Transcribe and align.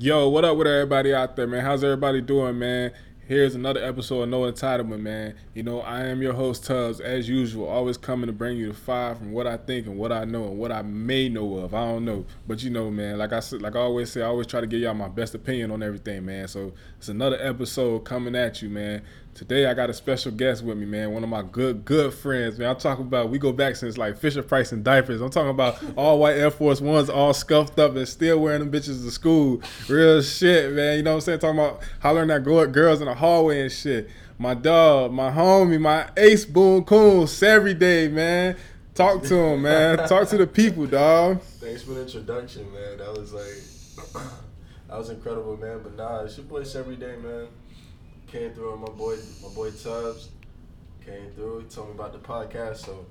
Yo, 0.00 0.28
what 0.28 0.44
up 0.44 0.56
with 0.56 0.68
everybody 0.68 1.12
out 1.12 1.34
there, 1.34 1.48
man? 1.48 1.64
How's 1.64 1.82
everybody 1.82 2.20
doing, 2.20 2.56
man? 2.56 2.92
Here's 3.26 3.56
another 3.56 3.84
episode 3.84 4.22
of 4.22 4.28
No 4.28 4.42
Entitlement, 4.42 5.00
man. 5.00 5.34
You 5.54 5.64
know, 5.64 5.80
I 5.80 6.04
am 6.04 6.22
your 6.22 6.34
host, 6.34 6.64
Tubbs, 6.64 7.00
as 7.00 7.28
usual, 7.28 7.66
always 7.66 7.96
coming 7.96 8.28
to 8.28 8.32
bring 8.32 8.58
you 8.58 8.68
the 8.68 8.74
five 8.74 9.18
from 9.18 9.32
what 9.32 9.48
I 9.48 9.56
think 9.56 9.88
and 9.88 9.98
what 9.98 10.12
I 10.12 10.24
know 10.24 10.44
and 10.44 10.56
what 10.56 10.70
I 10.70 10.82
may 10.82 11.28
know 11.28 11.56
of. 11.56 11.74
I 11.74 11.84
don't 11.84 12.04
know. 12.04 12.26
But 12.46 12.62
you 12.62 12.70
know, 12.70 12.92
man, 12.92 13.18
like 13.18 13.32
I 13.32 13.40
said, 13.40 13.60
like 13.60 13.74
I 13.74 13.80
always 13.80 14.12
say, 14.12 14.22
I 14.22 14.26
always 14.26 14.46
try 14.46 14.60
to 14.60 14.68
give 14.68 14.78
y'all 14.78 14.94
my 14.94 15.08
best 15.08 15.34
opinion 15.34 15.72
on 15.72 15.82
everything, 15.82 16.24
man. 16.24 16.46
So 16.46 16.74
it's 16.98 17.08
another 17.08 17.38
episode 17.40 18.04
coming 18.04 18.36
at 18.36 18.62
you, 18.62 18.68
man. 18.68 19.02
Today 19.38 19.66
I 19.66 19.74
got 19.74 19.88
a 19.88 19.94
special 19.94 20.32
guest 20.32 20.64
with 20.64 20.76
me, 20.76 20.84
man. 20.84 21.12
One 21.12 21.22
of 21.22 21.30
my 21.30 21.42
good, 21.42 21.84
good 21.84 22.12
friends, 22.12 22.58
man. 22.58 22.70
I'm 22.70 22.76
talking 22.76 23.04
about 23.04 23.30
we 23.30 23.38
go 23.38 23.52
back 23.52 23.76
since 23.76 23.96
like 23.96 24.18
Fisher 24.18 24.42
Price 24.42 24.72
and 24.72 24.82
diapers. 24.82 25.20
I'm 25.20 25.30
talking 25.30 25.50
about 25.50 25.80
all 25.96 26.18
white 26.18 26.36
Air 26.36 26.50
Force 26.50 26.80
Ones, 26.80 27.08
all 27.08 27.32
scuffed 27.32 27.78
up 27.78 27.94
and 27.94 28.08
still 28.08 28.40
wearing 28.40 28.58
them 28.58 28.72
bitches 28.72 29.04
to 29.04 29.10
school. 29.12 29.62
Real 29.88 30.22
shit, 30.22 30.72
man. 30.72 30.96
You 30.96 31.04
know 31.04 31.12
what 31.12 31.14
I'm 31.18 31.20
saying? 31.20 31.38
Talking 31.38 31.60
about 31.60 31.84
hollering 32.00 32.32
at 32.32 32.42
girls 32.42 33.00
in 33.00 33.06
the 33.06 33.14
hallway 33.14 33.60
and 33.60 33.70
shit. 33.70 34.10
My 34.38 34.54
dog, 34.54 35.12
my 35.12 35.30
homie, 35.30 35.80
my 35.80 36.10
ace 36.16 36.44
boom 36.44 36.82
coon, 36.82 37.28
every 37.40 37.74
day, 37.74 38.08
man. 38.08 38.56
Talk 38.96 39.22
to 39.22 39.36
him, 39.36 39.62
man. 39.62 39.98
Talk 40.08 40.28
to 40.30 40.36
the 40.36 40.48
people, 40.48 40.88
dog. 40.88 41.42
Thanks 41.42 41.84
for 41.84 41.92
the 41.92 42.02
introduction, 42.02 42.72
man. 42.72 42.98
That 42.98 43.16
was 43.16 43.32
like, 43.32 44.24
that 44.88 44.98
was 44.98 45.10
incredible, 45.10 45.56
man. 45.56 45.78
But 45.84 45.96
nah, 45.96 46.24
it's 46.24 46.36
your 46.36 46.46
boy 46.46 46.64
every 46.74 46.96
day, 46.96 47.14
man 47.22 47.46
came 48.28 48.52
through 48.52 48.76
my 48.76 48.90
boy 48.90 49.16
my 49.42 49.48
boy 49.54 49.70
Tubbs 49.70 50.28
came 51.04 51.30
through. 51.32 51.60
He 51.60 51.66
told 51.66 51.88
me 51.88 51.94
about 51.94 52.12
the 52.12 52.18
podcast, 52.18 52.78
so 52.78 53.06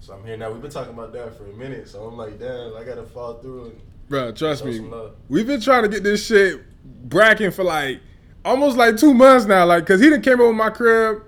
so 0.00 0.14
I'm 0.14 0.24
here 0.24 0.36
now. 0.36 0.50
We've 0.50 0.62
been 0.62 0.70
talking 0.70 0.94
about 0.94 1.12
that 1.12 1.36
for 1.36 1.44
a 1.44 1.52
minute, 1.52 1.88
so 1.88 2.04
I'm 2.04 2.16
like, 2.16 2.38
damn, 2.38 2.74
I 2.76 2.84
gotta 2.84 3.04
fall 3.04 3.34
through 3.34 3.66
and. 3.66 3.80
Bro, 4.08 4.32
trust 4.32 4.64
me, 4.64 4.80
we've 5.28 5.46
been 5.46 5.60
trying 5.60 5.84
to 5.84 5.88
get 5.88 6.02
this 6.02 6.26
shit 6.26 6.60
bracking 6.84 7.52
for 7.52 7.62
like 7.62 8.00
almost 8.44 8.76
like 8.76 8.96
two 8.96 9.14
months 9.14 9.46
now. 9.46 9.64
Like, 9.66 9.86
cause 9.86 10.00
he 10.00 10.10
done 10.10 10.20
came 10.20 10.40
over 10.40 10.52
my 10.52 10.70
crib, 10.70 11.22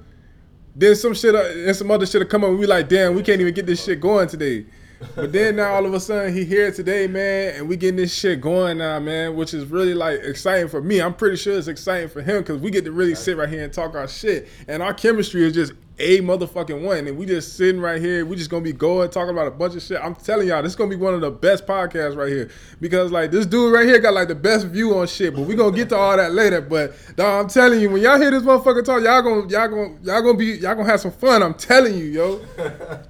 then 0.74 0.96
some 0.96 1.14
shit 1.14 1.34
uh, 1.34 1.44
and 1.44 1.76
some 1.76 1.90
other 1.92 2.06
shit 2.06 2.22
have 2.22 2.28
come 2.28 2.42
up. 2.42 2.50
And 2.50 2.58
we 2.58 2.66
like, 2.66 2.88
damn, 2.88 3.14
we 3.14 3.22
can't 3.22 3.40
even 3.40 3.54
get 3.54 3.66
this 3.66 3.84
shit 3.84 4.00
going 4.00 4.26
today. 4.26 4.66
But 5.14 5.32
then 5.32 5.56
now 5.56 5.74
all 5.74 5.86
of 5.86 5.94
a 5.94 6.00
sudden 6.00 6.34
he 6.34 6.44
here 6.44 6.72
today, 6.72 7.06
man, 7.06 7.54
and 7.54 7.68
we 7.68 7.76
getting 7.76 7.96
this 7.96 8.14
shit 8.14 8.40
going 8.40 8.78
now, 8.78 8.98
man, 8.98 9.36
which 9.36 9.54
is 9.54 9.66
really 9.66 9.94
like 9.94 10.20
exciting 10.20 10.68
for 10.68 10.80
me. 10.80 11.00
I'm 11.00 11.14
pretty 11.14 11.36
sure 11.36 11.56
it's 11.56 11.68
exciting 11.68 12.08
for 12.08 12.22
him 12.22 12.38
because 12.38 12.58
we 12.58 12.70
get 12.70 12.84
to 12.84 12.92
really 12.92 13.14
sit 13.14 13.36
right 13.36 13.48
here 13.48 13.64
and 13.64 13.72
talk 13.72 13.94
our 13.94 14.08
shit, 14.08 14.48
and 14.68 14.82
our 14.82 14.94
chemistry 14.94 15.44
is 15.44 15.54
just 15.54 15.72
a 15.98 16.20
motherfucking 16.20 16.82
one, 16.82 17.06
and 17.06 17.16
we 17.16 17.26
just 17.26 17.56
sitting 17.56 17.80
right 17.80 18.00
here. 18.00 18.24
We 18.24 18.36
just 18.36 18.50
gonna 18.50 18.62
be 18.62 18.72
going 18.72 19.08
talking 19.10 19.30
about 19.30 19.46
a 19.46 19.50
bunch 19.50 19.76
of 19.76 19.82
shit. 19.82 20.00
I'm 20.02 20.14
telling 20.14 20.48
y'all, 20.48 20.62
this 20.62 20.72
is 20.72 20.76
gonna 20.76 20.90
be 20.90 20.96
one 20.96 21.14
of 21.14 21.20
the 21.20 21.30
best 21.30 21.66
podcasts 21.66 22.16
right 22.16 22.28
here 22.28 22.50
because 22.80 23.12
like 23.12 23.30
this 23.30 23.46
dude 23.46 23.72
right 23.72 23.86
here 23.86 23.98
got 23.98 24.14
like 24.14 24.28
the 24.28 24.34
best 24.34 24.66
view 24.66 24.96
on 24.96 25.06
shit. 25.06 25.34
But 25.34 25.42
we 25.42 25.54
gonna 25.54 25.76
get 25.76 25.90
to 25.90 25.96
all 25.96 26.16
that 26.16 26.32
later. 26.32 26.60
But 26.60 26.94
dog, 27.16 27.44
I'm 27.44 27.48
telling 27.48 27.80
you, 27.80 27.90
when 27.90 28.02
y'all 28.02 28.20
hear 28.20 28.30
this 28.30 28.42
motherfucker 28.42 28.84
talk, 28.84 29.02
y'all 29.02 29.22
gonna 29.22 29.48
y'all 29.48 29.68
gonna 29.68 29.98
y'all 30.02 30.22
gonna 30.22 30.38
be 30.38 30.46
y'all 30.46 30.74
gonna 30.74 30.88
have 30.88 31.00
some 31.00 31.12
fun. 31.12 31.42
I'm 31.42 31.54
telling 31.54 31.96
you, 31.96 32.04
yo. 32.04 32.40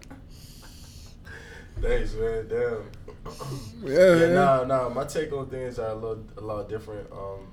Thanks, 1.82 2.14
man. 2.14 2.46
Damn. 2.48 2.90
yeah, 3.82 4.14
yeah, 4.14 4.32
nah, 4.32 4.64
nah. 4.64 4.88
My 4.88 5.04
take 5.04 5.32
on 5.32 5.50
things 5.50 5.80
are 5.80 5.90
a 5.90 5.94
little, 5.94 6.24
a 6.36 6.40
lot 6.40 6.68
different. 6.68 7.10
Um, 7.10 7.48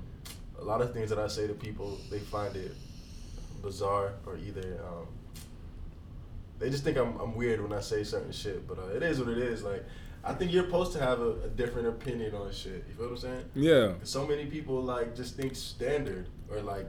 a 0.60 0.64
lot 0.64 0.80
of 0.80 0.92
things 0.92 1.10
that 1.10 1.18
I 1.18 1.26
say 1.26 1.48
to 1.48 1.54
people, 1.54 1.98
they 2.10 2.20
find 2.20 2.54
it 2.54 2.72
bizarre 3.60 4.14
or 4.24 4.36
either 4.38 4.80
um, 4.86 5.06
they 6.60 6.70
just 6.70 6.84
think 6.84 6.96
I'm, 6.96 7.18
I'm 7.18 7.34
weird 7.34 7.60
when 7.60 7.72
I 7.72 7.80
say 7.80 8.04
certain 8.04 8.32
shit. 8.32 8.68
But 8.68 8.78
uh, 8.78 8.94
it 8.94 9.02
is 9.02 9.18
what 9.18 9.28
it 9.28 9.38
is. 9.38 9.64
Like 9.64 9.84
I 10.22 10.32
think 10.34 10.52
you're 10.52 10.64
supposed 10.64 10.92
to 10.92 11.00
have 11.00 11.20
a, 11.20 11.30
a, 11.44 11.48
different 11.48 11.88
opinion 11.88 12.34
on 12.34 12.52
shit. 12.52 12.84
You 12.88 12.94
feel 12.94 13.06
what 13.06 13.12
I'm 13.12 13.18
saying? 13.18 13.44
Yeah. 13.54 13.92
So 14.04 14.26
many 14.26 14.46
people 14.46 14.80
like 14.80 15.16
just 15.16 15.36
think 15.36 15.56
standard 15.56 16.28
or 16.50 16.60
like 16.60 16.86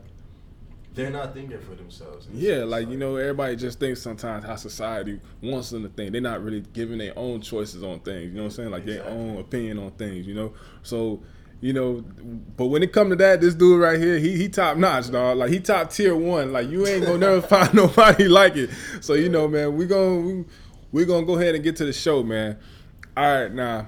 they're 0.94 1.10
not 1.10 1.34
thinking 1.34 1.60
for 1.60 1.76
themselves. 1.76 2.28
Yeah, 2.34 2.64
like 2.64 2.90
you 2.90 2.98
know, 2.98 3.16
everybody 3.16 3.56
just 3.56 3.80
thinks 3.80 4.02
sometimes 4.02 4.46
how 4.46 4.56
society 4.58 5.22
wants 5.42 5.70
them 5.70 5.84
to 5.84 5.90
think. 5.90 6.12
They're 6.12 6.22
not 6.22 6.44
really 6.44 6.62
giving 6.74 6.98
their 6.98 7.18
own 7.18 7.42
choices 7.42 7.84
on 7.84 8.00
things. 8.02 8.32
You 8.32 8.38
know 8.38 8.44
what 8.44 8.46
I'm 8.46 8.52
saying? 8.52 8.72
Like 8.72 8.84
exactly. 8.84 9.12
their 9.12 9.20
own 9.20 9.38
opinion 9.38 9.80
on 9.80 9.92
things. 9.92 10.28
You 10.28 10.34
know, 10.34 10.54
so 10.84 11.22
you 11.62 11.72
know, 11.72 12.04
but 12.58 12.66
when 12.66 12.84
it 12.84 12.92
come 12.92 13.10
to 13.10 13.16
that, 13.18 13.40
this 13.40 13.56
dude 13.56 13.80
right 13.80 14.00
here, 14.00 14.20
he 14.20 14.36
he 14.36 14.50
top 14.50 14.76
notch, 14.78 15.12
dog. 15.12 15.38
Like 15.38 15.52
he 15.52 15.60
top 15.62 15.92
tier 15.92 16.16
one. 16.16 16.52
Like 16.52 16.70
you 16.70 16.86
ain't 16.86 17.06
gonna 17.06 17.18
never 17.18 17.42
find 17.48 17.74
nobody 17.74 18.28
like 18.28 18.58
it. 18.58 18.70
So 19.00 19.14
you 19.14 19.30
know, 19.30 19.48
man, 19.48 19.78
we 19.78 19.86
gonna 19.86 20.20
we, 20.20 20.46
we 20.92 21.06
gonna 21.06 21.26
go 21.26 21.38
ahead 21.38 21.56
and 21.56 21.64
get 21.64 21.78
to 21.78 21.86
the 21.86 21.94
show, 21.94 22.22
man. 22.24 22.58
All 23.16 23.24
right, 23.24 23.52
now. 23.52 23.88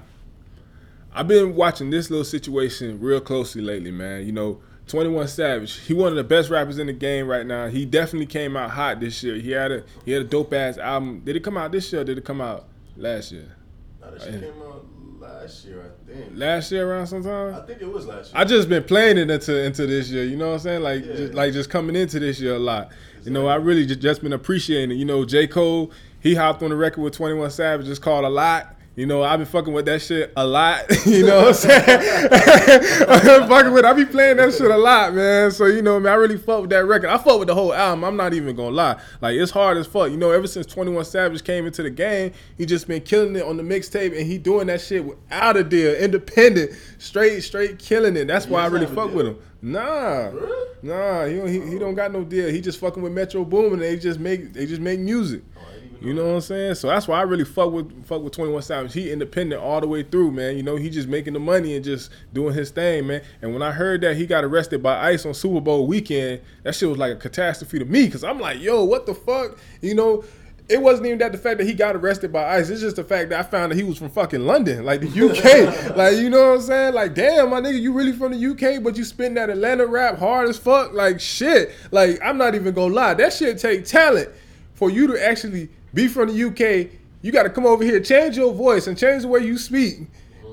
I've 1.16 1.28
been 1.28 1.54
watching 1.54 1.90
this 1.90 2.10
little 2.10 2.24
situation 2.24 2.98
real 2.98 3.20
closely 3.20 3.62
lately, 3.62 3.92
man. 3.92 4.26
You 4.26 4.32
know, 4.32 4.60
21 4.86 5.28
Savage. 5.28 5.78
He 5.80 5.94
one 5.94 6.08
of 6.08 6.16
the 6.16 6.24
best 6.24 6.50
rappers 6.50 6.78
in 6.78 6.86
the 6.86 6.92
game 6.92 7.26
right 7.26 7.46
now. 7.46 7.68
He 7.68 7.86
definitely 7.86 8.26
came 8.26 8.56
out 8.56 8.70
hot 8.70 9.00
this 9.00 9.22
year. 9.22 9.36
He 9.36 9.50
had 9.50 9.72
a 9.72 9.84
he 10.04 10.12
had 10.12 10.22
a 10.22 10.26
dope 10.26 10.52
ass 10.52 10.78
album. 10.78 11.20
Did 11.24 11.36
it 11.36 11.40
come 11.40 11.56
out 11.56 11.72
this 11.72 11.90
year 11.92 12.02
or 12.02 12.04
did 12.04 12.18
it 12.18 12.24
come 12.24 12.40
out 12.40 12.66
last 12.96 13.32
year? 13.32 13.56
No, 14.00 14.10
that 14.10 14.22
shit 14.22 14.40
came 14.40 14.62
out 14.62 14.84
last 15.18 15.64
year, 15.64 15.80
I 15.80 16.12
think. 16.12 16.32
Last 16.34 16.70
year 16.70 16.90
around 16.90 17.06
sometime? 17.06 17.54
I 17.54 17.60
think 17.60 17.80
it 17.80 17.90
was 17.90 18.06
last 18.06 18.32
year. 18.32 18.40
I 18.40 18.44
just 18.44 18.68
been 18.68 18.84
playing 18.84 19.18
it 19.18 19.30
into 19.30 19.64
into 19.64 19.86
this 19.86 20.10
year, 20.10 20.24
you 20.24 20.36
know 20.36 20.48
what 20.48 20.54
I'm 20.54 20.60
saying? 20.60 20.82
Like 20.82 21.04
yeah. 21.04 21.16
just, 21.16 21.34
like 21.34 21.52
just 21.52 21.70
coming 21.70 21.96
into 21.96 22.20
this 22.20 22.40
year 22.40 22.54
a 22.54 22.58
lot. 22.58 22.90
Exactly. 22.90 23.24
You 23.24 23.30
know, 23.32 23.46
I 23.46 23.56
really 23.56 23.86
just, 23.86 24.00
just 24.00 24.22
been 24.22 24.32
appreciating 24.32 24.90
it. 24.90 24.94
You 24.94 25.06
know, 25.06 25.24
J. 25.24 25.46
Cole, 25.46 25.90
he 26.20 26.34
hopped 26.34 26.62
on 26.62 26.70
the 26.70 26.76
record 26.76 27.00
with 27.00 27.14
21 27.14 27.50
Savage, 27.50 27.88
it's 27.88 27.98
called 27.98 28.24
a 28.24 28.28
lot. 28.28 28.73
You 28.96 29.06
know, 29.06 29.24
I've 29.24 29.40
been 29.40 29.46
fucking 29.46 29.72
with 29.72 29.86
that 29.86 30.02
shit 30.02 30.32
a 30.36 30.46
lot. 30.46 30.84
you 31.06 31.26
know 31.26 31.38
what 31.38 31.48
I'm 31.48 31.54
saying? 31.54 31.84
Fucking 33.48 33.72
with. 33.72 33.84
I 33.84 33.92
be 33.92 34.04
playing 34.04 34.36
that 34.36 34.54
shit 34.54 34.70
a 34.70 34.76
lot, 34.76 35.14
man. 35.14 35.50
So 35.50 35.66
you 35.66 35.82
know, 35.82 35.98
man, 35.98 36.12
I 36.12 36.16
really 36.16 36.38
fuck 36.38 36.62
with 36.62 36.70
that 36.70 36.84
record. 36.84 37.10
I 37.10 37.18
fuck 37.18 37.40
with 37.40 37.48
the 37.48 37.54
whole 37.54 37.74
album. 37.74 38.04
I'm 38.04 38.16
not 38.16 38.34
even 38.34 38.54
gonna 38.54 38.70
lie. 38.70 39.00
Like 39.20 39.34
it's 39.34 39.50
hard 39.50 39.78
as 39.78 39.88
fuck. 39.88 40.12
You 40.12 40.16
know, 40.16 40.30
ever 40.30 40.46
since 40.46 40.66
21 40.66 41.04
Savage 41.06 41.42
came 41.42 41.66
into 41.66 41.82
the 41.82 41.90
game, 41.90 42.32
he 42.56 42.66
just 42.66 42.86
been 42.86 43.02
killing 43.02 43.34
it 43.34 43.42
on 43.42 43.56
the 43.56 43.64
mixtape, 43.64 44.16
and 44.16 44.26
he 44.26 44.38
doing 44.38 44.68
that 44.68 44.80
shit 44.80 45.04
without 45.04 45.56
a 45.56 45.64
deal, 45.64 45.92
independent, 45.94 46.70
straight, 46.98 47.40
straight 47.40 47.80
killing 47.80 48.16
it. 48.16 48.28
That's 48.28 48.46
why 48.46 48.62
I 48.62 48.66
really 48.66 48.86
fuck 48.86 49.12
with 49.12 49.26
him. 49.26 49.38
Nah, 49.60 50.28
really? 50.28 50.68
nah, 50.82 51.24
he, 51.24 51.40
he 51.50 51.70
he 51.70 51.78
don't 51.78 51.94
got 51.94 52.12
no 52.12 52.22
deal. 52.22 52.48
He 52.48 52.60
just 52.60 52.78
fucking 52.78 53.02
with 53.02 53.12
Metro 53.12 53.44
Boomin, 53.44 53.72
and 53.72 53.82
they 53.82 53.96
just 53.96 54.20
make 54.20 54.52
they 54.52 54.66
just 54.66 54.80
make 54.80 55.00
music. 55.00 55.42
Oh, 55.56 55.60
You 56.04 56.12
know 56.12 56.26
what 56.26 56.34
I'm 56.34 56.40
saying? 56.42 56.74
So 56.74 56.88
that's 56.88 57.08
why 57.08 57.18
I 57.18 57.22
really 57.22 57.46
fuck 57.46 57.72
with 57.72 58.06
fuck 58.06 58.22
with 58.22 58.34
21 58.34 58.60
Savage. 58.62 58.92
He 58.92 59.10
independent 59.10 59.62
all 59.62 59.80
the 59.80 59.88
way 59.88 60.02
through, 60.02 60.32
man. 60.32 60.54
You 60.54 60.62
know, 60.62 60.76
he 60.76 60.90
just 60.90 61.08
making 61.08 61.32
the 61.32 61.40
money 61.40 61.74
and 61.76 61.84
just 61.84 62.10
doing 62.34 62.52
his 62.52 62.70
thing, 62.70 63.06
man. 63.06 63.22
And 63.40 63.54
when 63.54 63.62
I 63.62 63.72
heard 63.72 64.02
that 64.02 64.16
he 64.16 64.26
got 64.26 64.44
arrested 64.44 64.82
by 64.82 65.00
ICE 65.08 65.24
on 65.24 65.32
Super 65.32 65.62
Bowl 65.62 65.86
weekend, 65.86 66.42
that 66.62 66.74
shit 66.74 66.90
was 66.90 66.98
like 66.98 67.12
a 67.12 67.16
catastrophe 67.16 67.78
to 67.78 67.86
me 67.86 68.04
because 68.04 68.22
I'm 68.22 68.38
like, 68.38 68.60
yo, 68.60 68.84
what 68.84 69.06
the 69.06 69.14
fuck? 69.14 69.56
You 69.80 69.94
know, 69.94 70.24
it 70.68 70.80
wasn't 70.82 71.06
even 71.06 71.18
that 71.18 71.32
the 71.32 71.38
fact 71.38 71.58
that 71.58 71.66
he 71.66 71.72
got 71.72 71.96
arrested 71.96 72.32
by 72.32 72.56
ICE. 72.56 72.68
It's 72.68 72.82
just 72.82 72.96
the 72.96 73.04
fact 73.04 73.30
that 73.30 73.40
I 73.40 73.42
found 73.42 73.72
that 73.72 73.76
he 73.76 73.82
was 73.82 73.96
from 73.96 74.10
fucking 74.10 74.44
London, 74.44 74.84
like 74.84 75.00
the 75.00 75.08
UK. 75.08 75.96
like, 75.96 76.16
you 76.16 76.28
know 76.28 76.50
what 76.50 76.54
I'm 76.56 76.60
saying? 76.60 76.94
Like, 76.94 77.14
damn, 77.14 77.48
my 77.48 77.62
nigga, 77.62 77.80
you 77.80 77.94
really 77.94 78.12
from 78.12 78.32
the 78.32 78.46
UK, 78.50 78.82
but 78.82 78.96
you 78.98 79.04
spin 79.04 79.32
that 79.34 79.48
Atlanta 79.48 79.86
rap 79.86 80.18
hard 80.18 80.50
as 80.50 80.58
fuck. 80.58 80.92
Like, 80.92 81.18
shit. 81.18 81.70
Like, 81.90 82.18
I'm 82.22 82.36
not 82.36 82.54
even 82.54 82.74
gonna 82.74 82.94
lie. 82.94 83.14
That 83.14 83.32
shit 83.32 83.58
take 83.58 83.86
talent 83.86 84.28
for 84.74 84.90
you 84.90 85.06
to 85.06 85.26
actually 85.26 85.70
be 85.94 86.08
from 86.08 86.28
the 86.28 86.44
UK, 86.44 86.90
you 87.22 87.32
got 87.32 87.44
to 87.44 87.50
come 87.50 87.64
over 87.64 87.82
here, 87.82 88.00
change 88.00 88.36
your 88.36 88.52
voice 88.52 88.86
and 88.86 88.98
change 88.98 89.22
the 89.22 89.28
way 89.28 89.40
you 89.40 89.56
speak. 89.56 90.00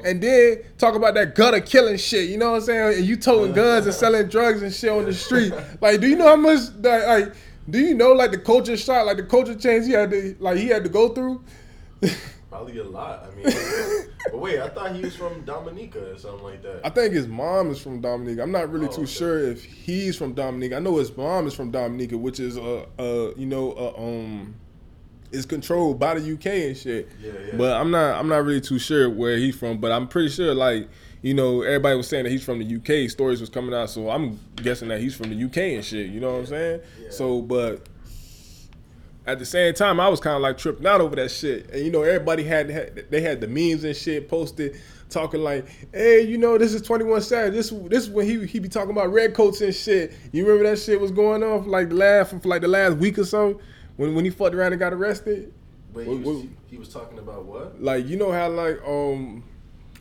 And 0.06 0.22
then 0.22 0.64
talk 0.78 0.96
about 0.96 1.14
that 1.16 1.36
gutter 1.36 1.60
killing 1.60 1.98
shit, 1.98 2.30
you 2.30 2.38
know 2.38 2.52
what 2.52 2.58
I'm 2.58 2.62
saying? 2.62 2.98
And 3.00 3.06
you 3.06 3.18
toting 3.18 3.54
guns 3.54 3.86
and 3.86 3.94
selling 3.94 4.28
drugs 4.30 4.62
and 4.64 4.74
shit 4.74 4.90
on 4.90 5.06
the 5.06 5.14
street. 5.14 5.54
Like, 5.80 6.00
do 6.00 6.08
you 6.08 6.16
know 6.16 6.28
how 6.28 6.36
much 6.36 6.60
like, 6.80 7.06
like 7.06 7.34
do 7.70 7.80
you 7.80 7.94
know 7.94 8.12
like 8.14 8.32
the 8.32 8.38
culture 8.38 8.78
shock, 8.78 9.06
like 9.06 9.18
the 9.18 9.24
culture 9.24 9.56
change 9.56 9.86
he 9.86 9.92
had 9.92 10.12
to 10.12 10.36
like 10.40 10.58
he 10.58 10.68
had 10.68 10.84
to 10.84 10.90
go 10.90 11.10
through? 11.10 11.44
Probably 12.50 12.80
a 12.80 12.84
lot. 12.84 13.26
I 13.32 13.36
mean, 13.36 14.08
but 14.26 14.40
wait, 14.40 14.60
I 14.60 14.70
thought 14.70 14.96
he 14.96 15.02
was 15.02 15.16
from 15.16 15.46
Dominica 15.46 16.14
or 16.14 16.18
something 16.18 16.44
like 16.44 16.62
that. 16.64 16.82
I 16.84 16.90
think 16.90 17.14
his 17.14 17.28
mom 17.28 17.72
is 17.72 17.80
from 17.80 18.02
Dominica. 18.02 18.42
I'm 18.42 18.52
not 18.52 18.70
really 18.70 18.88
oh, 18.88 18.92
too 18.92 19.02
okay. 19.04 19.12
sure 19.12 19.40
if 19.40 19.64
he's 19.64 20.18
from 20.18 20.34
Dominica. 20.34 20.76
I 20.76 20.80
know 20.80 20.98
his 20.98 21.16
mom 21.16 21.48
is 21.48 21.54
from 21.54 21.72
Dominica, 21.72 22.18
which 22.18 22.40
is 22.40 22.58
a, 22.58 22.86
a 22.98 23.34
you 23.38 23.46
know 23.46 23.72
a, 23.74 23.98
um 23.98 24.56
is 25.32 25.46
controlled 25.46 26.00
by 26.00 26.16
the 26.16 26.34
UK 26.34 26.46
and 26.46 26.78
shit. 26.78 27.10
Yeah, 27.22 27.32
yeah. 27.48 27.58
But 27.58 27.80
I'm 27.80 27.92
not 27.92 28.20
I'm 28.20 28.28
not 28.28 28.44
really 28.44 28.62
too 28.62 28.80
sure 28.80 29.10
where 29.10 29.38
he's 29.38 29.56
from, 29.56 29.78
but 29.78 29.92
I'm 29.92 30.08
pretty 30.08 30.30
sure 30.30 30.54
like 30.54 30.88
you 31.22 31.34
know 31.34 31.62
everybody 31.62 31.96
was 31.96 32.08
saying 32.08 32.26
that 32.26 32.32
he's 32.32 32.44
from 32.44 32.60
the 32.60 32.76
UK. 32.76 33.10
Stories 33.10 33.40
was 33.40 33.50
coming 33.50 33.74
out, 33.74 33.90
so 33.90 34.10
I'm 34.10 34.40
guessing 34.58 34.90
that 34.90 35.00
he's 35.00 35.16
from 35.16 35.30
the 35.30 35.46
UK 35.46 35.58
and 35.58 35.86
shit. 35.86 36.08
You 36.10 36.20
know 36.20 36.34
what 36.34 36.40
I'm 36.40 36.46
saying? 36.48 36.82
Yeah. 37.02 37.10
So, 37.12 37.42
but 37.42 37.88
at 39.26 39.40
the 39.40 39.46
same 39.46 39.74
time, 39.74 40.00
I 40.00 40.10
was 40.10 40.20
kind 40.20 40.36
of 40.36 40.42
like 40.42 40.58
tripping 40.58 40.88
out 40.88 41.00
over 41.00 41.16
that 41.16 41.32
shit. 41.32 41.70
And 41.72 41.86
you 41.86 41.92
know, 41.92 42.02
everybody 42.02 42.44
had, 42.44 42.70
had 42.70 43.06
they 43.10 43.22
had 43.22 43.40
the 43.42 43.48
memes 43.48 43.84
and 43.84 43.96
shit 43.96 44.28
posted 44.28 44.80
talking 45.10 45.42
like, 45.42 45.66
"Hey, 45.94 46.22
you 46.22 46.38
know, 46.38 46.58
this 46.58 46.74
is 46.74 46.82
21 46.82 47.22
Savage. 47.22 47.54
This 47.54 47.70
this 47.70 48.04
is 48.04 48.10
when 48.10 48.26
he 48.26 48.46
he 48.48 48.60
be 48.60 48.68
talking 48.68 48.92
about 48.92 49.14
red 49.14 49.34
coats 49.34 49.62
and 49.62 49.74
shit. 49.74 50.14
You 50.32 50.46
remember 50.46 50.70
that 50.70 50.80
shit 50.80 51.00
was 51.00 51.12
going 51.12 51.44
off 51.44 51.68
like 51.68 51.90
the 51.90 51.96
last 51.96 52.32
for 52.32 52.40
like 52.46 52.62
the 52.62 52.68
last 52.68 52.98
week 52.98 53.20
or 53.20 53.26
so 53.26 53.60
when 54.02 54.16
when 54.16 54.26
he 54.26 54.32
fucked 54.32 54.56
around 54.56 54.74
and 54.74 54.80
got 54.80 54.94
arrested. 54.94 55.54
But 55.94 56.06
he 56.06 56.16
was, 56.16 56.46
he 56.68 56.78
was 56.78 56.90
talking 56.90 57.20
about 57.20 57.46
what? 57.46 57.82
Like 57.82 58.08
you 58.08 58.18
know 58.18 58.32
how 58.32 58.50
like 58.50 58.82
um 58.88 59.44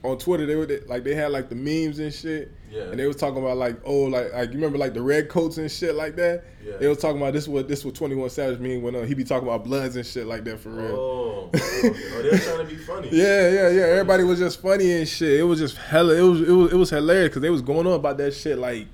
on 0.02 0.16
Twitter 0.16 0.46
they 0.46 0.56
were 0.56 0.66
like 0.86 1.04
they 1.04 1.14
had 1.14 1.30
like 1.30 1.50
the 1.50 1.54
memes 1.54 1.98
and 1.98 2.12
shit. 2.12 2.50
Yeah. 2.70 2.84
And 2.84 2.98
they 2.98 3.06
was 3.06 3.16
talking 3.16 3.42
about 3.42 3.58
like 3.58 3.78
oh 3.84 4.04
like 4.04 4.32
like 4.32 4.48
you 4.50 4.54
remember 4.54 4.78
like 4.78 4.94
the 4.94 5.02
red 5.02 5.28
coats 5.28 5.58
and 5.58 5.70
shit 5.70 5.94
like 5.94 6.16
that. 6.16 6.44
Yeah. 6.64 6.78
They 6.78 6.88
was 6.88 6.96
talking 6.96 7.20
about 7.20 7.34
this 7.34 7.46
what 7.46 7.68
this 7.68 7.84
what 7.84 7.94
Twenty 7.94 8.14
One 8.14 8.30
Savage 8.30 8.58
mean 8.58 8.80
when 8.80 8.96
uh, 8.96 9.02
he 9.02 9.12
be 9.12 9.24
talking 9.24 9.46
about 9.46 9.64
bloods 9.64 9.96
and 9.96 10.06
shit 10.06 10.26
like 10.26 10.44
that 10.44 10.60
for 10.60 10.70
real. 10.70 10.96
Oh, 10.96 11.50
oh, 11.52 11.58
oh 11.58 12.22
they 12.22 12.30
were 12.30 12.38
trying 12.38 12.58
to 12.58 12.64
be 12.64 12.76
funny. 12.86 13.08
Yeah, 13.12 13.50
yeah, 13.50 13.68
yeah. 13.68 13.82
Everybody 13.82 14.24
was 14.24 14.38
just 14.38 14.62
funny 14.62 14.92
and 14.92 15.06
shit. 15.06 15.40
It 15.40 15.42
was 15.42 15.58
just 15.58 15.76
hella. 15.76 16.14
It 16.14 16.22
was 16.22 16.40
it 16.40 16.52
was 16.52 16.72
it 16.72 16.76
was 16.76 16.88
hilarious 16.88 17.28
because 17.28 17.42
they 17.42 17.50
was 17.50 17.60
going 17.60 17.86
on 17.86 17.92
about 17.92 18.16
that 18.16 18.32
shit 18.32 18.56
like 18.56 18.86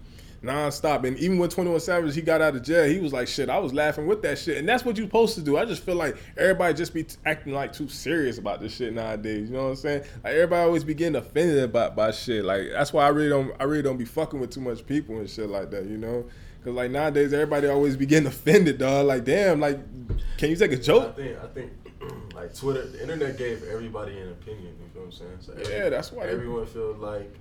nonstop. 0.47 1.05
And 1.05 1.19
even 1.19 1.39
when 1.39 1.51
Twenty 1.51 1.71
One 1.71 1.81
Savage 1.81 2.15
he 2.15 2.23
got 2.23 2.41
out 2.41 2.57
of 2.57 2.63
jail, 2.63 2.89
he 2.89 2.99
was 2.99 3.13
like, 3.13 3.29
"Shit, 3.29 3.51
I 3.51 3.59
was 3.59 3.75
laughing 3.75 4.07
with 4.07 4.23
that 4.23 4.39
shit." 4.39 4.59
And 4.59 4.69
that's 4.69 4.85
what 4.85 4.97
you're 4.97 5.07
supposed 5.07 5.35
to 5.35 5.41
do. 5.43 5.59
I 5.59 5.65
just 5.65 5.83
feel 5.83 5.97
like 5.97 6.17
everybody 6.37 6.75
just 6.75 6.95
be 6.95 7.07
acting 7.25 7.53
like 7.53 7.73
too 7.73 7.89
serious 7.89 8.39
about 8.39 8.61
this 8.61 8.75
shit 8.75 8.93
nowadays. 8.95 9.49
You 9.49 9.57
know 9.57 9.65
what 9.65 9.71
I'm 9.71 9.77
saying? 9.77 10.03
Like 10.25 10.35
everybody 10.35 10.63
always 10.63 10.85
be 10.85 10.95
getting 10.95 11.17
offended 11.17 11.63
about 11.63 11.97
by 11.97 12.11
shit. 12.13 12.45
Like 12.45 12.69
that's 12.73 12.93
why 12.93 13.05
I 13.05 13.09
really 13.09 13.29
don't 13.29 13.53
I 13.61 13.65
really 13.65 13.83
don't 13.83 13.99
be 13.99 14.05
fucking 14.05 14.41
with 14.41 14.51
too 14.51 14.61
much 14.61 14.87
people 14.87 15.19
and 15.19 15.29
shit 15.29 15.49
like 15.49 15.71
that. 15.71 15.87
You 15.87 15.99
know? 15.99 16.25
Cause 16.65 16.75
like 16.75 16.91
nowadays 16.91 17.33
everybody 17.33 17.69
always 17.69 17.97
be 17.97 18.07
getting 18.07 18.27
offended, 18.29 18.79
dog. 18.79 19.07
Like 19.07 19.25
damn, 19.25 19.61
like 19.61 19.79
can 20.37 20.51
you 20.51 20.57
take 20.57 20.73
a 20.73 20.77
joke? 20.77 21.09
I 21.09 21.13
think 21.13 21.39
I 21.39 21.47
think 21.47 21.73
like 22.35 22.55
Twitter, 22.55 22.87
the 22.87 23.01
internet 23.01 23.39
gave 23.39 23.63
everybody 23.65 24.19
an 24.19 24.31
opinion. 24.31 24.75
You 24.81 24.89
feel 24.93 25.03
what 25.03 25.07
I'm 25.07 25.13
saying? 25.13 25.39
So 25.41 25.53
every, 25.53 25.75
yeah, 25.75 25.89
that's 25.89 26.13
why 26.13 26.27
everyone 26.27 26.67
feels 26.67 26.99
like 26.99 27.33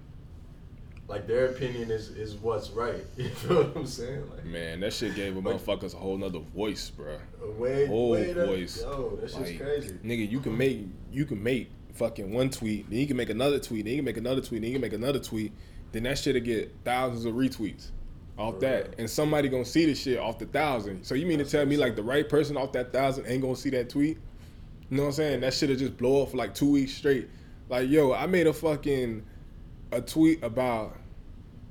like 1.07 1.27
their 1.27 1.47
opinion 1.47 1.91
is 1.91 2.09
is 2.09 2.35
what's 2.35 2.69
right. 2.71 3.03
You 3.17 3.29
feel 3.29 3.63
what 3.63 3.75
I'm 3.75 3.85
saying? 3.85 4.29
Like, 4.31 4.45
Man, 4.45 4.79
that 4.81 4.93
shit 4.93 5.15
gave 5.15 5.35
a 5.35 5.39
Like- 5.39 5.57
motherfuckers 5.57 5.93
a 5.93 5.97
whole 5.97 6.17
nother 6.17 6.39
voice, 6.39 6.89
bro. 6.89 7.17
way, 7.57 7.85
Whole 7.87 8.11
way 8.11 8.33
voice. 8.33 8.81
Yo, 8.81 9.17
that 9.21 9.29
shit's 9.29 9.39
Like, 9.41 9.59
crazy. 9.59 9.93
Nigga, 10.03 10.29
you 10.29 10.39
can 10.39 10.57
make 10.57 10.79
you 11.11 11.25
can 11.25 11.41
make 11.41 11.69
fucking 11.93 12.33
one 12.33 12.49
tweet, 12.49 12.89
then 12.89 12.99
you 12.99 13.07
can 13.07 13.15
make 13.17 13.29
another 13.29 13.59
tweet, 13.59 13.85
then 13.85 13.91
you 13.93 13.97
can 13.99 14.05
make 14.05 14.17
another 14.17 14.41
tweet, 14.41 14.61
then 14.61 14.69
you 14.71 14.75
can 14.75 14.81
make 14.81 14.93
another 14.93 15.19
tweet, 15.19 15.53
then 15.93 16.03
that 16.03 16.17
shit'll 16.17 16.41
get 16.41 16.73
thousands 16.83 17.23
of 17.25 17.33
retweets 17.35 17.91
off 18.37 18.55
For 18.55 18.59
that. 18.61 18.83
real. 18.87 18.93
And 18.97 19.09
somebody 19.09 19.47
gonna 19.47 19.63
see 19.63 19.85
this 19.85 20.01
shit 20.01 20.19
off 20.19 20.37
the 20.39 20.45
thousand. 20.47 21.05
So 21.05 21.15
you 21.15 21.25
mean 21.25 21.37
That's 21.37 21.51
to 21.51 21.57
tell 21.57 21.65
me 21.65 21.77
like 21.77 21.95
the 21.95 22.03
right 22.03 22.27
person 22.27 22.57
off 22.57 22.71
that 22.73 22.91
thousand 22.91 23.27
ain't 23.27 23.41
gonna 23.41 23.55
see 23.55 23.69
that 23.69 23.89
tweet? 23.89 24.17
You 24.89 24.97
know 24.97 25.03
what 25.03 25.07
I'm 25.09 25.13
saying? 25.13 25.39
That 25.41 25.53
shit'll 25.53 25.77
just 25.77 25.95
blow 25.97 26.23
up 26.23 26.31
for 26.31 26.37
like 26.37 26.53
two 26.53 26.69
weeks 26.71 26.93
straight. 26.93 27.29
Like, 27.69 27.89
yo, 27.89 28.11
I 28.13 28.25
made 28.27 28.45
a 28.47 28.53
fucking 28.53 29.23
a 29.95 30.01
tweet 30.01 30.43
about 30.43 30.97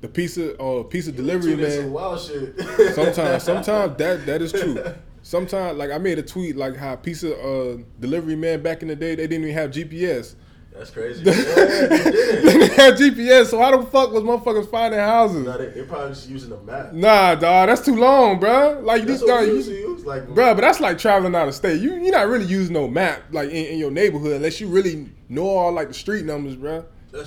the 0.00 0.08
pizza 0.08 0.54
or 0.56 0.84
pizza 0.84 1.12
delivery 1.12 1.56
man. 1.56 1.92
wild 1.92 2.20
shit. 2.20 2.58
Sometimes, 2.94 3.42
sometimes 3.42 3.96
that 3.98 4.26
that 4.26 4.42
is 4.42 4.52
true. 4.52 4.82
Sometimes, 5.22 5.78
like 5.78 5.90
I 5.90 5.98
made 5.98 6.18
a 6.18 6.22
tweet 6.22 6.56
like 6.56 6.76
how 6.76 6.96
pizza 6.96 7.34
uh, 7.38 7.78
delivery 8.00 8.36
man 8.36 8.62
back 8.62 8.82
in 8.82 8.88
the 8.88 8.96
day 8.96 9.14
they 9.14 9.26
didn't 9.26 9.44
even 9.44 9.54
have 9.54 9.70
GPS. 9.70 10.34
That's 10.74 10.90
crazy. 10.90 11.22
Yeah, 11.24 11.34
they 11.34 11.88
they 11.88 12.10
did 12.10 12.42
didn't 12.42 12.72
have 12.72 12.94
GPS, 12.94 13.46
so 13.46 13.60
how 13.60 13.76
the 13.76 13.86
fuck 13.86 14.12
was 14.12 14.24
motherfuckers 14.24 14.68
finding 14.68 14.98
houses? 14.98 15.46
Nah, 15.46 15.56
they, 15.56 15.66
they 15.68 15.82
probably 15.84 16.08
just 16.08 16.28
using 16.28 16.50
a 16.52 16.60
map. 16.62 16.92
Nah, 16.92 17.36
dog, 17.36 17.68
that's 17.68 17.84
too 17.84 17.94
long, 17.94 18.40
bruh. 18.40 18.82
Like 18.82 19.06
That's 19.06 19.20
these 19.20 19.28
what 19.28 19.44
guys, 19.46 19.68
you, 19.68 19.74
use. 19.74 20.04
Like, 20.04 20.26
bruh, 20.26 20.54
but 20.54 20.62
that's 20.62 20.80
like 20.80 20.98
traveling 20.98 21.34
out 21.36 21.46
of 21.46 21.54
state. 21.54 21.80
You 21.80 21.94
you're 21.94 22.10
not 22.10 22.26
really 22.26 22.46
using 22.46 22.74
no 22.74 22.88
map 22.88 23.22
like 23.30 23.50
in, 23.50 23.66
in 23.66 23.78
your 23.78 23.92
neighborhood 23.92 24.32
unless 24.32 24.60
you 24.60 24.66
really 24.66 25.08
know 25.28 25.46
all 25.46 25.72
like 25.72 25.88
the 25.88 25.94
street 25.94 26.24
numbers, 26.24 26.56
bruh. 26.56 26.84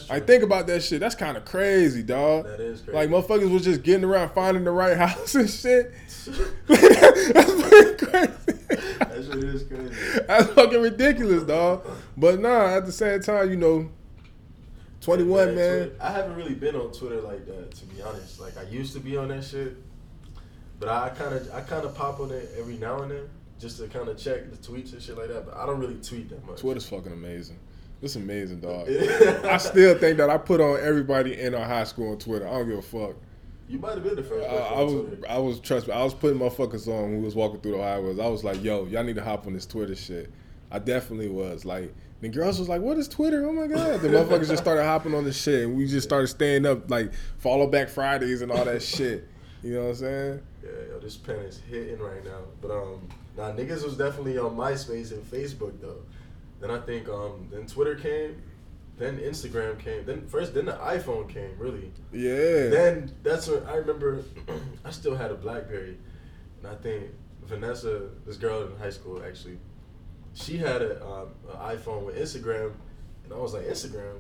I 0.10 0.20
think 0.20 0.44
about 0.44 0.68
that 0.68 0.84
shit. 0.84 1.00
That's 1.00 1.16
kind 1.16 1.38
of 1.38 1.46
crazy, 1.46 2.04
dog. 2.04 2.46
that 2.46 2.60
is 2.60 2.82
crazy. 2.82 2.96
Like 2.98 3.10
motherfuckers 3.10 3.52
was 3.52 3.64
just 3.64 3.84
getting 3.84 4.04
around 4.04 4.30
finding 4.32 4.64
the 4.64 4.72
right 4.72 4.98
house 5.08 5.36
and 5.36 5.50
shit. 5.50 5.94
That's 6.68 7.52
fucking 7.62 7.98
crazy. 7.98 8.34
that 8.68 9.30
shit 9.32 9.44
is 9.44 9.64
crazy. 9.64 10.22
That's 10.28 10.48
fucking 10.54 10.82
ridiculous, 10.82 11.44
dog. 11.44 11.86
But 12.18 12.40
nah, 12.40 12.68
at 12.76 12.86
the 12.86 12.92
same 12.92 13.22
time, 13.22 13.50
you 13.50 13.56
know, 13.56 13.90
twenty 15.02 15.24
one, 15.24 15.56
man. 15.56 15.78
Twitter- 15.90 15.96
I 16.02 16.12
haven't 16.12 16.36
really 16.36 16.56
been 16.56 16.76
on 16.76 16.92
Twitter 16.92 17.22
like 17.22 17.46
that, 17.46 17.72
to 17.76 17.86
be 17.86 18.02
honest. 18.02 18.40
Like 18.40 18.58
I 18.58 18.64
used 18.64 18.94
to 18.94 19.00
be 19.00 19.16
on 19.16 19.30
that 19.30 19.44
shit, 19.44 19.78
but 20.80 20.90
I 20.90 21.10
kind 21.10 21.34
of 21.34 21.54
I 21.54 21.62
kind 21.62 21.86
of 21.86 21.96
pop 21.96 22.20
on 22.20 22.32
it 22.32 22.52
every 22.60 22.78
now 22.78 23.02
and 23.04 23.12
then 23.12 23.30
just 23.60 23.78
to 23.80 23.88
kind 23.88 24.08
of 24.10 24.18
check 24.18 24.52
the 24.52 24.58
tweets 24.58 24.92
and 24.94 25.02
shit 25.02 25.18
like 25.18 25.30
that. 25.30 25.46
But 25.46 25.56
I 25.56 25.66
don't 25.66 25.80
really 25.80 25.96
tweet 26.02 26.30
that 26.30 26.46
much. 26.46 26.60
Twitter's 26.60 26.88
fucking 26.90 27.14
amazing. 27.14 27.58
It's 28.02 28.16
amazing, 28.16 28.60
dog. 28.60 28.88
I 28.90 29.42
I 29.54 29.58
still 29.58 29.98
think 29.98 30.18
that 30.18 30.30
I 30.30 30.38
put 30.38 30.62
on 30.62 30.80
everybody 30.80 31.40
in 31.40 31.56
our 31.56 31.66
high 31.66 31.84
school 31.84 32.12
on 32.12 32.18
Twitter. 32.18 32.48
I 32.48 32.52
don't 32.52 32.70
give 32.70 32.78
a 32.78 32.82
fuck. 32.82 33.16
You 33.68 33.80
might 33.80 33.96
have 33.96 34.04
been 34.04 34.16
the 34.16 34.24
first. 34.24 34.48
person 34.48 34.64
I 34.64 34.82
was, 34.82 34.94
Twitter. 34.94 35.30
I 35.30 35.38
was 35.40 35.60
trust 35.60 35.88
me. 35.88 35.94
I 35.94 36.04
was 36.04 36.14
putting 36.14 36.40
motherfuckers 36.40 36.88
on 36.88 37.04
when 37.04 37.18
we 37.18 37.26
was 37.26 37.36
walking 37.36 37.60
through 37.60 37.78
the 37.78 37.84
highways. 37.84 38.20
I 38.20 38.28
was 38.28 38.44
like, 38.44 38.64
yo, 38.64 38.86
y'all 38.86 39.04
need 39.04 39.16
to 39.16 39.24
hop 39.24 39.48
on 39.48 39.54
this 39.54 39.66
Twitter 39.66 39.96
shit. 39.96 40.32
I 40.72 40.80
definitely 40.80 41.30
was 41.30 41.66
like. 41.66 41.94
The 42.20 42.30
girls 42.30 42.58
was 42.58 42.68
like, 42.68 42.82
"What 42.82 42.98
is 42.98 43.08
Twitter? 43.08 43.48
Oh 43.48 43.54
my 43.54 43.68
god!" 43.68 44.02
The 44.02 44.08
motherfuckers 44.08 44.48
just 44.48 44.64
started 44.64 44.86
hopping 44.86 45.14
on 45.14 45.24
the 45.24 45.32
shit, 45.32 45.66
and 45.66 45.78
we 45.78 45.86
just 45.86 46.08
started 46.08 46.26
staying 46.26 46.66
up 46.66 46.90
like 46.90 47.14
follow 47.38 47.68
back 47.68 47.90
Fridays 47.90 48.42
and 48.42 48.52
all 48.52 48.66
that 48.66 48.82
shit. 48.82 49.28
You 49.62 49.76
know 49.76 49.84
what 49.84 49.90
I'm 49.90 49.96
saying? 49.96 50.42
Yeah, 50.64 50.70
yo, 50.90 51.00
this 51.00 51.16
pen 51.16 51.36
is 51.38 51.60
hitting 51.70 52.00
right 52.00 52.26
now. 52.26 52.40
But 52.60 52.72
um, 52.72 53.08
now 53.38 53.52
niggas 53.52 53.84
was 53.84 53.98
definitely 53.98 54.40
on 54.40 54.56
MySpace 54.56 55.12
and 55.12 55.24
Facebook 55.30 55.80
though. 55.80 56.02
Then 56.60 56.72
I 56.72 56.80
think 56.80 57.08
um, 57.10 57.48
then 57.52 57.68
Twitter 57.68 57.96
came, 57.96 58.42
then 58.98 59.20
Instagram 59.20 59.78
came, 59.80 60.06
then 60.06 60.26
first 60.28 60.54
then 60.54 60.66
the 60.66 60.74
iPhone 60.74 61.30
came 61.30 61.52
really. 61.58 61.92
Yeah. 62.12 62.70
Then 62.70 63.12
that's 63.24 63.48
when 63.48 63.64
I 63.66 63.76
remember 63.76 64.24
I 64.86 64.92
still 64.92 65.16
had 65.16 65.32
a 65.32 65.36
BlackBerry, 65.36 65.98
and 66.60 66.68
I 66.68 66.76
think 66.76 67.06
Vanessa, 67.44 68.10
this 68.26 68.38
girl 68.38 68.64
in 68.66 68.76
high 68.78 68.90
school 68.90 69.24
actually, 69.24 69.60
she 70.34 70.58
had 70.58 70.82
a 70.82 71.06
um, 71.06 71.30
an 71.50 71.78
iPhone 71.78 72.06
with 72.06 72.18
Instagram, 72.18 72.74
and 73.24 73.34
I 73.34 73.38
was 73.38 73.54
like 73.54 73.66
Instagram. 73.66 74.20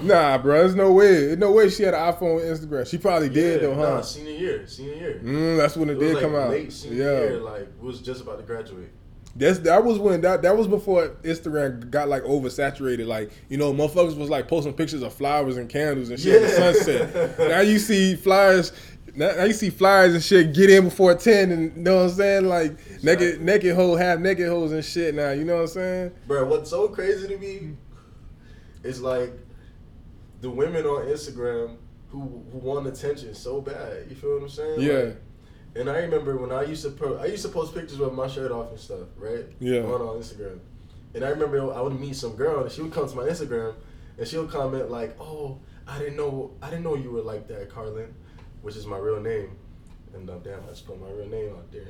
Nah, 0.00 0.38
bro, 0.38 0.60
there's 0.60 0.74
no 0.74 0.90
way. 0.90 1.26
There's 1.26 1.38
no 1.38 1.52
way 1.52 1.68
she 1.68 1.82
had 1.82 1.92
an 1.92 2.00
iPhone 2.00 2.36
with 2.36 2.44
Instagram. 2.44 2.86
She 2.90 2.96
probably 2.96 3.28
did 3.28 3.60
Yeah, 3.60 3.68
though, 3.68 3.74
huh? 3.74 3.96
Nah, 3.96 4.00
senior 4.00 4.32
year, 4.32 4.66
senior 4.66 4.94
year. 4.94 5.20
Mm, 5.22 5.58
that's 5.58 5.76
when 5.76 5.90
it, 5.90 5.96
It 5.96 6.00
did 6.00 6.14
like 6.14 6.22
come 6.22 6.34
out. 6.34 6.48
late 6.48 6.72
senior 6.72 7.04
yeah, 7.04 7.20
year, 7.20 7.40
like 7.40 7.68
was 7.78 8.00
just 8.00 8.22
about 8.22 8.38
to 8.38 8.42
graduate. 8.44 8.88
That's 9.34 9.60
that 9.60 9.82
was 9.84 9.98
when 9.98 10.20
that 10.22 10.42
that 10.42 10.56
was 10.56 10.68
before 10.68 11.08
Instagram 11.22 11.90
got 11.90 12.08
like 12.08 12.22
oversaturated. 12.24 13.06
Like 13.06 13.32
you 13.48 13.56
know, 13.56 13.72
motherfuckers 13.72 14.16
was 14.16 14.28
like 14.28 14.46
posting 14.46 14.74
pictures 14.74 15.02
of 15.02 15.14
flowers 15.14 15.56
and 15.56 15.68
candles 15.68 16.10
and 16.10 16.20
shit 16.20 16.42
at 16.42 16.50
the 16.50 16.74
sunset. 16.74 17.38
now 17.48 17.60
you 17.60 17.78
see 17.78 18.14
flyers. 18.14 18.72
Now 19.14 19.32
now 19.32 19.44
you 19.44 19.54
see 19.54 19.70
flyers 19.70 20.14
and 20.14 20.22
shit 20.22 20.52
get 20.52 20.68
in 20.68 20.84
before 20.84 21.14
ten, 21.14 21.50
and 21.50 21.76
you 21.76 21.82
know 21.82 21.96
what 21.96 22.10
I'm 22.10 22.16
saying? 22.16 22.48
Like 22.48 23.02
naked, 23.02 23.40
naked 23.40 23.74
hoe, 23.74 23.96
half 23.96 24.18
naked 24.18 24.48
hoes 24.48 24.72
and 24.72 24.84
shit. 24.84 25.14
Now 25.14 25.30
you 25.30 25.44
know 25.44 25.56
what 25.56 25.62
I'm 25.62 25.68
saying? 25.68 26.12
Bro, 26.26 26.48
what's 26.48 26.68
so 26.68 26.88
crazy 26.88 27.28
to 27.28 27.38
me 27.38 27.76
is 28.82 29.00
like 29.00 29.32
the 30.42 30.50
women 30.50 30.84
on 30.84 31.06
Instagram 31.06 31.76
who 32.08 32.44
who 32.52 32.58
want 32.58 32.86
attention 32.86 33.34
so 33.34 33.62
bad. 33.62 34.06
You 34.10 34.16
feel 34.16 34.34
what 34.34 34.42
I'm 34.42 34.48
saying? 34.50 34.80
Yeah. 34.80 34.92
Like, 34.92 35.16
and 35.74 35.88
I 35.88 35.98
remember 35.98 36.36
when 36.36 36.52
I 36.52 36.62
used 36.64 36.82
to 36.84 36.90
po- 36.90 37.16
I 37.16 37.26
used 37.26 37.44
to 37.44 37.48
post 37.48 37.74
pictures 37.74 37.98
with 37.98 38.12
my 38.12 38.28
shirt 38.28 38.50
off 38.50 38.70
and 38.70 38.80
stuff, 38.80 39.08
right? 39.16 39.46
Yeah. 39.58 39.80
On, 39.80 40.00
on 40.00 40.20
Instagram. 40.20 40.58
And 41.14 41.24
I 41.24 41.28
remember 41.28 41.72
I 41.72 41.80
would 41.80 41.98
meet 41.98 42.16
some 42.16 42.36
girl 42.36 42.62
and 42.62 42.70
she 42.70 42.82
would 42.82 42.92
come 42.92 43.08
to 43.08 43.16
my 43.16 43.24
Instagram 43.24 43.74
and 44.18 44.26
she'll 44.26 44.46
comment 44.46 44.90
like, 44.90 45.16
"Oh, 45.20 45.58
I 45.86 45.98
didn't 45.98 46.16
know 46.16 46.52
I 46.62 46.70
didn't 46.70 46.84
know 46.84 46.94
you 46.94 47.10
were 47.10 47.22
like 47.22 47.48
that, 47.48 47.70
Carlin," 47.70 48.14
which 48.62 48.76
is 48.76 48.86
my 48.86 48.98
real 48.98 49.20
name. 49.20 49.56
And 50.14 50.28
uh, 50.28 50.36
damn, 50.38 50.62
I 50.64 50.68
just 50.68 50.86
put 50.86 51.00
my 51.00 51.08
real 51.10 51.28
name 51.28 51.54
out 51.56 51.72
there. 51.72 51.86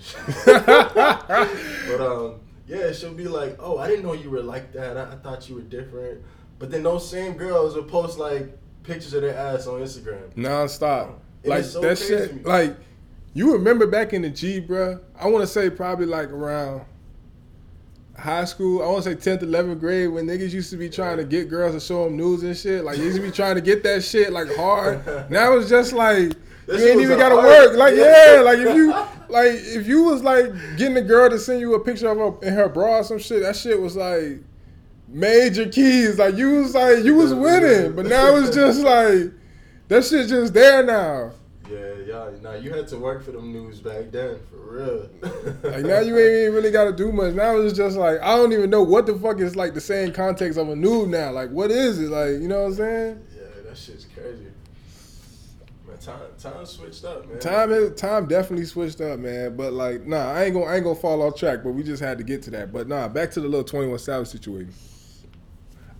but 1.88 2.00
um, 2.00 2.40
yeah, 2.68 2.92
she'll 2.92 3.14
be 3.14 3.26
like, 3.26 3.56
"Oh, 3.58 3.78
I 3.78 3.88
didn't 3.88 4.04
know 4.04 4.12
you 4.12 4.30
were 4.30 4.42
like 4.42 4.72
that. 4.72 4.96
I, 4.96 5.12
I 5.12 5.16
thought 5.16 5.48
you 5.48 5.56
were 5.56 5.62
different." 5.62 6.22
But 6.58 6.70
then 6.70 6.84
those 6.84 7.08
same 7.08 7.36
girls 7.36 7.74
will 7.74 7.82
post 7.82 8.18
like 8.18 8.56
pictures 8.84 9.12
of 9.14 9.22
their 9.22 9.36
ass 9.36 9.66
on 9.66 9.80
Instagram. 9.80 10.32
nonstop. 10.34 11.14
And 11.42 11.50
like 11.50 11.64
so 11.64 11.80
that 11.80 11.96
crazy 11.98 12.16
to 12.16 12.20
me. 12.20 12.28
shit. 12.38 12.46
Like 12.46 12.76
you 13.34 13.52
remember 13.52 13.86
back 13.86 14.12
in 14.12 14.22
the 14.22 14.30
G, 14.30 14.60
bruh? 14.60 15.00
I 15.18 15.28
want 15.28 15.42
to 15.42 15.46
say 15.46 15.70
probably 15.70 16.06
like 16.06 16.28
around 16.30 16.82
high 18.18 18.44
school. 18.44 18.82
I 18.82 18.86
want 18.86 19.04
to 19.04 19.10
say 19.10 19.16
tenth, 19.16 19.42
eleventh 19.42 19.80
grade 19.80 20.10
when 20.10 20.26
niggas 20.26 20.52
used 20.52 20.70
to 20.70 20.76
be 20.76 20.88
trying 20.90 21.16
to 21.16 21.24
get 21.24 21.48
girls 21.48 21.74
to 21.74 21.80
show 21.80 22.04
them 22.04 22.16
nudes 22.16 22.42
and 22.42 22.56
shit. 22.56 22.84
Like 22.84 22.98
you 22.98 23.04
used 23.04 23.16
to 23.16 23.22
be 23.22 23.30
trying 23.30 23.54
to 23.56 23.60
get 23.60 23.82
that 23.84 24.04
shit 24.04 24.32
like 24.32 24.54
hard. 24.54 25.30
Now 25.30 25.54
it's 25.56 25.68
just 25.68 25.92
like. 25.92 26.32
That 26.64 26.78
you 26.78 26.86
ain't 26.90 27.00
even 27.00 27.18
gotta 27.18 27.34
art. 27.34 27.44
work. 27.44 27.76
Like 27.76 27.96
Yeah. 27.96 28.34
yeah, 28.36 28.40
like 28.42 28.58
if 28.60 28.76
you 28.76 28.90
like 29.28 29.50
if 29.50 29.84
you 29.88 30.04
was 30.04 30.22
like 30.22 30.44
getting 30.76 30.96
a 30.96 31.02
girl 31.02 31.28
to 31.28 31.36
send 31.36 31.58
you 31.58 31.74
a 31.74 31.80
picture 31.80 32.06
of 32.08 32.18
her 32.18 32.46
in 32.46 32.54
her 32.54 32.68
bra 32.68 32.98
or 32.98 33.02
some 33.02 33.18
shit, 33.18 33.42
that 33.42 33.56
shit 33.56 33.80
was 33.80 33.96
like 33.96 34.38
major 35.08 35.68
keys. 35.68 36.20
Like 36.20 36.36
you 36.36 36.60
was 36.60 36.72
like 36.72 37.02
you 37.02 37.16
was 37.16 37.34
winning, 37.46 37.96
but 37.96 38.06
now 38.06 38.36
it's 38.36 38.54
just 38.54 38.78
like 38.82 39.32
that 39.88 40.04
shit 40.04 40.28
just 40.28 40.54
there 40.54 40.84
now. 40.84 41.32
Now 42.42 42.54
you 42.54 42.72
had 42.72 42.88
to 42.88 42.98
work 42.98 43.24
for 43.24 43.32
them 43.32 43.52
news 43.52 43.80
back 43.80 44.10
then, 44.10 44.38
for 44.50 44.56
real. 44.56 45.08
Like 45.62 45.84
now 45.84 46.00
you 46.00 46.18
ain't 46.18 46.34
even 46.34 46.54
really 46.54 46.70
got 46.70 46.84
to 46.84 46.92
do 46.92 47.12
much. 47.12 47.34
Now 47.34 47.56
it's 47.56 47.76
just 47.76 47.96
like 47.96 48.20
I 48.20 48.36
don't 48.36 48.52
even 48.52 48.70
know 48.70 48.82
what 48.82 49.06
the 49.06 49.14
fuck 49.14 49.40
is 49.40 49.56
like 49.56 49.74
the 49.74 49.80
same 49.80 50.12
context 50.12 50.58
of 50.58 50.68
a 50.68 50.76
nude 50.76 51.08
now. 51.08 51.30
Like 51.30 51.50
what 51.50 51.70
is 51.70 52.00
it? 52.00 52.10
Like 52.10 52.40
you 52.42 52.48
know 52.48 52.62
what 52.62 52.68
I'm 52.68 52.74
saying? 52.74 53.26
Yeah, 53.34 53.42
that 53.64 53.76
shit's 53.76 54.06
crazy. 54.06 54.46
Man, 55.86 55.98
time 55.98 56.20
time 56.38 56.66
switched 56.66 57.04
up, 57.04 57.28
man. 57.28 57.38
Time 57.38 57.94
time 57.94 58.26
definitely 58.26 58.66
switched 58.66 59.00
up, 59.00 59.18
man. 59.18 59.56
But 59.56 59.72
like 59.72 60.06
nah, 60.06 60.32
I 60.32 60.44
ain't 60.44 60.54
gonna 60.54 60.66
I 60.66 60.76
ain't 60.76 60.84
gonna 60.84 60.96
fall 60.96 61.22
off 61.22 61.36
track. 61.36 61.62
But 61.62 61.70
we 61.70 61.82
just 61.82 62.02
had 62.02 62.18
to 62.18 62.24
get 62.24 62.42
to 62.42 62.50
that. 62.50 62.72
But 62.72 62.88
nah, 62.88 63.08
back 63.08 63.30
to 63.32 63.40
the 63.40 63.48
little 63.48 63.64
Twenty 63.64 63.88
One 63.88 63.98
Savage 63.98 64.28
situation. 64.28 64.72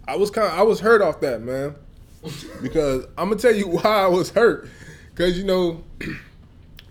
I 0.07 0.17
was 0.17 0.31
kind 0.31 0.53
I 0.53 0.63
was 0.63 0.81
hurt 0.81 1.01
off 1.01 1.21
that 1.21 1.43
man 1.43 1.77
because 2.63 3.05
I'm 3.17 3.29
gonna 3.29 3.41
tell 3.41 3.55
you 3.55 3.69
why 3.69 3.83
I 3.83 4.07
was 4.07 4.31
hurt 4.31 4.69
because 5.15 5.39
you 5.39 5.45
know. 5.45 5.85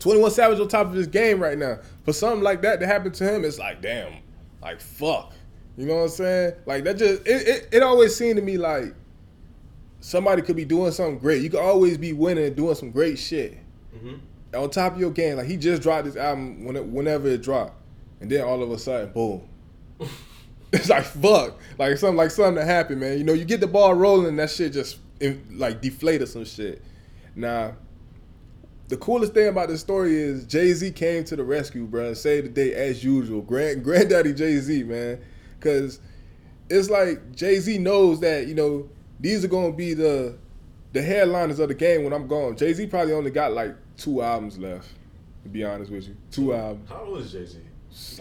21 0.01 0.32
Savage 0.32 0.60
on 0.60 0.68
top 0.68 0.88
of 0.88 0.94
his 0.94 1.08
game 1.08 1.40
right 1.40 1.58
now. 1.58 1.78
For 2.06 2.12
something 2.12 2.42
like 2.42 2.63
that 2.63 2.80
to 2.80 2.88
happen 2.88 3.12
to 3.12 3.36
him, 3.36 3.46
it's 3.46 3.60
like, 3.60 3.82
damn, 3.82 4.13
like 4.62 4.82
fuck. 4.82 5.34
You 5.78 5.86
know 5.86 5.96
what 5.96 6.04
I'm 6.04 6.10
saying? 6.10 6.54
Like 6.66 6.84
that 6.84 6.98
just 6.98 7.25
it, 7.25 7.48
it, 7.48 7.70
it 7.72 7.84
always 7.84 8.16
seemed 8.16 8.36
to 8.38 8.42
me 8.42 8.58
like 8.58 8.94
somebody 10.00 10.42
could 10.42 10.56
be 10.56 10.66
doing 10.66 10.92
something 10.92 11.20
great. 11.20 11.42
You 11.42 11.50
could 11.50 11.62
always 11.62 11.98
be 11.98 12.13
winning 12.13 12.46
and 12.46 12.56
doing 12.56 12.75
some 12.75 12.92
great 12.92 13.18
shit. 13.20 13.58
Mm-hmm. 13.96 14.16
On 14.56 14.70
top 14.70 14.94
of 14.94 15.00
your 15.00 15.12
game, 15.12 15.38
like 15.38 15.48
he 15.48 15.56
just 15.56 15.82
dropped 15.82 16.06
this 16.06 16.18
album 16.18 16.66
when 16.66 16.75
it, 16.75 16.86
whenever 16.86 17.28
it 17.28 17.42
dropped, 17.42 17.74
and 18.20 18.30
then 18.30 18.44
all 18.44 18.62
of 18.62 18.72
a 18.72 18.78
sudden, 18.78 19.13
boom. 19.13 19.48
it's 20.74 20.90
like 20.90 21.06
fuck, 21.06 21.58
like 21.78 21.98
something 21.98 22.18
like 22.18 22.32
something 22.32 22.56
that 22.56 22.66
happened, 22.66 23.00
man. 23.00 23.18
You 23.18 23.24
know, 23.24 23.34
you 23.34 23.46
get 23.46 23.62
the 23.62 23.68
ball 23.68 23.94
rolling, 23.94 24.28
and 24.28 24.40
that 24.40 24.50
shit 24.50 24.74
just 24.74 24.98
like 25.51 25.80
deflated 25.80 26.28
some 26.28 26.44
shit. 26.44 26.82
Now, 27.34 27.75
the 28.92 28.98
coolest 28.98 29.34
thing 29.34 29.48
about 29.48 29.70
this 29.70 29.80
story 29.80 30.14
is 30.14 30.44
Jay 30.44 30.74
Z 30.74 30.92
came 30.92 31.24
to 31.24 31.38
the 31.38 31.46
rescue, 31.46 31.86
bro, 31.86 32.08
and 32.08 32.18
saved 32.18 32.48
the 32.48 32.50
day 32.50 32.74
as 32.74 33.02
usual. 33.02 33.42
Grand 33.42 33.84
Granddaddy 33.86 34.34
Jay 34.34 34.58
Z, 34.58 34.84
man, 34.84 35.18
because 35.58 36.02
it's 36.70 36.90
like 36.90 37.34
Jay 37.34 37.58
Z 37.60 37.78
knows 37.78 38.20
that 38.20 38.48
you 38.48 38.54
know 38.54 38.90
these 39.18 39.46
are 39.46 39.48
gonna 39.48 39.72
be 39.72 39.94
the 39.94 40.38
the 40.92 41.02
headliners 41.02 41.60
of 41.60 41.70
the 41.70 41.74
game 41.74 42.04
when 42.04 42.12
I'm 42.12 42.28
gone. 42.28 42.58
Jay 42.58 42.74
Z 42.74 42.86
probably 42.88 43.14
only 43.14 43.32
got 43.32 43.54
like 43.54 43.76
two 43.96 44.22
albums 44.22 44.60
left. 44.60 44.90
To 45.44 45.50
be 45.50 45.64
honest 45.64 45.90
with 45.90 46.10
you, 46.10 46.18
two 46.30 46.54
albums. 46.54 46.90
How 46.90 47.06
old 47.06 47.22
is 47.22 47.32
Jay 47.32 47.46
Z? 47.46 47.60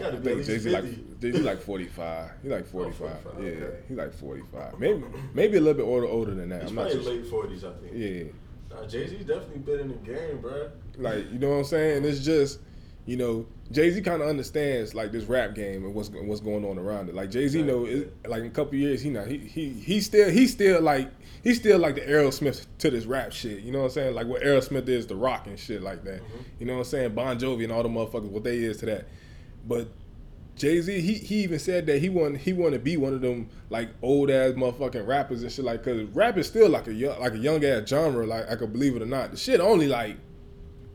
I 0.05 0.11
think 0.11 0.45
Jay 0.45 0.57
Z 0.57 0.69
like 0.69 1.19
Jay 1.19 1.31
Z 1.33 1.39
like 1.39 1.61
forty 1.61 1.87
five. 1.87 2.31
He 2.41 2.47
like 2.47 2.65
forty 2.65 2.91
five. 2.91 3.27
Oh, 3.27 3.41
yeah, 3.41 3.49
okay. 3.49 3.77
he 3.89 3.93
like 3.93 4.13
forty 4.13 4.43
five. 4.53 4.79
Maybe 4.79 5.03
maybe 5.33 5.57
a 5.57 5.59
little 5.59 5.73
bit 5.73 5.83
older 5.85 6.07
older 6.07 6.33
than 6.33 6.47
that. 6.47 6.61
He's 6.61 6.69
I'm 6.71 6.75
not 6.77 6.95
late 6.95 7.25
forties, 7.25 7.65
I 7.65 7.73
think. 7.73 7.91
Yeah. 7.93 8.31
Nah, 8.73 8.85
Jay 8.85 9.07
Z's 9.07 9.25
definitely 9.25 9.59
been 9.59 9.79
in 9.79 9.87
the 9.89 9.95
game, 9.95 10.41
bro. 10.41 10.69
Like 10.97 11.31
you 11.31 11.39
know 11.39 11.49
what 11.49 11.55
I'm 11.55 11.63
saying? 11.65 12.05
It's 12.05 12.23
just 12.23 12.59
you 13.05 13.17
know 13.17 13.45
Jay 13.71 13.89
Z 13.89 14.01
kind 14.01 14.21
of 14.21 14.27
understands 14.27 14.93
like 14.93 15.11
this 15.11 15.23
rap 15.25 15.55
game 15.55 15.85
and 15.85 15.93
what's 15.93 16.09
what's 16.09 16.41
going 16.41 16.65
on 16.65 16.77
around 16.77 17.09
it. 17.09 17.15
Like 17.15 17.31
Jay 17.31 17.47
Z 17.47 17.61
know 17.63 17.85
it, 17.85 18.13
like 18.27 18.41
in 18.41 18.47
a 18.47 18.51
couple 18.51 18.75
years 18.75 19.01
he 19.01 19.09
not 19.09 19.27
he 19.27 19.37
he 19.37 19.69
he 19.69 20.01
still 20.01 20.29
he 20.29 20.47
still 20.47 20.81
like 20.81 21.09
he's 21.43 21.57
still 21.57 21.79
like 21.79 21.95
the 21.95 22.01
Aerosmith 22.01 22.65
to 22.79 22.91
this 22.91 23.05
rap 23.05 23.31
shit. 23.31 23.61
You 23.61 23.71
know 23.71 23.79
what 23.79 23.85
I'm 23.85 23.91
saying? 23.91 24.15
Like 24.15 24.27
what 24.27 24.41
Aerosmith 24.41 24.87
is 24.87 25.05
to 25.07 25.15
rock 25.15 25.47
and 25.47 25.57
shit 25.57 25.81
like 25.81 26.03
that. 26.03 26.21
Mm-hmm. 26.21 26.37
You 26.59 26.65
know 26.65 26.73
what 26.73 26.79
I'm 26.79 26.85
saying? 26.85 27.15
Bon 27.15 27.39
Jovi 27.39 27.63
and 27.63 27.71
all 27.71 27.83
the 27.83 27.89
motherfuckers 27.89 28.29
what 28.29 28.43
they 28.43 28.57
is 28.57 28.77
to 28.77 28.85
that. 28.87 29.05
But 29.67 29.87
Jay 30.55 30.81
Z, 30.81 31.01
he, 31.01 31.13
he 31.13 31.43
even 31.43 31.59
said 31.59 31.85
that 31.87 31.99
he 31.99 32.09
want 32.09 32.37
he 32.37 32.53
want 32.53 32.73
to 32.73 32.79
be 32.79 32.97
one 32.97 33.13
of 33.13 33.21
them 33.21 33.49
like 33.69 33.89
old 34.01 34.29
ass 34.29 34.51
motherfucking 34.51 35.07
rappers 35.07 35.41
and 35.41 35.51
shit 35.51 35.65
like 35.65 35.83
cause 35.83 36.03
rap 36.13 36.37
is 36.37 36.47
still 36.47 36.69
like 36.69 36.87
a 36.87 36.93
young 36.93 37.19
like 37.19 37.33
a 37.33 37.37
young 37.37 37.63
ass 37.65 37.87
genre 37.87 38.25
like 38.25 38.49
I 38.49 38.55
could 38.55 38.73
believe 38.73 38.95
it 38.95 39.01
or 39.01 39.07
not. 39.07 39.31
The 39.31 39.37
shit 39.37 39.59
only 39.59 39.87
like 39.87 40.17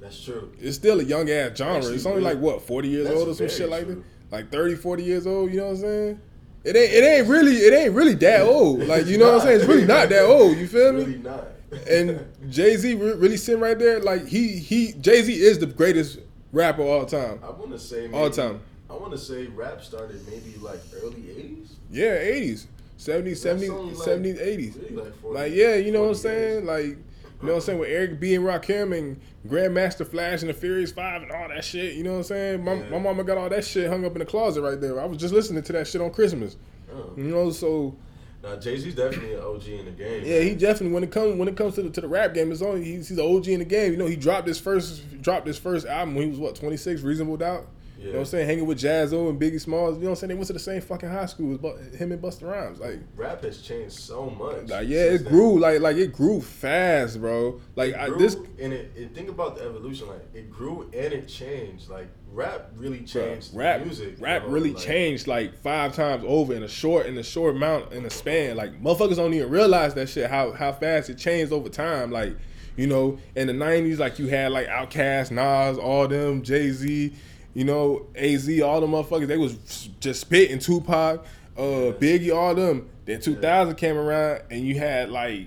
that's 0.01 0.23
true. 0.23 0.53
it's 0.61 0.77
still 0.77 1.01
a 1.01 1.03
young 1.03 1.29
ass 1.31 1.57
genre. 1.57 1.79
Actually, 1.79 1.95
it's 1.97 2.07
only 2.07 2.21
like 2.21 2.39
what 2.39 2.63
forty 2.63 2.89
years 2.89 3.09
old 3.09 3.29
or 3.29 3.35
some 3.35 3.49
shit 3.49 3.59
true. 3.59 3.67
like 3.67 3.89
that? 3.89 4.03
Like 4.31 4.53
30 4.53 4.75
40 4.77 5.03
years 5.03 5.27
old 5.27 5.51
you 5.51 5.57
know 5.59 5.67
what 5.67 5.71
I'm 5.73 5.77
saying? 5.79 6.21
It 6.65 6.77
ain't 6.77 6.93
it 6.93 7.05
ain't 7.05 7.29
really 7.29 7.57
it 7.57 7.73
ain't 7.73 7.95
really 7.95 8.15
that 8.15 8.43
old. 8.47 8.87
Like 8.87 9.07
you 9.07 9.19
know 9.19 9.33
what 9.33 9.41
I'm 9.41 9.47
saying? 9.47 9.61
It's 9.61 9.69
really 9.69 9.87
not 9.87 10.09
that 10.11 10.25
old 10.25 10.57
you 10.59 10.69
feel 10.69 10.93
me? 10.93 11.05
Really 11.05 11.19
not. 11.19 11.49
And 11.91 12.25
Jay 12.49 12.77
Z 12.77 12.95
really 12.95 13.37
sitting 13.37 13.61
right 13.61 13.79
there 13.79 14.01
like 14.01 14.29
he 14.29 14.59
he 14.59 14.93
Jay 14.93 15.23
Z 15.23 15.33
is 15.33 15.59
the 15.59 15.67
greatest 15.67 16.21
rapper 16.53 16.83
all 16.83 17.05
time. 17.05 17.41
I 17.43 17.51
want 17.51 17.73
to 17.73 17.79
say 17.79 18.11
all 18.13 18.31
time 18.31 18.61
I 18.89 18.95
want 18.95 19.13
to 19.13 19.19
say 19.19 19.47
rap 19.47 19.83
started 19.83 20.21
maybe 20.29 20.57
like 20.61 20.81
early 21.03 21.23
80s. 21.23 21.69
Yeah, 21.91 22.17
80s. 22.17 22.67
70s, 22.99 23.45
70s, 23.45 23.97
70s, 23.97 24.41
80s. 24.41 24.83
Really 24.83 24.97
like, 24.97 25.21
40, 25.21 25.39
like, 25.39 25.53
yeah, 25.53 25.75
you 25.77 25.93
know 25.93 26.03
what 26.03 26.09
I'm 26.09 26.15
saying? 26.15 26.65
Like, 26.65 26.85
you 26.85 26.97
know 27.43 27.53
what 27.53 27.55
I'm 27.57 27.61
saying? 27.61 27.79
With 27.79 27.91
Eric 27.91 28.19
B. 28.19 28.35
and 28.35 28.45
Rakim 28.45 28.97
and 28.97 29.21
Grandmaster 29.47 30.07
Flash 30.07 30.41
and 30.41 30.49
the 30.49 30.55
Furious 30.55 30.93
Five 30.93 31.23
and 31.23 31.31
all 31.31 31.49
that 31.49 31.65
shit. 31.65 31.95
You 31.95 32.05
know 32.05 32.13
what 32.13 32.19
I'm 32.19 32.25
saying? 32.25 32.65
My, 32.65 32.75
yeah. 32.75 32.89
my 32.89 32.99
mama 32.99 33.25
got 33.25 33.37
all 33.37 33.51
that 33.51 33.65
shit 33.65 33.91
hung 33.91 34.07
up 34.07 34.13
in 34.13 34.21
the 34.21 34.25
closet 34.25 34.63
right 34.63 34.81
there. 34.81 34.99
I 34.99 35.05
was 35.05 35.19
just 35.19 35.35
listening 35.35 35.63
to 35.63 35.73
that 35.75 35.87
shit 35.87 36.01
on 36.01 36.11
Christmas. 36.11 36.57
Oh. 36.93 37.13
You 37.17 37.25
know, 37.25 37.51
so. 37.51 37.95
Now 38.43 38.57
Jay 38.57 38.79
Z's 38.79 38.95
definitely 38.95 39.35
an 39.35 39.41
OG 39.41 39.67
in 39.67 39.85
the 39.87 39.91
game. 39.91 40.23
Yeah, 40.25 40.41
he 40.41 40.55
definitely 40.55 40.95
when 40.95 41.03
it 41.03 41.11
comes 41.11 41.37
when 41.37 41.49
it 41.49 41.57
comes 41.57 41.75
to 41.75 41.83
the 41.83 41.91
to 41.91 42.01
the 42.01 42.09
rap 42.09 42.33
game, 42.33 42.53
it's 42.53 42.63
only 42.63 42.85
he's, 42.85 43.09
he's 43.09 43.19
an 43.19 43.27
OG 43.27 43.49
in 43.49 43.59
the 43.59 43.65
game. 43.65 43.93
You 43.93 43.99
know, 43.99 44.07
he 44.07 44.15
dropped 44.15 44.47
his 44.47 44.61
first 44.61 45.21
dropped 45.21 45.47
his 45.47 45.59
first 45.59 45.85
album 45.87 46.15
when 46.15 46.25
he 46.25 46.31
was 46.31 46.39
what 46.39 46.55
26, 46.55 47.03
Reasonable 47.03 47.39
Doubt. 47.39 47.67
You 48.07 48.13
know 48.13 48.19
what 48.19 48.27
I'm 48.27 48.31
saying? 48.31 48.47
Hanging 48.47 48.67
with 48.67 48.79
Jaz-O 48.79 49.29
and 49.29 49.41
Biggie 49.41 49.61
Smalls. 49.61 49.97
You 49.97 50.05
know 50.05 50.11
what 50.11 50.13
I'm 50.13 50.17
saying? 50.17 50.29
They 50.29 50.35
went 50.35 50.47
to 50.47 50.53
the 50.53 50.59
same 50.61 50.81
fucking 50.81 51.09
high 51.09 51.27
school 51.27 51.55
as 51.55 51.95
him 51.97 52.13
and 52.13 52.23
Busta 52.23 52.49
Rhymes. 52.49 52.79
Like 52.79 53.01
rap 53.17 53.43
has 53.43 53.61
changed 53.61 53.95
so 53.95 54.31
much. 54.31 54.69
Like 54.69 54.87
yeah, 54.87 55.01
it 55.01 55.25
grew 55.25 55.53
then. 55.53 55.61
like 55.61 55.81
like 55.81 55.97
it 55.97 56.13
grew 56.13 56.41
fast, 56.41 57.21
bro. 57.21 57.61
Like 57.75 57.95
I, 57.95 58.11
this 58.11 58.37
and 58.61 58.73
it, 58.73 58.93
and 58.97 59.13
think 59.13 59.29
about 59.29 59.57
the 59.57 59.65
evolution. 59.65 60.07
Like 60.07 60.23
it 60.35 60.53
grew 60.53 60.83
and 60.83 60.95
it 60.95 61.27
changed. 61.27 61.91
Like 61.91 62.07
rap 62.31 62.71
really 62.77 63.01
changed. 63.01 63.53
Bro, 63.53 63.65
rap 63.65 63.85
music. 63.85 64.15
Rap 64.21 64.43
you 64.43 64.49
know? 64.49 64.55
really 64.55 64.73
like, 64.73 64.85
changed 64.85 65.27
like 65.27 65.59
five 65.59 65.93
times 65.93 66.23
over 66.29 66.55
in 66.55 66.63
a 66.63 66.69
short 66.69 67.07
in 67.07 67.19
a 67.19 67.25
short 67.25 67.57
amount 67.57 67.93
in 67.93 68.05
a 68.05 68.11
span. 68.11 68.57
Like 68.57 68.81
motherfuckers 68.81 69.17
don't 69.17 69.35
even 69.35 69.51
realize 69.51 69.95
that 69.95 70.09
shit. 70.09 70.31
How 70.31 70.53
how 70.53 70.71
fast 70.71 71.11
it 71.11 71.19
changed 71.19 71.53
over 71.53 71.69
time. 71.69 72.13
Like 72.13 72.37
you 72.77 72.87
know, 72.87 73.19
in 73.35 73.49
the 73.49 73.53
'90s, 73.53 73.99
like 73.99 74.21
you 74.21 74.29
had 74.29 74.53
like 74.53 74.69
Outkast, 74.69 75.33
Nas, 75.33 75.77
all 75.77 76.07
them, 76.07 76.43
Jay 76.43 76.71
Z 76.71 77.13
you 77.57 77.65
know, 77.65 78.07
AZ, 78.15 78.47
all 78.61 78.83
the 78.83 78.87
motherfuckers, 78.87 79.29
they 79.29 79.39
was 79.39 79.57
just 79.99 80.21
spitting 80.21 80.59
Tupac, 80.59 81.25
uh, 81.57 81.97
Biggie, 81.99 82.37
all 82.37 82.55
them. 82.55 82.87
Then 83.07 83.19
2000 83.19 83.77
came 83.77 83.97
around 83.97 84.43
and 84.51 84.61
you 84.61 84.79
had 84.79 85.09
like, 85.09 85.47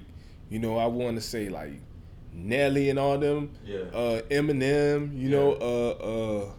you 0.49 0.57
know, 0.57 0.75
I 0.75 0.87
want 0.87 1.17
to 1.17 1.21
say 1.21 1.49
like 1.49 1.73
Nelly 2.33 2.89
and 2.89 2.97
all 2.97 3.19
them, 3.19 3.51
yeah. 3.63 3.81
uh, 3.93 4.23
Eminem, 4.23 5.15
you 5.15 5.29
yeah. 5.29 5.37
know, 5.37 5.51
uh, 5.51 5.89
uh, 6.47 6.51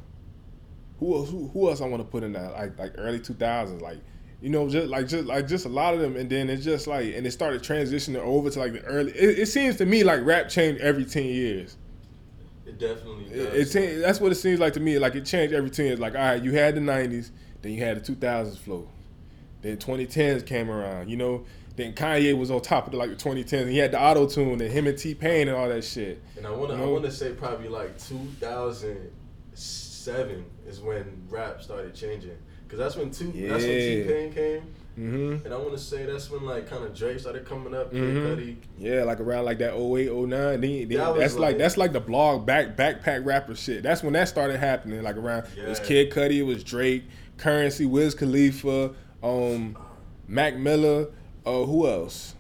who 1.00 1.16
else? 1.16 1.30
Who, 1.30 1.48
who 1.48 1.68
else 1.68 1.80
I 1.80 1.86
want 1.88 2.00
to 2.00 2.08
put 2.08 2.22
in 2.22 2.32
that? 2.34 2.52
Like 2.52 2.78
like 2.78 2.92
early 2.96 3.18
2000s, 3.18 3.80
like 3.80 3.98
you 4.40 4.50
know, 4.50 4.68
just 4.68 4.86
like 4.86 5.08
just 5.08 5.24
like 5.24 5.48
just 5.48 5.66
a 5.66 5.68
lot 5.68 5.94
of 5.94 6.00
them, 6.00 6.14
and 6.14 6.30
then 6.30 6.48
it's 6.48 6.62
just 6.62 6.86
like, 6.86 7.12
and 7.12 7.26
it 7.26 7.32
started 7.32 7.60
transitioning 7.64 8.20
over 8.20 8.50
to 8.50 8.58
like 8.60 8.74
the 8.74 8.82
early. 8.82 9.10
It, 9.12 9.40
it 9.40 9.46
seems 9.46 9.78
to 9.78 9.86
me 9.86 10.04
like 10.04 10.24
rap 10.24 10.48
changed 10.48 10.80
every 10.80 11.04
ten 11.04 11.24
years. 11.24 11.76
It 12.70 12.78
definitely 12.78 13.24
does. 13.24 13.74
It, 13.74 13.82
it, 13.82 14.00
that's 14.00 14.20
what 14.20 14.30
it 14.30 14.36
seems 14.36 14.60
like 14.60 14.74
to 14.74 14.80
me. 14.80 14.96
Like 15.00 15.16
it 15.16 15.24
changed 15.24 15.52
every 15.52 15.70
ten 15.70 15.86
years. 15.86 15.98
Like 15.98 16.14
all 16.14 16.20
right, 16.20 16.40
you 16.40 16.52
had 16.52 16.76
the 16.76 16.80
'90s, 16.80 17.32
then 17.62 17.72
you 17.72 17.82
had 17.82 18.00
the 18.02 18.14
2000s 18.14 18.56
flow, 18.56 18.88
then 19.60 19.76
2010s 19.76 20.46
came 20.46 20.70
around. 20.70 21.10
You 21.10 21.16
know, 21.16 21.44
then 21.74 21.94
Kanye 21.94 22.38
was 22.38 22.52
on 22.52 22.62
top 22.62 22.86
of 22.86 22.92
the, 22.92 22.98
like 22.98 23.10
the 23.10 23.16
2010s. 23.16 23.68
He 23.68 23.78
had 23.78 23.90
the 23.90 24.00
auto 24.00 24.28
tune 24.28 24.60
and 24.60 24.70
him 24.70 24.86
and 24.86 24.96
T 24.96 25.16
Pain 25.16 25.48
and 25.48 25.56
all 25.56 25.68
that 25.68 25.82
shit. 25.82 26.22
And 26.36 26.46
I 26.46 26.50
want 26.50 26.70
to 26.70 26.76
you 26.76 26.82
know? 26.82 26.88
I 26.88 26.92
want 26.92 27.04
to 27.06 27.10
say 27.10 27.32
probably 27.32 27.68
like 27.68 27.98
2007 27.98 30.44
is 30.68 30.80
when 30.80 31.26
rap 31.28 31.60
started 31.60 31.92
changing. 31.92 32.38
Cause 32.68 32.78
that's 32.78 32.94
when 32.94 33.10
two. 33.10 33.32
Yeah. 33.34 33.48
That's 33.48 33.64
when 33.64 33.78
T 33.78 34.04
Pain 34.06 34.32
came. 34.32 34.62
Mm-hmm. 35.00 35.46
And 35.46 35.54
I 35.54 35.56
want 35.56 35.72
to 35.72 35.78
say 35.78 36.04
that's 36.04 36.30
when 36.30 36.44
like 36.44 36.68
kind 36.68 36.84
of 36.84 36.94
Drake 36.94 37.20
started 37.20 37.46
coming 37.46 37.74
up. 37.74 37.92
Mm-hmm. 37.92 38.60
Yeah, 38.76 39.04
like 39.04 39.18
around 39.18 39.46
like 39.46 39.58
that 39.58 39.74
08, 39.74 40.12
09. 40.12 40.28
Then, 40.28 40.60
then 40.60 40.88
that 40.88 41.16
that's 41.16 41.34
like, 41.34 41.40
like, 41.40 41.58
that's 41.58 41.76
like 41.78 41.92
the 41.92 42.00
blog 42.00 42.44
back 42.44 42.76
backpack 42.76 43.24
rapper 43.24 43.54
shit. 43.54 43.82
That's 43.82 44.02
when 44.02 44.12
that 44.12 44.28
started 44.28 44.58
happening. 44.58 45.02
Like 45.02 45.16
around 45.16 45.46
yeah. 45.56 45.64
it 45.64 45.68
was 45.70 45.80
Kid 45.80 46.10
Cudi, 46.10 46.38
it 46.38 46.42
was 46.42 46.62
Drake, 46.62 47.04
Curren$y, 47.38 47.86
Wiz 47.86 48.14
Khalifa, 48.14 48.94
um, 49.22 49.76
Mac 50.28 50.56
Miller. 50.56 51.06
Uh, 51.46 51.64
who 51.64 51.88
else? 51.88 52.34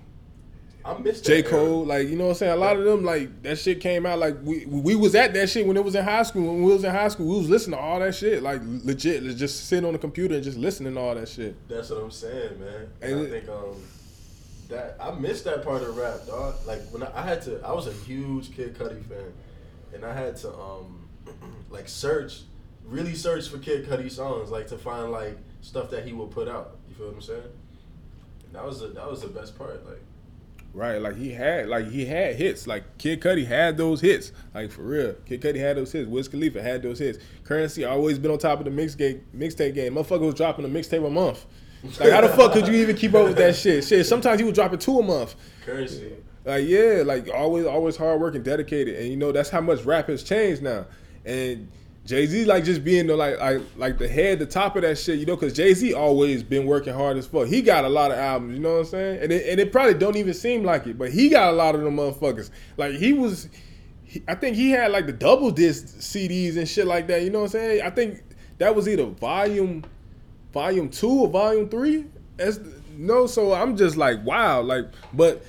I 0.84 0.96
missed 0.98 1.24
J. 1.24 1.42
Cole, 1.42 1.84
like 1.84 2.08
you 2.08 2.16
know 2.16 2.24
what 2.24 2.30
I'm 2.30 2.36
saying. 2.36 2.52
A 2.52 2.56
lot 2.56 2.76
of 2.76 2.84
them, 2.84 3.04
like 3.04 3.42
that 3.42 3.58
shit 3.58 3.80
came 3.80 4.06
out. 4.06 4.18
Like 4.18 4.36
we 4.42 4.64
we 4.66 4.94
was 4.94 5.14
at 5.14 5.34
that 5.34 5.50
shit 5.50 5.66
when 5.66 5.76
it 5.76 5.84
was 5.84 5.94
in 5.94 6.04
high 6.04 6.22
school. 6.22 6.46
When 6.46 6.62
we 6.62 6.72
was 6.72 6.84
in 6.84 6.90
high 6.90 7.08
school, 7.08 7.26
we 7.26 7.38
was 7.38 7.50
listening 7.50 7.78
to 7.78 7.84
all 7.84 8.00
that 8.00 8.14
shit. 8.14 8.42
Like 8.42 8.62
legit, 8.64 9.36
just 9.36 9.66
sitting 9.66 9.84
on 9.84 9.92
the 9.92 9.98
computer 9.98 10.34
and 10.34 10.42
just 10.44 10.56
listening 10.56 10.94
to 10.94 11.00
all 11.00 11.14
that 11.14 11.28
shit. 11.28 11.68
That's 11.68 11.90
what 11.90 12.02
I'm 12.02 12.10
saying, 12.10 12.60
man. 12.60 12.88
And, 13.02 13.12
and 13.12 13.26
I 13.26 13.30
think 13.30 13.48
um 13.50 13.76
that 14.68 14.96
I 14.98 15.10
missed 15.10 15.44
that 15.44 15.64
part 15.64 15.82
of 15.82 15.96
rap, 15.96 16.26
dog. 16.26 16.54
Like 16.66 16.80
when 16.90 17.02
I, 17.02 17.10
I 17.14 17.22
had 17.22 17.42
to, 17.42 17.60
I 17.62 17.72
was 17.72 17.86
a 17.86 17.92
huge 17.92 18.54
Kid 18.54 18.74
Cudi 18.74 19.04
fan, 19.04 19.32
and 19.92 20.04
I 20.04 20.14
had 20.14 20.36
to 20.38 20.54
um 20.54 21.08
like 21.70 21.88
search, 21.88 22.40
really 22.86 23.14
search 23.14 23.48
for 23.48 23.58
Kid 23.58 23.86
Cudi 23.86 24.10
songs, 24.10 24.50
like 24.50 24.68
to 24.68 24.78
find 24.78 25.12
like 25.12 25.36
stuff 25.60 25.90
that 25.90 26.06
he 26.06 26.14
would 26.14 26.30
put 26.30 26.48
out. 26.48 26.78
You 26.88 26.94
feel 26.94 27.06
what 27.08 27.16
I'm 27.16 27.22
saying? 27.22 27.42
And 28.46 28.54
that 28.54 28.64
was 28.64 28.80
the 28.80 28.88
that 28.88 29.10
was 29.10 29.20
the 29.20 29.28
best 29.28 29.58
part, 29.58 29.84
like. 29.86 30.00
Right, 30.72 31.02
like 31.02 31.16
he 31.16 31.32
had, 31.32 31.68
like 31.68 31.90
he 31.90 32.06
had 32.06 32.36
hits. 32.36 32.66
Like 32.66 32.96
Kid 32.96 33.20
Cudi 33.20 33.44
had 33.44 33.76
those 33.76 34.00
hits, 34.00 34.30
like 34.54 34.70
for 34.70 34.82
real. 34.82 35.14
Kid 35.26 35.40
Cudi 35.40 35.58
had 35.58 35.76
those 35.76 35.90
hits. 35.90 36.08
Wiz 36.08 36.28
Khalifa 36.28 36.62
had 36.62 36.82
those 36.82 37.00
hits. 37.00 37.18
Curren$y 37.44 37.82
always 37.84 38.20
been 38.20 38.30
on 38.30 38.38
top 38.38 38.60
of 38.60 38.66
the 38.66 38.70
mix 38.70 38.94
game, 38.94 39.20
mixtape 39.36 39.74
game. 39.74 39.94
Motherfucker 39.94 40.20
was 40.20 40.34
dropping 40.34 40.64
a 40.64 40.68
mixtape 40.68 41.04
a 41.04 41.10
month. 41.10 41.44
Like 41.98 42.12
how 42.12 42.20
the 42.20 42.28
fuck 42.28 42.52
could 42.52 42.68
you 42.68 42.74
even 42.74 42.94
keep 42.94 43.14
up 43.14 43.26
with 43.26 43.36
that 43.38 43.56
shit? 43.56 43.84
Shit, 43.84 44.06
sometimes 44.06 44.38
he 44.38 44.44
was 44.44 44.54
dropping 44.54 44.78
two 44.78 44.98
a 44.98 45.02
month. 45.02 45.34
Curren$y. 45.64 46.12
Like 46.44 46.68
yeah, 46.68 47.02
like 47.04 47.28
always, 47.34 47.66
always 47.66 47.96
hard 47.96 48.20
work 48.20 48.36
and 48.36 48.44
dedicated. 48.44 48.96
And 48.96 49.08
you 49.08 49.16
know 49.16 49.32
that's 49.32 49.50
how 49.50 49.60
much 49.60 49.82
rap 49.82 50.08
has 50.08 50.22
changed 50.22 50.62
now. 50.62 50.86
And 51.24 51.68
Jay 52.10 52.26
Z 52.26 52.44
like 52.44 52.64
just 52.64 52.82
being 52.82 53.06
the 53.06 53.14
like 53.14 53.38
like 53.38 53.62
like 53.76 53.96
the 53.96 54.08
head, 54.08 54.40
the 54.40 54.46
top 54.46 54.74
of 54.74 54.82
that 54.82 54.98
shit, 54.98 55.20
you 55.20 55.26
know, 55.26 55.36
because 55.36 55.52
Jay 55.52 55.72
Z 55.72 55.94
always 55.94 56.42
been 56.42 56.66
working 56.66 56.92
hard 56.92 57.16
as 57.16 57.24
fuck. 57.24 57.46
He 57.46 57.62
got 57.62 57.84
a 57.84 57.88
lot 57.88 58.10
of 58.10 58.18
albums, 58.18 58.54
you 58.54 58.58
know 58.58 58.72
what 58.72 58.78
I'm 58.80 58.86
saying? 58.86 59.22
And 59.22 59.32
it, 59.32 59.48
and 59.48 59.60
it 59.60 59.70
probably 59.70 59.94
don't 59.94 60.16
even 60.16 60.34
seem 60.34 60.64
like 60.64 60.88
it, 60.88 60.98
but 60.98 61.12
he 61.12 61.28
got 61.28 61.50
a 61.50 61.56
lot 61.56 61.76
of 61.76 61.82
them 61.82 61.96
motherfuckers. 61.96 62.50
Like 62.76 62.94
he 62.94 63.12
was, 63.12 63.48
he, 64.02 64.20
I 64.26 64.34
think 64.34 64.56
he 64.56 64.70
had 64.72 64.90
like 64.90 65.06
the 65.06 65.12
double 65.12 65.52
disc 65.52 65.86
CDs 65.86 66.56
and 66.56 66.68
shit 66.68 66.88
like 66.88 67.06
that. 67.06 67.22
You 67.22 67.30
know 67.30 67.42
what 67.42 67.54
I'm 67.54 67.60
saying? 67.60 67.82
I 67.82 67.90
think 67.90 68.24
that 68.58 68.74
was 68.74 68.88
either 68.88 69.04
volume, 69.04 69.84
volume 70.52 70.88
two 70.88 71.12
or 71.12 71.28
volume 71.28 71.68
three. 71.68 72.06
As 72.40 72.58
no, 72.96 73.28
so 73.28 73.54
I'm 73.54 73.76
just 73.76 73.96
like 73.96 74.24
wow, 74.24 74.62
like 74.62 74.86
but 75.12 75.44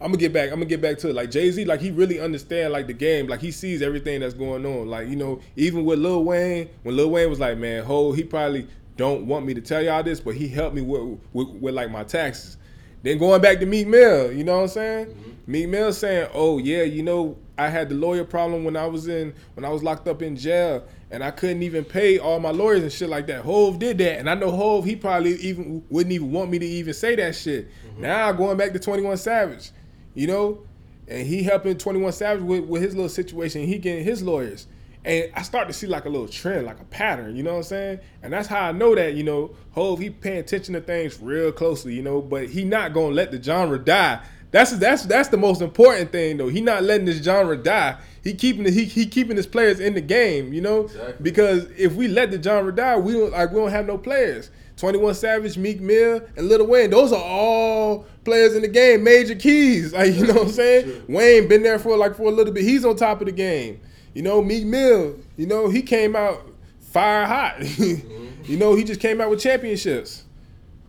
I'm 0.00 0.08
gonna 0.08 0.18
get 0.18 0.32
back. 0.32 0.50
I'm 0.50 0.56
gonna 0.56 0.66
get 0.66 0.82
back 0.82 0.98
to 0.98 1.08
it. 1.08 1.14
Like 1.14 1.30
Jay 1.30 1.50
Z, 1.50 1.64
like 1.64 1.80
he 1.80 1.90
really 1.90 2.20
understand 2.20 2.72
like 2.72 2.86
the 2.86 2.92
game. 2.92 3.28
Like 3.28 3.40
he 3.40 3.50
sees 3.50 3.80
everything 3.80 4.20
that's 4.20 4.34
going 4.34 4.66
on. 4.66 4.88
Like 4.88 5.08
you 5.08 5.16
know, 5.16 5.40
even 5.56 5.84
with 5.84 5.98
Lil 5.98 6.24
Wayne, 6.24 6.68
when 6.82 6.96
Lil 6.96 7.10
Wayne 7.10 7.30
was 7.30 7.40
like, 7.40 7.56
man, 7.56 7.82
ho, 7.82 8.12
he 8.12 8.22
probably 8.22 8.68
don't 8.96 9.26
want 9.26 9.46
me 9.46 9.54
to 9.54 9.60
tell 9.60 9.82
y'all 9.82 10.02
this, 10.02 10.20
but 10.20 10.34
he 10.34 10.48
helped 10.48 10.74
me 10.74 10.82
with, 10.82 11.18
with, 11.32 11.48
with 11.48 11.74
like 11.74 11.90
my 11.90 12.04
taxes. 12.04 12.56
Then 13.02 13.18
going 13.18 13.40
back 13.40 13.60
to 13.60 13.66
Meek 13.66 13.86
Mill, 13.86 14.32
you 14.32 14.42
know 14.42 14.56
what 14.56 14.62
I'm 14.62 14.68
saying? 14.68 15.06
Mm-hmm. 15.06 15.30
Meek 15.46 15.68
Mill 15.68 15.92
saying, 15.92 16.28
oh 16.34 16.58
yeah, 16.58 16.82
you 16.82 17.02
know, 17.02 17.38
I 17.56 17.68
had 17.68 17.88
the 17.88 17.94
lawyer 17.94 18.24
problem 18.24 18.64
when 18.64 18.76
I 18.76 18.86
was 18.86 19.08
in 19.08 19.32
when 19.54 19.64
I 19.64 19.70
was 19.70 19.82
locked 19.82 20.08
up 20.08 20.20
in 20.20 20.36
jail, 20.36 20.84
and 21.10 21.24
I 21.24 21.30
couldn't 21.30 21.62
even 21.62 21.84
pay 21.84 22.18
all 22.18 22.38
my 22.38 22.50
lawyers 22.50 22.82
and 22.82 22.92
shit 22.92 23.08
like 23.08 23.26
that. 23.28 23.44
Hove 23.44 23.78
did 23.78 23.96
that, 23.98 24.18
and 24.18 24.28
I 24.28 24.34
know 24.34 24.50
Hove 24.50 24.84
he 24.84 24.94
probably 24.94 25.36
even 25.36 25.84
wouldn't 25.88 26.12
even 26.12 26.32
want 26.32 26.50
me 26.50 26.58
to 26.58 26.66
even 26.66 26.92
say 26.92 27.16
that 27.16 27.34
shit. 27.34 27.68
Mm-hmm. 27.68 28.02
Now 28.02 28.32
going 28.32 28.58
back 28.58 28.72
to 28.74 28.78
Twenty 28.78 29.02
One 29.02 29.16
Savage 29.16 29.70
you 30.16 30.26
know, 30.26 30.58
and 31.06 31.24
he 31.24 31.44
helping 31.44 31.78
Twenty 31.78 32.00
One 32.00 32.12
Savage 32.12 32.42
with, 32.42 32.64
with 32.64 32.82
his 32.82 32.96
little 32.96 33.08
situation. 33.08 33.64
He 33.64 33.78
getting 33.78 34.04
his 34.04 34.22
lawyers, 34.22 34.66
and 35.04 35.30
I 35.36 35.42
start 35.42 35.68
to 35.68 35.74
see 35.74 35.86
like 35.86 36.06
a 36.06 36.08
little 36.08 36.26
trend, 36.26 36.66
like 36.66 36.80
a 36.80 36.84
pattern. 36.84 37.36
You 37.36 37.44
know 37.44 37.52
what 37.52 37.58
I'm 37.58 37.62
saying? 37.64 38.00
And 38.24 38.32
that's 38.32 38.48
how 38.48 38.62
I 38.62 38.72
know 38.72 38.96
that 38.96 39.14
you 39.14 39.22
know 39.22 39.54
Hove 39.72 40.00
he 40.00 40.10
paying 40.10 40.38
attention 40.38 40.74
to 40.74 40.80
things 40.80 41.20
real 41.20 41.52
closely. 41.52 41.94
You 41.94 42.02
know, 42.02 42.20
but 42.20 42.48
he 42.48 42.64
not 42.64 42.92
gonna 42.92 43.14
let 43.14 43.30
the 43.30 43.40
genre 43.40 43.78
die. 43.78 44.20
That's 44.50 44.72
that's 44.78 45.04
that's 45.04 45.28
the 45.28 45.36
most 45.36 45.60
important 45.60 46.12
thing 46.12 46.38
though. 46.38 46.48
He 46.48 46.60
not 46.60 46.82
letting 46.82 47.06
this 47.06 47.22
genre 47.22 47.56
die. 47.56 47.98
He 48.24 48.34
keeping 48.34 48.64
the, 48.64 48.70
he 48.70 48.84
he 48.84 49.06
keeping 49.06 49.36
his 49.36 49.46
players 49.46 49.80
in 49.80 49.94
the 49.94 50.00
game. 50.00 50.52
You 50.52 50.62
know, 50.62 50.84
exactly. 50.84 51.14
because 51.20 51.70
if 51.76 51.94
we 51.94 52.08
let 52.08 52.30
the 52.30 52.42
genre 52.42 52.74
die, 52.74 52.96
we 52.96 53.12
don't 53.12 53.32
like 53.32 53.50
we 53.50 53.60
don't 53.60 53.70
have 53.70 53.86
no 53.86 53.98
players. 53.98 54.50
21 54.76 55.14
Savage, 55.14 55.56
Meek 55.56 55.80
Mill, 55.80 56.20
and 56.36 56.48
Lil 56.48 56.66
Wayne. 56.66 56.90
Those 56.90 57.12
are 57.12 57.22
all 57.22 58.04
players 58.24 58.54
in 58.54 58.62
the 58.62 58.68
game, 58.68 59.02
major 59.02 59.34
keys. 59.34 59.92
Like, 59.96 60.14
you 60.14 60.26
know 60.26 60.34
what 60.34 60.42
I'm 60.42 60.48
saying? 60.50 61.04
Wayne 61.08 61.48
been 61.48 61.62
there 61.62 61.78
for 61.78 61.96
like 61.96 62.16
for 62.16 62.24
a 62.24 62.30
little 62.30 62.52
bit. 62.52 62.64
He's 62.64 62.84
on 62.84 62.96
top 62.96 63.20
of 63.20 63.26
the 63.26 63.32
game. 63.32 63.80
You 64.12 64.22
know, 64.22 64.42
Meek 64.42 64.64
Mill, 64.64 65.16
you 65.36 65.46
know, 65.46 65.70
he 65.70 65.80
came 65.80 66.14
out 66.14 66.46
fire 66.80 67.24
hot. 67.24 67.56
mm-hmm. 67.60 68.50
you 68.50 68.58
know, 68.58 68.74
he 68.74 68.84
just 68.84 69.00
came 69.00 69.20
out 69.20 69.30
with 69.30 69.40
championships. 69.40 70.24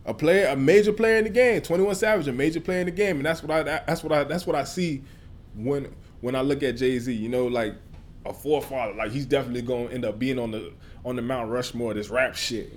A 0.06 0.14
player, 0.14 0.48
a 0.48 0.56
major 0.56 0.94
player 0.94 1.18
in 1.18 1.26
the 1.26 1.30
game. 1.30 1.62
21 1.62 1.96
Savage, 1.96 2.28
a 2.28 2.34
major 2.34 2.60
player 2.60 2.80
in 2.80 2.86
the 2.86 2.92
game. 2.92 3.18
And 3.18 3.26
that's 3.26 3.42
what 3.42 3.52
I 3.52 3.64
that's 3.64 4.04
what 4.04 4.12
I 4.12 4.24
that's 4.26 4.46
what 4.46 4.56
I 4.56 4.64
see 4.66 5.04
when 5.56 5.94
when 6.22 6.36
I 6.36 6.42
look 6.42 6.64
at 6.64 6.78
Jay-Z, 6.78 7.14
you 7.14 7.30
know, 7.30 7.48
like 7.48 7.76
a 8.26 8.34
forefather. 8.34 8.94
Like 8.94 9.12
he's 9.12 9.26
definitely 9.26 9.62
gonna 9.62 9.90
end 9.90 10.04
up 10.04 10.20
being 10.20 10.40
on 10.40 10.52
the 10.52 10.74
on 11.06 11.16
the 11.16 11.22
Mount 11.22 11.50
Rushmore, 11.50 11.94
this 11.94 12.10
rap 12.10 12.36
shit 12.36 12.72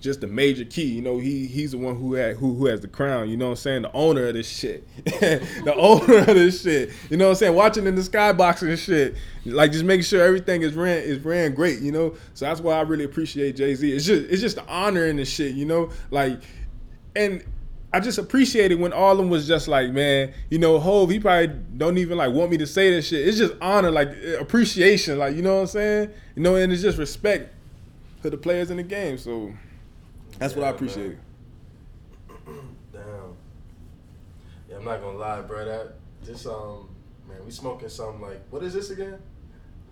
just 0.00 0.20
the 0.20 0.26
major 0.26 0.64
key. 0.64 0.84
You 0.84 1.02
know, 1.02 1.18
he 1.18 1.46
he's 1.46 1.72
the 1.72 1.78
one 1.78 1.96
who 1.96 2.14
had 2.14 2.36
who 2.36 2.54
who 2.54 2.66
has 2.66 2.80
the 2.80 2.88
crown. 2.88 3.28
You 3.28 3.36
know 3.36 3.46
what 3.46 3.52
I'm 3.52 3.56
saying? 3.56 3.82
The 3.82 3.92
owner 3.92 4.28
of 4.28 4.34
this 4.34 4.48
shit. 4.48 4.86
the 5.04 5.74
owner 5.76 6.18
of 6.18 6.26
this 6.26 6.62
shit. 6.62 6.90
You 7.10 7.16
know 7.16 7.26
what 7.26 7.30
I'm 7.30 7.36
saying? 7.36 7.54
Watching 7.54 7.86
in 7.86 7.94
the 7.94 8.02
skybox 8.02 8.62
and 8.62 8.78
shit. 8.78 9.16
Like 9.44 9.72
just 9.72 9.84
making 9.84 10.04
sure 10.04 10.22
everything 10.22 10.62
is 10.62 10.74
ran 10.74 11.02
is 11.02 11.18
ran 11.20 11.54
great, 11.54 11.80
you 11.80 11.92
know? 11.92 12.14
So 12.34 12.44
that's 12.44 12.60
why 12.60 12.78
I 12.78 12.82
really 12.82 13.04
appreciate 13.04 13.56
Jay-Z. 13.56 13.92
It's 13.92 14.04
just 14.04 14.30
it's 14.30 14.40
just 14.40 14.56
the 14.56 14.66
honor 14.66 15.06
in 15.06 15.16
the 15.16 15.24
shit, 15.24 15.54
you 15.54 15.64
know? 15.64 15.90
Like 16.10 16.40
and 17.16 17.42
I 17.92 18.00
just 18.00 18.18
appreciate 18.18 18.70
it 18.70 18.78
when 18.78 18.92
all 18.92 19.12
of 19.12 19.18
them 19.18 19.30
was 19.30 19.48
just 19.48 19.66
like, 19.66 19.90
man, 19.92 20.34
you 20.50 20.58
know, 20.58 20.78
Hove, 20.78 21.08
he 21.08 21.18
probably 21.18 21.48
don't 21.76 21.96
even 21.96 22.18
like 22.18 22.32
want 22.32 22.50
me 22.50 22.58
to 22.58 22.66
say 22.66 22.90
this 22.90 23.08
shit. 23.08 23.26
It's 23.26 23.38
just 23.38 23.54
honor, 23.62 23.90
like 23.90 24.10
appreciation, 24.38 25.18
like 25.18 25.34
you 25.34 25.42
know 25.42 25.54
what 25.56 25.60
I'm 25.62 25.66
saying? 25.68 26.10
You 26.36 26.42
know, 26.42 26.56
and 26.56 26.70
it's 26.70 26.82
just 26.82 26.98
respect 26.98 27.54
to 28.22 28.30
the 28.30 28.36
players 28.36 28.70
in 28.70 28.76
the 28.76 28.82
game. 28.82 29.16
So 29.16 29.54
that's 30.38 30.54
yeah, 30.54 30.60
what 30.60 30.68
I 30.68 30.70
appreciate. 30.70 31.16
Damn. 32.92 33.02
Yeah, 34.68 34.76
I'm 34.76 34.84
not 34.84 35.00
gonna 35.00 35.18
lie, 35.18 35.40
bro. 35.42 35.64
That 35.64 35.94
this 36.22 36.46
um 36.46 36.88
man, 37.28 37.44
we 37.44 37.50
smoking 37.50 37.88
something 37.88 38.20
like 38.20 38.40
what 38.50 38.62
is 38.62 38.74
this 38.74 38.90
again? 38.90 39.18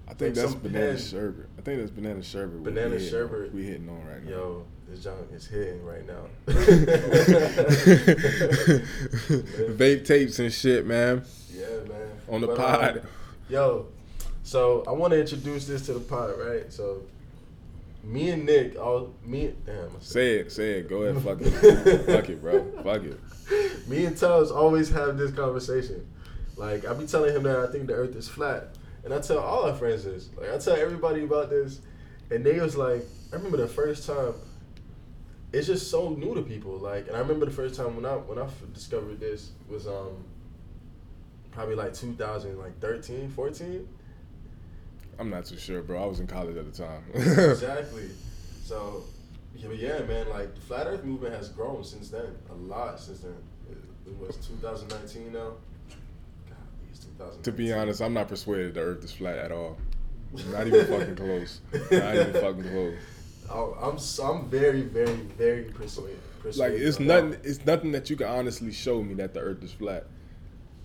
I 0.09 0.14
think 0.14 0.37
like 0.37 0.44
that's 0.46 0.54
banana 0.54 0.87
pen. 0.94 0.98
sherbet. 0.98 1.46
I 1.59 1.62
think 1.62 1.80
that's 1.80 1.90
banana 1.90 2.22
sherbet. 2.22 2.62
Banana 2.62 2.94
we 2.94 3.09
sherbet. 3.09 3.52
We 3.52 3.64
hitting 3.64 3.88
on 3.88 4.06
right 4.06 4.24
now. 4.24 4.30
Yo, 4.30 4.64
this 4.88 5.02
junk 5.02 5.32
is 5.32 5.46
hitting 5.46 5.85
right 5.85 6.06
now. 6.06 6.26
Vape 9.74 10.06
tapes 10.06 10.38
and 10.38 10.52
shit, 10.52 10.87
man. 10.87 11.24
Yeah, 11.52 11.66
man. 11.88 12.09
On 12.28 12.40
the 12.40 12.46
but, 12.46 12.56
pod. 12.56 12.98
Um, 12.98 13.06
yo, 13.48 13.87
so 14.44 14.85
I 14.87 14.92
want 14.92 15.12
to 15.12 15.20
introduce 15.20 15.66
this 15.66 15.87
to 15.87 15.94
the 15.94 16.00
pod, 16.00 16.38
right? 16.38 16.72
So 16.72 17.02
me 18.07 18.31
and 18.31 18.47
Nick, 18.47 18.79
all 18.79 19.14
me, 19.25 19.53
damn. 19.64 20.01
Say 20.01 20.37
it, 20.37 20.53
say 20.53 20.79
it. 20.79 20.88
Go 20.88 21.03
ahead, 21.03 21.23
fuck 21.23 21.38
it, 21.40 21.51
fuck 22.07 22.29
it, 22.29 22.40
bro, 22.40 22.64
fuck 22.83 23.03
it. 23.03 23.88
Me 23.88 24.05
and 24.05 24.16
Tubbs 24.16 24.51
always 24.51 24.88
have 24.90 25.19
this 25.19 25.33
conversation. 25.33 26.07
Like 26.57 26.87
I 26.87 26.95
be 26.95 27.07
telling 27.07 27.35
him 27.35 27.42
that 27.42 27.59
I 27.59 27.66
think 27.73 27.88
the 27.88 27.95
Earth 27.95 28.14
is 28.14 28.29
flat, 28.29 28.77
and 29.05 29.12
I 29.12 29.21
tell 29.21 29.38
all 29.38 29.64
our 29.64 29.75
friends 29.75 30.05
this. 30.05 30.31
Like 30.37 30.51
I 30.51 30.59
tell 30.59 30.77
everybody 30.77 31.25
about 31.25 31.51
this, 31.51 31.81
and 32.31 32.45
they 32.45 32.61
was 32.61 32.77
like, 32.77 33.05
I 33.33 33.37
remember 33.37 33.57
the 33.57 33.69
first 33.69 34.07
time. 34.07 34.35
It's 35.53 35.66
just 35.66 35.90
so 35.90 36.11
new 36.11 36.35
to 36.35 36.42
people. 36.42 36.77
Like, 36.79 37.07
and 37.09 37.16
I 37.16 37.21
remember 37.21 37.47
the 37.47 37.53
first 37.53 37.75
time 37.75 37.97
when 37.97 38.07
I 38.07 38.14
when 38.14 38.38
I 38.38 38.47
discovered 38.73 39.19
this 39.19 39.51
was 39.69 39.87
um 39.87 40.25
probably 41.51 41.75
like 41.75 41.92
2000, 41.95 42.59
like 42.59 42.79
13, 42.81 43.31
14 43.31 43.88
I'm 45.18 45.31
not 45.31 45.46
too 45.46 45.57
sure, 45.57 45.83
bro. 45.83 46.02
I 46.02 46.07
was 46.07 46.20
in 46.20 46.26
college 46.26 46.57
at 46.57 46.72
the 46.72 46.85
time. 46.85 47.02
exactly. 47.14 48.11
So, 48.62 49.05
yeah, 49.57 49.68
but 49.68 49.79
yeah, 49.79 49.98
man, 50.00 50.29
like 50.29 50.55
the 50.55 50.61
flat 50.61 50.87
Earth 50.87 51.05
movement 51.05 51.35
has 51.35 51.48
grown 51.48 51.85
since 51.85 52.11
then, 52.11 52.37
a 52.50 52.55
lot 52.55 53.00
since 53.00 53.20
then. 53.20 53.37
It, 53.70 53.79
it 54.09 54.16
was 54.18 54.37
2019 54.46 55.33
now. 55.33 55.52
God, 57.18 57.42
to 57.44 57.52
be 57.52 57.72
honest, 57.72 58.02
I'm 58.02 58.12
not 58.12 58.29
persuaded 58.29 58.74
the 58.74 58.81
Earth 58.81 59.05
is 59.05 59.12
flat 59.12 59.38
at 59.38 59.52
all. 59.52 59.79
Not 60.50 60.66
even 60.66 60.87
fucking 60.87 61.16
close. 61.16 61.61
Not 61.72 62.14
even 62.14 62.33
fucking 62.35 62.62
close. 62.62 62.98
Oh, 63.48 63.76
I'm 63.81 63.98
I'm 64.26 64.48
very 64.48 64.83
very 64.83 65.14
very 65.14 65.64
persuaded. 65.64 66.18
persuaded 66.40 66.74
like 66.74 66.87
it's 66.87 66.98
nothing. 67.00 67.31
That. 67.31 67.44
It's 67.44 67.64
nothing 67.64 67.92
that 67.92 68.11
you 68.11 68.16
can 68.16 68.26
honestly 68.26 68.72
show 68.72 69.02
me 69.02 69.14
that 69.14 69.35
the 69.35 69.40
Earth 69.40 69.62
is 69.62 69.72
flat. 69.72 70.07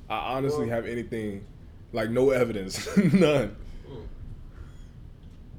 I 0.09 0.35
honestly 0.35 0.67
well, 0.67 0.75
have 0.75 0.85
anything, 0.85 1.45
like 1.91 2.09
no 2.09 2.29
evidence, 2.29 2.87
none. 3.13 3.55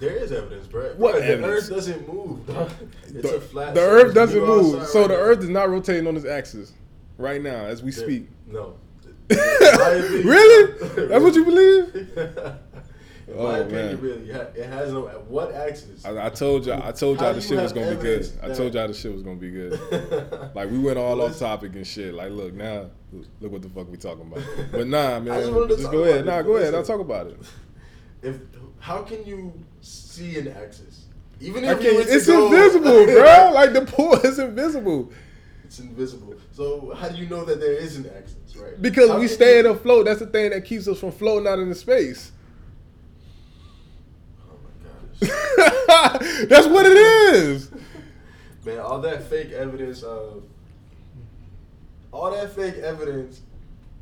There 0.03 0.17
is 0.17 0.33
evidence, 0.33 0.67
bro. 0.67 0.95
What 0.97 1.15
the 1.15 1.25
evidence? 1.25 1.63
Earth 1.63 1.71
doesn't 1.71 2.13
move. 2.13 2.41
It's 3.05 3.23
the, 3.23 3.37
a 3.37 3.41
flat. 3.41 3.73
The 3.73 3.83
Earth 3.83 4.15
doesn't 4.15 4.45
move, 4.45 4.85
so 4.89 5.03
right 5.03 5.09
the 5.09 5.15
now. 5.15 5.21
Earth 5.21 5.39
is 5.45 5.49
not 5.49 5.71
rotating 5.71 6.09
on 6.09 6.17
its 6.17 6.27
axis 6.27 6.73
right 7.19 7.41
now 7.41 7.67
as 7.67 7.85
we 7.85 7.93
there, 7.93 8.05
speak. 8.05 8.29
No. 8.49 8.75
really? 9.31 11.07
That's 11.07 11.23
what 11.23 11.35
you 11.37 11.45
believe? 11.45 11.95
In 13.29 13.35
oh, 13.39 13.45
my 13.45 13.59
opinion, 13.59 13.87
man. 13.87 14.01
really, 14.01 14.31
it 14.31 14.67
has 14.67 14.93
no 14.93 15.03
what 15.29 15.55
axis. 15.55 16.05
I, 16.05 16.27
I 16.27 16.31
told 16.31 16.67
y'all, 16.67 16.83
I 16.83 16.91
told 16.91 17.21
y'all 17.21 17.33
the 17.33 17.41
shit 17.41 17.63
was 17.63 17.73
gonna 17.73 17.95
be 17.95 18.03
good. 18.03 18.29
I 18.43 18.53
told 18.53 18.75
y'all 18.75 18.89
the 18.89 18.95
shit 18.95 19.13
was 19.13 19.23
gonna 19.23 19.37
be 19.37 19.51
good. 19.51 19.79
like 20.57 20.69
we 20.69 20.81
went 20.81 20.99
all 20.99 21.23
off 21.23 21.39
topic 21.39 21.77
and 21.77 21.87
shit. 21.87 22.13
Like, 22.13 22.33
look 22.33 22.55
now, 22.55 22.91
look 23.41 23.53
what 23.53 23.63
the 23.63 23.69
fuck 23.69 23.89
we 23.89 23.99
talking 23.99 24.27
about. 24.27 24.43
But 24.73 24.89
nah, 24.89 25.21
man, 25.21 25.41
just, 25.41 25.79
just 25.79 25.93
go 25.93 26.03
ahead. 26.03 26.27
Nah, 26.27 26.43
go 26.43 26.57
ahead. 26.57 26.75
I'll 26.75 26.83
talk 26.83 27.01
about 27.01 27.29
it. 27.29 27.39
If 28.23 28.39
how 28.83 29.01
can 29.03 29.25
you 29.25 29.53
see 29.81 30.37
an 30.41 30.49
axis? 30.49 31.05
Even 31.41 31.65
if 31.65 31.79
it's 31.81 32.27
invisible, 32.27 33.07
bro. 33.07 33.53
Like 33.55 33.73
the 33.75 33.83
pool 33.87 34.15
is 34.15 34.41
invisible. 34.41 35.13
It's 35.63 35.79
invisible. 35.79 36.35
So 36.51 36.93
how 36.93 37.09
do 37.09 37.17
you 37.17 37.29
know 37.29 37.45
that 37.45 37.61
there 37.61 37.75
is 37.75 37.97
an 37.97 38.11
axis, 38.17 38.57
right? 38.57 38.83
Because 38.83 39.09
how 39.09 39.21
we 39.21 39.29
stay 39.29 39.61
you... 39.61 39.71
afloat. 39.71 40.07
That's 40.07 40.19
the 40.19 40.27
thing 40.27 40.51
that 40.51 40.65
keeps 40.65 40.89
us 40.89 40.99
from 40.99 41.13
floating 41.13 41.47
out 41.47 41.61
into 41.61 41.77
space. 41.77 42.33
Oh 44.51 44.57
my 45.21 45.29
gosh. 45.29 46.47
That's 46.49 46.67
what 46.67 46.85
it 46.85 46.97
is. 46.97 47.71
Man, 48.67 48.81
all 48.81 49.01
that 49.03 49.23
fake 49.31 49.53
evidence 49.53 50.03
of 50.03 50.43
all 52.11 52.33
that 52.33 52.53
fake 52.53 52.79
evidence 52.79 53.43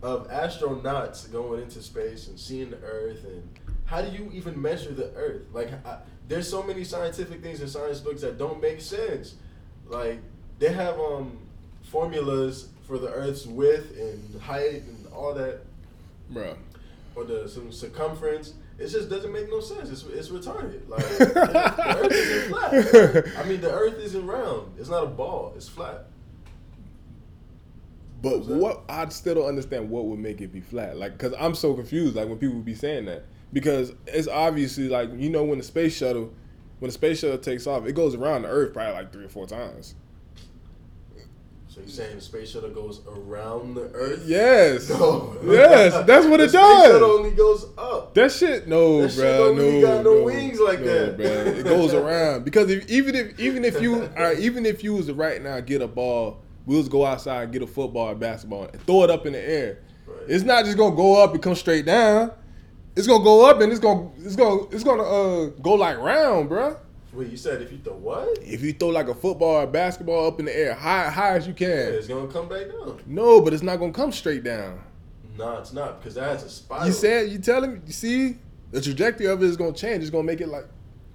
of 0.03 0.27
astronauts 0.31 1.31
going 1.31 1.64
into 1.64 1.83
space 1.83 2.29
and 2.29 2.40
seeing 2.40 2.71
the 2.71 2.79
Earth 2.79 3.25
and 3.25 3.43
how 3.90 4.00
do 4.00 4.16
you 4.16 4.31
even 4.33 4.62
measure 4.62 4.92
the 4.92 5.12
Earth? 5.16 5.42
Like, 5.53 5.72
I, 5.85 5.98
there's 6.29 6.48
so 6.48 6.62
many 6.62 6.85
scientific 6.85 7.42
things 7.42 7.61
in 7.61 7.66
science 7.66 7.98
books 7.98 8.20
that 8.20 8.38
don't 8.38 8.62
make 8.62 8.81
sense. 8.81 9.35
Like, 9.88 10.20
they 10.61 10.72
have 10.72 10.98
um 11.00 11.38
formulas 11.83 12.68
for 12.87 12.98
the 12.98 13.09
Earth's 13.09 13.46
width 13.46 13.98
and 13.98 14.40
height 14.40 14.83
and 14.83 15.09
all 15.12 15.35
that, 15.35 15.62
bro, 16.31 16.57
or 17.16 17.24
the 17.24 17.48
some 17.48 17.72
circumference, 17.72 18.55
It 18.79 18.88
just 18.88 19.11
doesn't 19.11 19.33
make 19.33 19.50
no 19.50 19.59
sense. 19.61 19.90
It's, 19.90 20.05
it's 20.05 20.29
retarded. 20.29 20.88
Like 20.88 21.05
the 21.18 21.98
Earth 21.98 22.12
isn't 22.12 23.24
flat. 23.24 23.44
I 23.44 23.48
mean, 23.48 23.61
the 23.61 23.72
Earth 23.72 23.98
isn't 23.98 24.24
round. 24.24 24.72
It's 24.79 24.88
not 24.88 25.03
a 25.03 25.09
ball. 25.09 25.53
It's 25.57 25.68
flat. 25.68 26.05
But 28.22 28.44
what 28.44 28.83
I 28.88 29.09
still 29.09 29.35
don't 29.35 29.48
understand 29.48 29.90
what 29.90 30.05
would 30.05 30.20
make 30.20 30.40
it 30.40 30.53
be 30.53 30.61
flat. 30.61 30.96
Like, 30.96 31.18
cause 31.18 31.35
I'm 31.40 31.57
so 31.57 31.74
confused. 31.74 32.14
Like 32.14 32.29
when 32.29 32.38
people 32.38 32.55
would 32.57 32.64
be 32.64 32.74
saying 32.74 33.07
that, 33.07 33.24
because 33.52 33.92
it's 34.06 34.28
obviously 34.28 34.88
like 34.88 35.10
you 35.16 35.30
know 35.30 35.44
when 35.44 35.58
the 35.58 35.64
space 35.64 35.96
shuttle, 35.96 36.32
when 36.78 36.88
the 36.88 36.92
space 36.92 37.20
shuttle 37.20 37.38
takes 37.38 37.66
off, 37.66 37.86
it 37.86 37.92
goes 37.92 38.14
around 38.14 38.42
the 38.42 38.48
Earth 38.48 38.72
probably 38.72 38.94
like 38.94 39.12
three 39.12 39.24
or 39.24 39.28
four 39.28 39.46
times. 39.46 39.94
So 41.68 41.80
you're 41.80 41.88
saying 41.88 42.16
the 42.16 42.20
space 42.20 42.50
shuttle 42.50 42.70
goes 42.70 43.00
around 43.06 43.74
the 43.74 43.90
Earth? 43.94 44.24
Yes. 44.26 44.88
No. 44.90 45.36
Yes, 45.44 46.04
that's 46.04 46.26
what 46.26 46.40
it 46.40 46.50
does. 46.50 46.82
Space 46.82 46.92
shuttle 46.92 47.10
only 47.12 47.30
goes 47.30 47.66
up. 47.78 48.12
That 48.14 48.32
shit, 48.32 48.66
no, 48.66 49.06
that 49.06 49.14
bro. 49.14 49.54
no, 49.54 49.80
got 49.80 50.04
no, 50.04 50.14
no 50.14 50.24
wings 50.24 50.58
like 50.58 50.80
no, 50.80 50.86
that. 50.86 51.16
Bro. 51.16 51.26
It 51.26 51.64
goes 51.64 51.94
around 51.94 52.44
because 52.44 52.70
if, 52.70 52.90
even 52.90 53.14
if 53.14 53.38
even 53.38 53.64
if 53.64 53.80
you 53.80 54.02
are 54.16 54.26
uh, 54.32 54.34
even 54.34 54.66
if 54.66 54.82
you 54.82 54.94
was 54.94 55.06
to 55.06 55.14
right 55.14 55.40
now 55.40 55.60
get 55.60 55.80
a 55.80 55.88
ball 55.88 56.42
We'll 56.66 56.80
just 56.80 56.90
go 56.92 57.04
outside 57.04 57.44
and 57.44 57.52
get 57.52 57.62
a 57.62 57.66
football 57.66 58.10
or 58.10 58.14
basketball 58.14 58.64
and 58.64 58.80
throw 58.82 59.02
it 59.02 59.10
up 59.10 59.26
in 59.26 59.32
the 59.32 59.40
air. 59.40 59.78
Right. 60.06 60.18
It's 60.28 60.44
not 60.44 60.64
just 60.64 60.76
gonna 60.76 60.94
go 60.94 61.22
up 61.22 61.32
and 61.32 61.42
come 61.42 61.54
straight 61.54 61.86
down. 61.86 62.32
It's 62.96 63.07
gonna 63.07 63.24
go 63.24 63.48
up 63.48 63.61
and 63.61 63.70
it's 63.70 63.81
gonna 63.81 64.11
it's 64.18 64.37
gonna 64.37 64.62
it's 64.70 64.85
gonna 64.85 65.03
uh 65.03 65.46
go 65.62 65.74
like 65.74 65.98
round, 65.98 66.48
bro. 66.48 66.76
Wait, 67.12 67.29
you 67.29 67.37
said 67.37 67.61
if 67.62 67.72
you 67.72 67.79
throw 67.79 67.94
what? 67.94 68.38
If 68.42 68.62
you 68.62 68.72
throw 68.72 68.88
like 68.88 69.09
a 69.09 69.14
football 69.14 69.62
or 69.62 69.66
basketball 69.66 70.26
up 70.26 70.38
in 70.38 70.46
the 70.46 70.57
air, 70.57 70.74
high 70.74 71.09
high 71.09 71.37
as 71.37 71.46
you 71.46 71.55
can. 71.55 71.68
Yeah, 71.68 71.74
it's 71.74 72.09
gonna 72.09 72.29
come 72.29 72.48
back 72.48 72.68
down. 72.68 73.00
No, 73.07 73.40
but 73.40 73.53
it's 73.53 73.62
not 73.62 73.79
gonna 73.79 73.92
come 73.92 74.12
straight 74.12 74.44
down. 74.44 74.81
No, 75.37 75.59
it's 75.59 75.72
not 75.72 76.00
because 76.00 76.14
that's 76.14 76.44
a 76.44 76.50
spiral. 76.50 76.87
You 76.87 76.92
said 76.92 77.31
you 77.31 77.38
telling 77.38 77.74
me? 77.74 77.81
You 77.87 77.92
see, 77.92 78.38
the 78.70 78.81
trajectory 78.81 79.26
of 79.26 79.42
it 79.42 79.46
is 79.46 79.57
gonna 79.57 79.72
change. 79.72 80.03
It's 80.03 80.11
gonna 80.11 80.24
make 80.24 80.40
it 80.40 80.48
like 80.48 80.66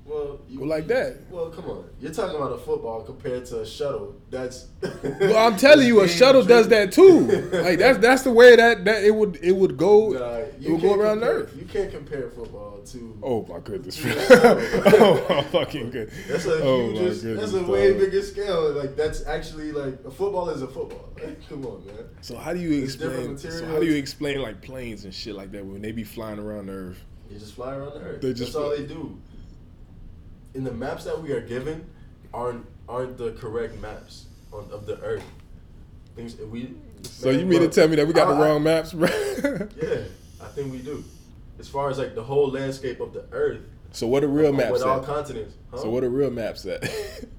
well, 0.05 0.39
you, 0.47 0.63
like 0.63 0.85
that. 0.87 1.17
Well, 1.31 1.49
come 1.49 1.65
on. 1.65 1.89
You're 1.99 2.13
talking 2.13 2.35
about 2.35 2.51
a 2.51 2.59
football 2.59 3.01
compared 3.01 3.43
to 3.47 3.61
a 3.61 3.65
shuttle. 3.65 4.15
That's. 4.29 4.67
well, 5.03 5.35
I'm 5.35 5.57
telling 5.57 5.87
you, 5.87 6.01
a 6.01 6.07
shuttle 6.07 6.45
does 6.45 6.67
that 6.67 6.91
too. 6.91 7.21
Like 7.21 7.79
that's 7.79 7.97
that's 7.97 8.21
the 8.21 8.31
way 8.31 8.55
that, 8.55 8.85
that 8.85 9.03
it 9.03 9.15
would 9.15 9.39
it 9.41 9.53
would 9.53 9.77
go. 9.77 10.11
Nah, 10.11 10.35
it 10.35 10.71
would 10.71 10.81
go 10.81 10.93
around 10.93 11.21
compare, 11.21 11.35
Earth. 11.35 11.55
You 11.57 11.65
can't 11.65 11.91
compare 11.91 12.29
football 12.29 12.81
to. 12.85 13.19
Oh 13.23 13.47
my 13.49 13.59
goodness! 13.59 13.99
oh 14.05 15.25
my 15.27 15.41
fucking 15.45 15.89
good. 15.89 16.11
That's 16.27 16.45
a 16.45 16.61
oh 16.61 16.91
huge. 16.91 17.21
That's 17.21 17.53
a 17.53 17.63
way 17.63 17.93
bigger 17.93 18.21
scale. 18.21 18.73
Like 18.73 18.95
that's 18.95 19.25
actually 19.25 19.71
like 19.71 19.97
a 20.05 20.11
football 20.11 20.49
is 20.49 20.61
a 20.61 20.67
football. 20.67 21.09
Like, 21.15 21.49
come 21.49 21.65
on, 21.65 21.83
man. 21.83 22.05
So 22.21 22.37
how 22.37 22.53
do 22.53 22.59
you 22.59 22.83
explain? 22.83 23.39
So 23.39 23.65
how 23.65 23.79
do 23.79 23.87
you 23.87 23.95
explain 23.95 24.39
like 24.39 24.61
planes 24.61 25.03
and 25.03 25.13
shit 25.13 25.33
like 25.33 25.51
that 25.53 25.65
when 25.65 25.81
they 25.81 25.91
be 25.91 26.03
flying 26.03 26.37
around 26.37 26.67
the 26.67 26.73
Earth? 26.73 27.03
They 27.27 27.39
just 27.39 27.55
fly 27.55 27.73
around 27.73 27.95
the 27.95 28.01
Earth. 28.01 28.21
They 28.21 28.33
just 28.33 28.53
that's 28.53 28.55
all 28.55 28.69
they 28.69 28.85
do 28.85 29.19
in 30.55 30.63
the 30.63 30.71
maps 30.71 31.03
that 31.03 31.21
we 31.21 31.31
are 31.31 31.41
given 31.41 31.85
aren't 32.33 32.65
aren't 32.87 33.17
the 33.17 33.33
correct 33.33 33.79
maps 33.79 34.25
on, 34.51 34.67
of 34.71 34.85
the 34.85 34.99
Earth. 35.01 35.23
Things 36.15 36.35
we. 36.37 36.73
So 37.03 37.29
man, 37.29 37.39
you 37.39 37.45
mean 37.45 37.59
to 37.59 37.67
tell 37.67 37.87
me 37.87 37.97
that 37.97 38.07
we 38.07 38.13
got 38.13 38.29
I, 38.29 38.33
the 38.33 38.41
wrong 38.41 38.61
I, 38.61 38.63
maps, 38.63 38.93
bro? 38.93 39.07
yeah, 39.81 40.03
I 40.41 40.47
think 40.47 40.71
we 40.71 40.79
do. 40.79 41.03
As 41.59 41.67
far 41.67 41.89
as 41.89 41.97
like 41.97 42.15
the 42.15 42.23
whole 42.23 42.49
landscape 42.49 42.99
of 42.99 43.13
the 43.13 43.25
Earth. 43.31 43.61
So 43.91 44.07
what 44.07 44.23
are 44.23 44.27
real 44.27 44.51
maps? 44.51 44.71
With 44.71 44.83
all 44.83 45.01
continents. 45.01 45.55
Huh? 45.71 45.77
So 45.77 45.89
what 45.89 46.03
are 46.03 46.09
real 46.09 46.31
maps 46.31 46.65
at? 46.65 46.83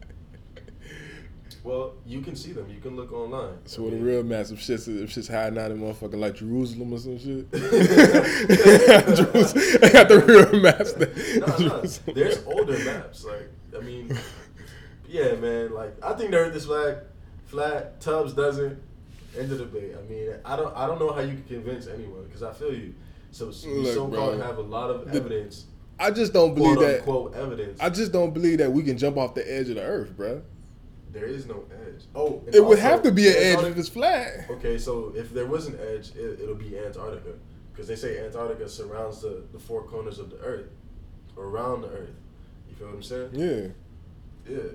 Well, 1.66 1.94
you 2.06 2.20
can 2.20 2.36
see 2.36 2.52
them. 2.52 2.70
You 2.70 2.78
can 2.80 2.94
look 2.94 3.12
online. 3.12 3.58
So 3.64 3.82
what 3.82 3.90
the 3.90 3.96
real 3.96 4.22
maps 4.22 4.52
if 4.52 4.60
shit's 4.60 4.86
if 4.86 5.10
shit's 5.10 5.26
hiding 5.26 5.58
out 5.58 5.72
in 5.72 5.80
motherfucking 5.80 6.14
like 6.14 6.36
Jerusalem 6.36 6.92
or 6.92 6.98
some 7.00 7.18
shit. 7.18 7.48
I 9.82 9.88
got 9.92 10.08
the 10.08 10.20
real 10.24 10.60
maps. 10.60 10.92
There. 10.92 11.12
No, 11.40 11.56
no. 11.66 11.80
There's 12.14 12.46
older 12.46 12.78
maps. 12.84 13.24
Like 13.24 13.50
I 13.76 13.80
mean, 13.80 14.16
yeah, 15.08 15.34
man. 15.34 15.74
Like 15.74 15.96
I 16.04 16.12
think 16.12 16.30
the 16.30 16.36
Earth 16.36 16.54
is 16.54 16.66
flat. 16.66 17.06
Flat. 17.46 18.00
Tubbs 18.00 18.32
doesn't. 18.32 18.80
End 19.36 19.50
of 19.50 19.58
debate. 19.58 19.96
I 19.98 20.02
mean, 20.08 20.34
I 20.44 20.54
don't. 20.54 20.72
I 20.76 20.86
don't 20.86 21.00
know 21.00 21.12
how 21.12 21.22
you 21.22 21.32
can 21.32 21.42
convince 21.48 21.88
anyone 21.88 22.26
because 22.26 22.44
I 22.44 22.52
feel 22.52 22.72
you. 22.72 22.94
So 23.32 23.46
you 23.46 23.86
so 23.86 24.06
called 24.06 24.40
have 24.40 24.58
a 24.58 24.62
lot 24.62 24.90
of 24.90 25.08
evidence. 25.08 25.64
I 25.98 26.12
just 26.12 26.32
don't 26.32 26.54
believe 26.54 26.76
quote, 26.76 26.86
that. 26.86 26.98
Unquote, 27.00 27.34
evidence. 27.34 27.80
I 27.80 27.90
just 27.90 28.12
don't 28.12 28.32
believe 28.32 28.58
that 28.58 28.70
we 28.70 28.84
can 28.84 28.96
jump 28.96 29.16
off 29.16 29.34
the 29.34 29.52
edge 29.52 29.68
of 29.68 29.74
the 29.74 29.82
earth, 29.82 30.16
bro. 30.16 30.42
There 31.16 31.24
is 31.24 31.46
no 31.46 31.64
edge. 31.72 32.02
Oh, 32.14 32.42
it 32.52 32.62
would 32.62 32.78
have 32.78 33.02
to 33.04 33.10
be 33.10 33.26
an 33.26 33.34
edge 33.38 33.64
if 33.64 33.78
it's 33.78 33.88
flat. 33.88 34.50
Okay, 34.50 34.76
so 34.76 35.14
if 35.16 35.32
there 35.32 35.46
was 35.46 35.66
an 35.66 35.78
edge, 35.80 36.14
it, 36.14 36.46
will 36.46 36.54
be 36.54 36.78
Antarctica, 36.78 37.32
because 37.72 37.88
they 37.88 37.96
say 37.96 38.22
Antarctica 38.22 38.68
surrounds 38.68 39.22
the, 39.22 39.42
the 39.50 39.58
four 39.58 39.84
corners 39.84 40.18
of 40.18 40.28
the 40.28 40.38
Earth, 40.40 40.66
around 41.38 41.80
the 41.80 41.88
Earth. 41.88 42.10
You 42.68 42.76
feel 42.76 42.88
what 42.88 42.96
I'm 42.96 43.02
saying? 43.02 43.30
Yeah. 43.32 44.54
Yeah. 44.54 44.72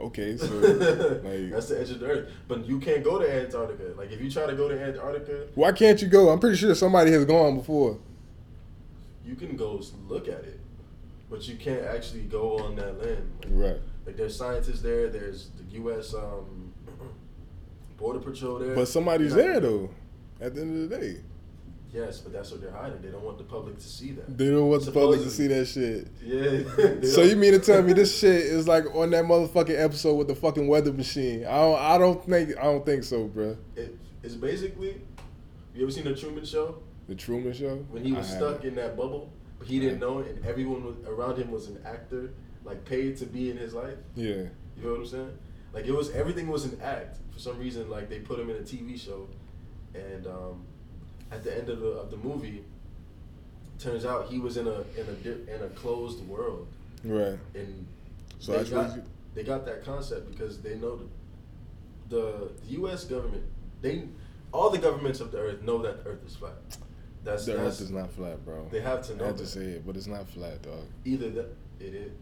Okay, 0.00 0.36
so 0.36 0.46
like, 1.24 1.52
that's 1.52 1.68
the 1.68 1.80
edge 1.80 1.90
of 1.90 2.00
the 2.00 2.06
Earth. 2.06 2.32
But 2.48 2.66
you 2.66 2.80
can't 2.80 3.04
go 3.04 3.20
to 3.20 3.32
Antarctica. 3.32 3.94
Like 3.96 4.10
if 4.10 4.20
you 4.20 4.28
try 4.28 4.46
to 4.46 4.56
go 4.56 4.68
to 4.68 4.82
Antarctica, 4.82 5.46
why 5.54 5.70
can't 5.70 6.02
you 6.02 6.08
go? 6.08 6.30
I'm 6.30 6.40
pretty 6.40 6.56
sure 6.56 6.74
somebody 6.74 7.12
has 7.12 7.24
gone 7.24 7.58
before. 7.58 7.96
You 9.24 9.36
can 9.36 9.56
go 9.56 9.80
look 10.08 10.26
at 10.26 10.42
it, 10.42 10.58
but 11.30 11.46
you 11.46 11.54
can't 11.54 11.84
actually 11.84 12.22
go 12.22 12.58
on 12.58 12.74
that 12.74 13.00
land. 13.00 13.30
Like, 13.44 13.52
right. 13.52 13.80
Like 14.10 14.16
there's 14.16 14.34
scientists 14.34 14.82
there. 14.82 15.08
There's 15.08 15.50
the 15.56 15.62
U.S. 15.76 16.14
Um, 16.14 16.74
Border 17.96 18.18
Patrol 18.18 18.58
there. 18.58 18.74
But 18.74 18.88
somebody's 18.88 19.32
there 19.32 19.60
though. 19.60 19.88
At 20.40 20.56
the 20.56 20.62
end 20.62 20.82
of 20.82 20.90
the 20.90 20.96
day. 20.98 21.20
Yes, 21.92 22.18
but 22.18 22.32
that's 22.32 22.50
what 22.50 22.60
they're 22.60 22.72
hiding. 22.72 23.00
They 23.02 23.10
don't 23.10 23.22
want 23.22 23.38
the 23.38 23.44
public 23.44 23.76
to 23.78 23.84
see 23.86 24.10
that. 24.12 24.36
They 24.36 24.46
don't 24.50 24.68
want 24.68 24.82
Supposedly. 24.82 25.24
the 25.24 25.24
public 25.24 25.28
to 25.28 25.30
see 25.30 25.46
that 25.46 25.66
shit. 25.66 27.02
Yeah. 27.04 27.08
so 27.08 27.22
you 27.22 27.36
mean 27.36 27.52
to 27.52 27.60
tell 27.60 27.82
me 27.84 27.92
this 28.00 28.18
shit 28.18 28.34
is 28.34 28.66
like 28.66 28.84
on 28.96 29.10
that 29.10 29.24
motherfucking 29.26 29.80
episode 29.80 30.14
with 30.14 30.26
the 30.26 30.34
fucking 30.34 30.66
weather 30.66 30.92
machine? 30.92 31.46
I 31.46 31.56
don't. 31.56 31.78
I 31.78 31.98
don't 31.98 32.24
think. 32.24 32.58
I 32.58 32.64
don't 32.64 32.84
think 32.84 33.04
so, 33.04 33.28
bro. 33.28 33.56
It, 33.76 33.96
it's 34.24 34.34
basically. 34.34 35.00
You 35.72 35.82
ever 35.84 35.92
seen 35.92 36.02
the 36.02 36.16
Truman 36.16 36.44
Show? 36.44 36.82
The 37.06 37.14
Truman 37.14 37.52
Show. 37.52 37.76
When 37.90 38.04
he 38.04 38.12
was 38.12 38.28
I 38.32 38.36
stuck 38.38 38.54
haven't. 38.56 38.70
in 38.70 38.74
that 38.74 38.96
bubble, 38.96 39.30
but 39.60 39.68
he 39.68 39.78
didn't 39.78 40.00
know 40.00 40.18
it, 40.18 40.34
and 40.34 40.44
everyone 40.44 40.82
was, 40.84 40.96
around 41.06 41.38
him 41.38 41.52
was 41.52 41.68
an 41.68 41.78
actor 41.86 42.30
like 42.64 42.84
paid 42.84 43.16
to 43.18 43.26
be 43.26 43.50
in 43.50 43.56
his 43.56 43.74
life. 43.74 43.96
Yeah. 44.14 44.26
You 44.28 44.50
know 44.82 44.90
what 44.90 45.00
I'm 45.00 45.06
saying? 45.06 45.38
Like 45.72 45.86
it 45.86 45.92
was 45.92 46.10
everything 46.10 46.48
was 46.48 46.64
an 46.64 46.78
act. 46.82 47.18
For 47.32 47.38
some 47.38 47.58
reason, 47.58 47.88
like 47.88 48.08
they 48.08 48.18
put 48.18 48.38
him 48.38 48.50
in 48.50 48.56
a 48.56 48.60
TV 48.60 49.00
show, 49.00 49.28
and 49.94 50.26
um, 50.26 50.64
at 51.30 51.44
the 51.44 51.56
end 51.56 51.68
of 51.68 51.80
the 51.80 51.88
of 51.88 52.10
the 52.10 52.16
movie, 52.16 52.64
turns 53.78 54.04
out 54.04 54.28
he 54.28 54.38
was 54.38 54.56
in 54.56 54.66
a 54.66 54.80
in 54.96 55.06
a 55.06 55.54
in 55.54 55.62
a 55.62 55.68
closed 55.70 56.20
world. 56.26 56.66
Right. 57.04 57.38
And 57.54 57.86
so 58.38 58.62
they 58.62 58.70
got, 58.70 58.98
they 59.34 59.42
got 59.42 59.64
that 59.66 59.84
concept 59.84 60.30
because 60.30 60.60
they 60.60 60.76
know 60.76 61.00
the, 62.08 62.50
the 62.62 62.72
U.S. 62.72 63.04
government 63.04 63.44
they 63.80 64.04
all 64.52 64.70
the 64.70 64.78
governments 64.78 65.20
of 65.20 65.30
the 65.30 65.38
earth 65.38 65.62
know 65.62 65.78
that 65.82 66.02
the 66.02 66.10
earth 66.10 66.26
is 66.26 66.36
flat. 66.36 66.54
That's 67.22 67.46
the 67.46 67.52
that's, 67.52 67.76
earth 67.76 67.80
is 67.82 67.90
not 67.90 68.10
flat, 68.12 68.44
bro. 68.44 68.66
They 68.70 68.80
have 68.80 69.06
to 69.06 69.16
know. 69.16 69.24
I 69.24 69.26
have 69.28 69.36
to 69.36 69.46
say 69.46 69.60
it, 69.60 69.86
but 69.86 69.96
it's 69.96 70.06
not 70.06 70.28
flat, 70.28 70.62
dog. 70.62 70.84
Either 71.04 71.30
that 71.30 71.48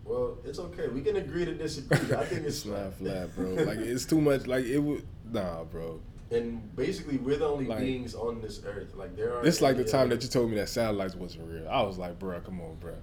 Well, 0.05 0.39
it's 0.45 0.59
okay. 0.59 0.89
We 0.89 1.03
can 1.03 1.17
agree 1.17 1.45
to 1.45 1.55
disagree. 1.55 2.17
I 2.17 2.25
think 2.25 2.47
it's, 2.47 2.65
it's 2.65 2.67
not 2.67 2.95
flat, 2.95 3.35
bro. 3.35 3.47
like 3.65 3.79
it's 3.79 4.05
too 4.05 4.21
much. 4.21 4.47
Like 4.47 4.65
it 4.65 4.79
would. 4.79 5.05
Nah, 5.31 5.65
bro. 5.65 6.01
And 6.31 6.75
basically, 6.77 7.17
we're 7.19 7.39
the 7.39 7.47
only 7.47 7.67
like, 7.67 7.79
beings 7.81 8.15
on 8.15 8.41
this 8.41 8.63
earth. 8.65 8.95
Like 8.95 9.17
there 9.17 9.35
are. 9.37 9.47
It's 9.47 9.61
like 9.61 9.77
the 9.77 9.85
time 9.85 10.09
that 10.11 10.23
you 10.23 10.29
told 10.29 10.51
me 10.51 10.57
that 10.57 10.69
satellites 10.69 11.15
wasn't 11.15 11.49
real. 11.49 11.69
I 11.69 11.83
was 11.83 11.99
like, 11.99 12.19
bro, 12.19 12.41
come 12.41 12.61
on, 12.61 12.77
bro. 12.77 12.95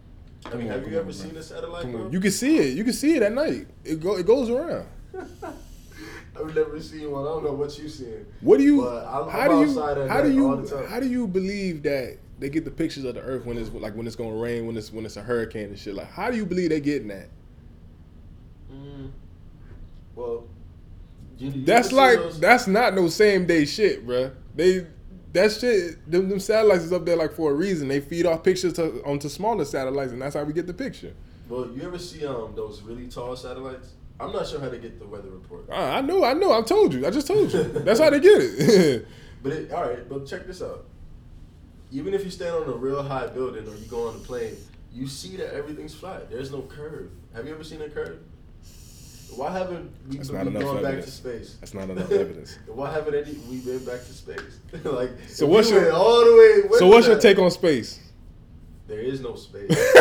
Come 0.43 0.53
I 0.53 0.55
mean, 0.57 0.71
on, 0.71 0.79
have 0.79 0.91
you 0.91 0.97
ever 0.97 1.07
on, 1.07 1.13
seen 1.13 1.31
bro. 1.31 1.39
a 1.39 1.43
satellite? 1.43 1.91
Bro? 1.91 2.09
You 2.11 2.19
can 2.19 2.31
see 2.31 2.57
it. 2.57 2.77
You 2.77 2.83
can 2.83 2.93
see 2.93 3.15
it 3.15 3.23
at 3.23 3.33
night. 3.33 3.67
It 3.83 3.99
go. 3.99 4.17
It 4.17 4.25
goes 4.25 4.49
around. 4.49 4.87
I've 6.37 6.53
never 6.53 6.79
seen 6.81 7.11
one. 7.11 7.23
I 7.23 7.29
don't 7.29 7.43
know 7.45 7.53
what 7.53 7.77
you 7.77 7.87
seen. 7.87 8.25
What 8.41 8.57
do 8.57 8.63
you? 8.63 8.81
how 8.81 9.47
do 9.47 9.69
you? 9.69 9.79
How 9.79 10.21
do 10.21 10.31
you? 10.31 10.85
How 10.87 10.99
do 10.99 11.07
you 11.07 11.27
believe 11.27 11.83
that 11.83 12.17
they 12.39 12.49
get 12.49 12.65
the 12.65 12.71
pictures 12.71 13.05
of 13.05 13.15
the 13.15 13.21
earth 13.21 13.45
when 13.45 13.57
it's 13.57 13.71
like 13.71 13.95
when 13.95 14.07
it's 14.07 14.15
gonna 14.15 14.35
rain, 14.35 14.65
when 14.67 14.75
it's 14.75 14.91
when 14.91 15.05
it's 15.05 15.17
a 15.17 15.21
hurricane 15.23 15.65
and 15.65 15.79
shit. 15.79 15.95
Like, 15.95 16.11
how 16.11 16.29
do 16.29 16.37
you 16.37 16.45
believe 16.45 16.69
they 16.69 16.81
getting 16.81 17.07
that? 17.07 17.29
Mm, 18.71 19.11
well, 20.15 20.45
that's 21.39 21.91
like 21.91 22.17
those? 22.17 22.39
that's 22.39 22.67
not 22.67 22.93
no 22.93 23.07
same 23.07 23.45
day 23.45 23.65
shit, 23.65 24.05
bro. 24.05 24.31
They 24.53 24.87
that 25.33 25.51
shit 25.51 26.09
them, 26.09 26.29
them 26.29 26.39
satellites 26.39 26.83
is 26.83 26.93
up 26.93 27.05
there 27.05 27.15
like 27.15 27.33
for 27.33 27.51
a 27.51 27.53
reason. 27.53 27.87
They 27.87 28.01
feed 28.01 28.25
off 28.25 28.43
pictures 28.43 28.73
to, 28.73 29.01
onto 29.05 29.29
smaller 29.29 29.65
satellites, 29.65 30.11
and 30.11 30.21
that's 30.21 30.35
how 30.35 30.43
we 30.43 30.53
get 30.53 30.67
the 30.67 30.73
picture. 30.73 31.13
Well, 31.47 31.69
you 31.73 31.83
ever 31.83 31.99
see 31.99 32.25
um 32.25 32.53
those 32.55 32.81
really 32.81 33.07
tall 33.07 33.35
satellites? 33.35 33.93
I'm 34.19 34.31
not 34.31 34.47
sure 34.47 34.61
how 34.61 34.69
to 34.69 34.77
get 34.77 34.97
the 34.97 35.05
weather 35.05 35.29
report. 35.29 35.69
Uh, 35.69 35.75
I 35.75 36.01
know, 36.01 36.23
I 36.23 36.33
know. 36.33 36.57
I 36.57 36.61
told 36.61 36.93
you. 36.93 37.05
I 37.05 37.11
just 37.11 37.27
told 37.27 37.51
you. 37.51 37.63
that's 37.85 37.99
how 37.99 38.09
they 38.09 38.21
get 38.21 38.41
it. 38.41 39.07
but 39.43 39.51
it, 39.51 39.71
all 39.73 39.83
right, 39.83 40.07
but 40.07 40.25
check 40.25 40.47
this 40.47 40.61
out 40.61 40.85
even 41.91 42.13
if 42.13 42.23
you 42.23 42.31
stand 42.31 42.55
on 42.55 42.63
a 42.63 42.75
real 42.75 43.03
high 43.03 43.27
building 43.27 43.67
or 43.67 43.75
you 43.75 43.85
go 43.85 44.07
on 44.07 44.15
a 44.15 44.19
plane, 44.19 44.55
you 44.93 45.07
see 45.07 45.35
that 45.37 45.53
everything's 45.53 45.93
flat. 45.93 46.29
There's 46.29 46.51
no 46.51 46.61
curve. 46.61 47.11
Have 47.33 47.45
you 47.45 47.53
ever 47.53 47.63
seen 47.63 47.81
a 47.81 47.89
curve? 47.89 48.19
Why 49.35 49.51
haven't 49.51 49.91
we 50.07 50.17
That's 50.17 50.29
been 50.29 50.53
going 50.53 50.83
back 50.83 51.01
to 51.03 51.11
space? 51.11 51.57
That's 51.59 51.73
not 51.73 51.89
enough 51.89 52.11
evidence. 52.11 52.57
Why 52.67 52.91
haven't 52.91 53.15
any 53.15 53.37
we 53.49 53.59
been 53.59 53.83
back 53.83 53.99
to 53.99 54.13
space? 54.13 54.59
like 54.83 55.11
so 55.27 55.45
what's 55.45 55.69
your 55.69 55.91
all 55.91 56.23
the 56.23 56.67
way? 56.71 56.77
So 56.77 56.87
what's 56.87 57.07
your 57.07 57.19
take 57.19 57.37
on 57.39 57.51
space? 57.51 57.99
There 58.87 58.99
is 58.99 59.19
no 59.19 59.35
space. 59.35 59.67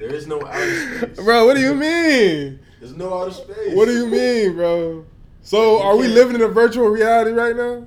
there 0.00 0.14
is 0.14 0.26
no 0.26 0.44
outer 0.44 0.98
space. 0.98 1.24
Bro, 1.24 1.46
what 1.46 1.54
do 1.54 1.60
you 1.60 1.74
mean? 1.74 2.58
There's 2.80 2.96
no 2.96 3.20
outer 3.20 3.32
space. 3.32 3.74
What 3.74 3.84
do 3.84 3.92
you 3.92 4.06
mean, 4.06 4.54
bro? 4.54 5.04
So 5.42 5.80
are 5.82 5.96
we 5.96 6.08
living 6.08 6.36
in 6.36 6.42
a 6.42 6.48
virtual 6.48 6.88
reality 6.88 7.30
right 7.30 7.54
now? 7.54 7.86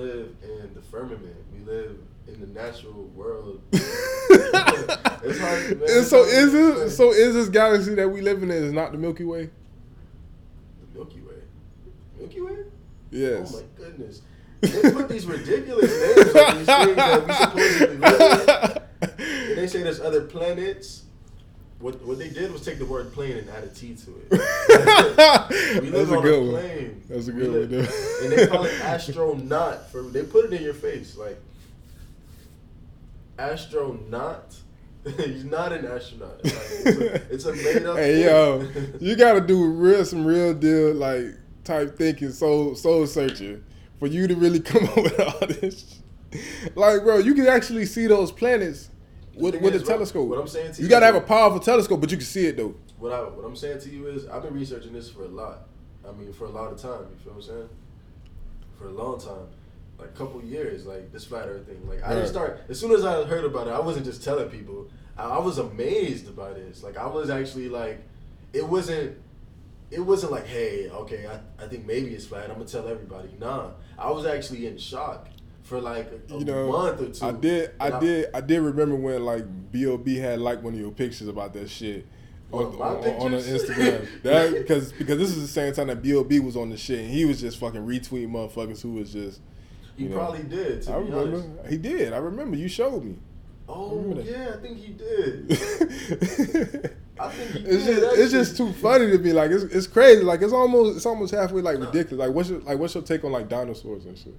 Live 0.00 0.34
in 0.42 0.72
the 0.72 0.80
firmament. 0.80 1.36
We 1.52 1.70
live 1.70 1.98
in 2.26 2.40
the 2.40 2.46
natural 2.46 3.04
world. 3.14 3.60
it's 3.70 5.38
hard, 5.38 5.78
man. 5.78 5.90
And 5.90 6.06
so 6.06 6.24
is 6.24 6.52
this 6.52 6.96
so 6.96 7.12
is 7.12 7.34
this 7.34 7.50
galaxy 7.50 7.94
that 7.96 8.08
we 8.08 8.22
live 8.22 8.42
in 8.42 8.50
is 8.50 8.72
not 8.72 8.92
the 8.92 8.98
Milky 8.98 9.24
Way? 9.24 9.50
The 10.80 10.98
Milky 10.98 11.20
Way. 11.20 11.34
Milky 12.18 12.40
Way? 12.40 12.64
Yes. 13.10 13.52
Oh 13.54 13.58
my 13.58 13.64
goodness. 13.76 14.22
They 14.62 14.90
put 14.90 15.10
these 15.10 15.26
ridiculous 15.26 15.90
names 15.90 16.34
on 16.34 16.56
these 16.56 16.66
things 16.66 16.96
that 16.96 17.26
we 17.26 17.34
supposedly 17.34 17.96
live 17.98 18.76
in. 19.02 19.20
And 19.50 19.58
they 19.58 19.66
say 19.66 19.82
there's 19.82 20.00
other 20.00 20.22
planets. 20.22 21.02
What 21.80 22.04
what 22.04 22.18
they 22.18 22.28
did 22.28 22.52
was 22.52 22.62
take 22.62 22.78
the 22.78 22.84
word 22.84 23.10
plane 23.12 23.38
and 23.38 23.48
add 23.48 23.64
a 23.64 23.68
T 23.68 23.94
to 23.94 24.10
it. 24.10 24.30
we 25.82 25.90
live 25.90 26.08
That's 26.08 26.10
on 26.10 26.18
a, 26.18 26.22
good 26.22 26.42
a 26.42 26.50
plane. 26.50 26.88
One. 26.88 27.02
That's 27.08 27.28
a 27.28 27.32
good 27.32 27.70
live, 27.70 27.88
one. 27.88 28.24
and 28.24 28.32
they 28.32 28.46
call 28.46 28.64
it 28.64 28.80
astronaut. 28.82 29.90
For 29.90 30.02
they 30.02 30.22
put 30.22 30.44
it 30.44 30.52
in 30.52 30.62
your 30.62 30.74
face 30.74 31.16
like 31.16 31.40
astronaut. 33.38 34.54
He's 35.16 35.46
not 35.46 35.72
an 35.72 35.86
astronaut. 35.86 36.44
Like, 36.44 36.54
it's, 36.54 36.86
a, 36.86 37.14
it's, 37.32 37.44
a, 37.46 37.52
made 37.54 37.86
up. 37.86 37.96
Hey 37.96 38.24
thing. 38.24 38.24
yo, 38.24 38.68
you 39.00 39.16
got 39.16 39.32
to 39.32 39.40
do 39.40 39.66
real 39.66 40.04
some 40.04 40.26
real 40.26 40.52
deal 40.52 40.92
like 40.92 41.34
type 41.64 41.96
thinking, 41.96 42.30
soul 42.30 42.74
soul 42.74 43.06
searching 43.06 43.64
for 43.98 44.06
you 44.06 44.26
to 44.26 44.34
really 44.34 44.60
come 44.60 44.84
up 44.84 44.96
with 44.96 45.18
all 45.18 45.46
this. 45.46 46.02
Like, 46.74 47.02
bro, 47.04 47.18
you 47.18 47.34
can 47.34 47.46
actually 47.46 47.86
see 47.86 48.06
those 48.06 48.30
planets 48.30 48.90
with, 49.40 49.60
with 49.60 49.74
a 49.74 49.80
telescope. 49.80 50.28
What 50.28 50.38
I'm 50.38 50.48
saying 50.48 50.74
to 50.74 50.82
you, 50.82 50.84
you 50.84 50.90
gotta 50.90 51.06
have 51.06 51.14
a 51.14 51.20
powerful 51.20 51.60
telescope, 51.60 52.00
but 52.00 52.10
you 52.10 52.16
can 52.16 52.26
see 52.26 52.46
it 52.46 52.56
though. 52.56 52.74
What 52.98 53.12
I 53.12 53.20
what 53.22 53.44
I'm 53.44 53.56
saying 53.56 53.80
to 53.80 53.90
you 53.90 54.06
is, 54.06 54.26
I've 54.26 54.42
been 54.42 54.54
researching 54.54 54.92
this 54.92 55.10
for 55.10 55.24
a 55.24 55.28
lot. 55.28 55.68
I 56.08 56.12
mean, 56.12 56.32
for 56.32 56.44
a 56.44 56.50
lot 56.50 56.72
of 56.72 56.80
time. 56.80 57.06
You 57.10 57.16
feel 57.24 57.32
what 57.32 57.36
I'm 57.36 57.42
saying? 57.42 57.68
For 58.78 58.86
a 58.86 58.92
long 58.92 59.20
time, 59.20 59.46
like 59.98 60.08
a 60.08 60.12
couple 60.12 60.42
years, 60.42 60.86
like 60.86 61.12
this 61.12 61.24
flat 61.24 61.48
Earth 61.48 61.66
thing. 61.66 61.86
Like 61.88 62.02
I 62.04 62.14
didn't 62.14 62.28
start 62.28 62.62
as 62.68 62.78
soon 62.78 62.92
as 62.92 63.04
I 63.04 63.24
heard 63.24 63.44
about 63.44 63.66
it. 63.66 63.72
I 63.72 63.80
wasn't 63.80 64.06
just 64.06 64.22
telling 64.22 64.48
people. 64.48 64.88
I, 65.16 65.24
I 65.24 65.38
was 65.38 65.58
amazed 65.58 66.34
by 66.36 66.52
this. 66.52 66.82
Like 66.82 66.96
I 66.96 67.06
was 67.06 67.30
actually 67.30 67.68
like, 67.68 68.00
it 68.52 68.66
wasn't 68.66 69.16
it 69.90 70.00
wasn't 70.00 70.32
like, 70.32 70.46
hey, 70.46 70.88
okay, 70.88 71.26
I, 71.26 71.64
I 71.64 71.68
think 71.68 71.84
maybe 71.84 72.14
it's 72.14 72.26
flat. 72.26 72.48
I'm 72.48 72.56
gonna 72.56 72.66
tell 72.66 72.88
everybody. 72.88 73.30
Nah, 73.38 73.70
I 73.98 74.10
was 74.10 74.24
actually 74.24 74.66
in 74.66 74.78
shock 74.78 75.28
for 75.70 75.80
like 75.80 76.10
a, 76.28 76.38
you 76.38 76.44
know, 76.44 76.72
month 76.72 77.00
or 77.00 77.10
two. 77.10 77.24
I 77.24 77.30
did, 77.30 77.70
I, 77.78 77.92
I, 77.92 78.00
did, 78.00 78.30
I 78.34 78.40
did 78.40 78.60
remember 78.60 78.96
when 78.96 79.24
like 79.24 79.44
Bob 79.72 80.06
had 80.08 80.40
like 80.40 80.62
one 80.64 80.74
of 80.74 80.80
your 80.80 80.90
pictures 80.90 81.28
about 81.28 81.54
that 81.54 81.70
shit. 81.70 82.06
Oh, 82.52 82.66
on, 82.66 82.80
on, 82.80 83.34
on, 83.34 83.40
Instagram, 83.40 84.08
that 84.24 84.52
because 84.52 84.90
because 84.92 85.18
this 85.18 85.30
is 85.30 85.40
the 85.40 85.48
same 85.48 85.72
time 85.72 85.86
that 85.86 86.02
Bob 86.02 86.32
was 86.44 86.56
on 86.56 86.70
the 86.70 86.76
shit, 86.76 86.98
and 86.98 87.08
he 87.08 87.24
was 87.24 87.40
just 87.40 87.58
fucking 87.58 87.86
retweeting 87.86 88.30
motherfuckers 88.30 88.82
who 88.82 88.94
was 88.94 89.12
just. 89.12 89.40
He 89.96 90.06
know, 90.06 90.16
probably 90.16 90.42
did. 90.42 90.88
I 90.88 90.96
remember 90.96 91.36
honest. 91.36 91.70
he 91.70 91.76
did. 91.76 92.12
I 92.12 92.16
remember 92.16 92.56
you 92.56 92.68
showed 92.68 93.04
me. 93.04 93.16
Oh 93.68 94.16
I 94.18 94.20
yeah, 94.22 94.54
I 94.54 94.60
think 94.60 94.78
he 94.78 94.92
did. 94.92 95.52
I 97.20 97.28
think 97.28 97.50
he 97.52 97.70
it's 97.70 97.84
did. 97.84 98.00
Just, 98.00 98.18
it's 98.18 98.32
just 98.32 98.56
too 98.56 98.72
funny 98.72 99.08
to 99.12 99.18
be 99.18 99.32
Like 99.32 99.52
it's, 99.52 99.62
it's 99.64 99.86
crazy. 99.86 100.22
Like 100.24 100.42
it's 100.42 100.52
almost 100.52 100.96
it's 100.96 101.06
almost 101.06 101.32
halfway 101.32 101.62
like 101.62 101.78
ridiculous. 101.78 102.26
Like 102.26 102.34
what's 102.34 102.48
your 102.48 102.58
like 102.60 102.78
what's 102.80 102.94
your 102.94 103.04
take 103.04 103.22
on 103.22 103.30
like 103.30 103.48
dinosaurs 103.48 104.06
and 104.06 104.18
shit? 104.18 104.34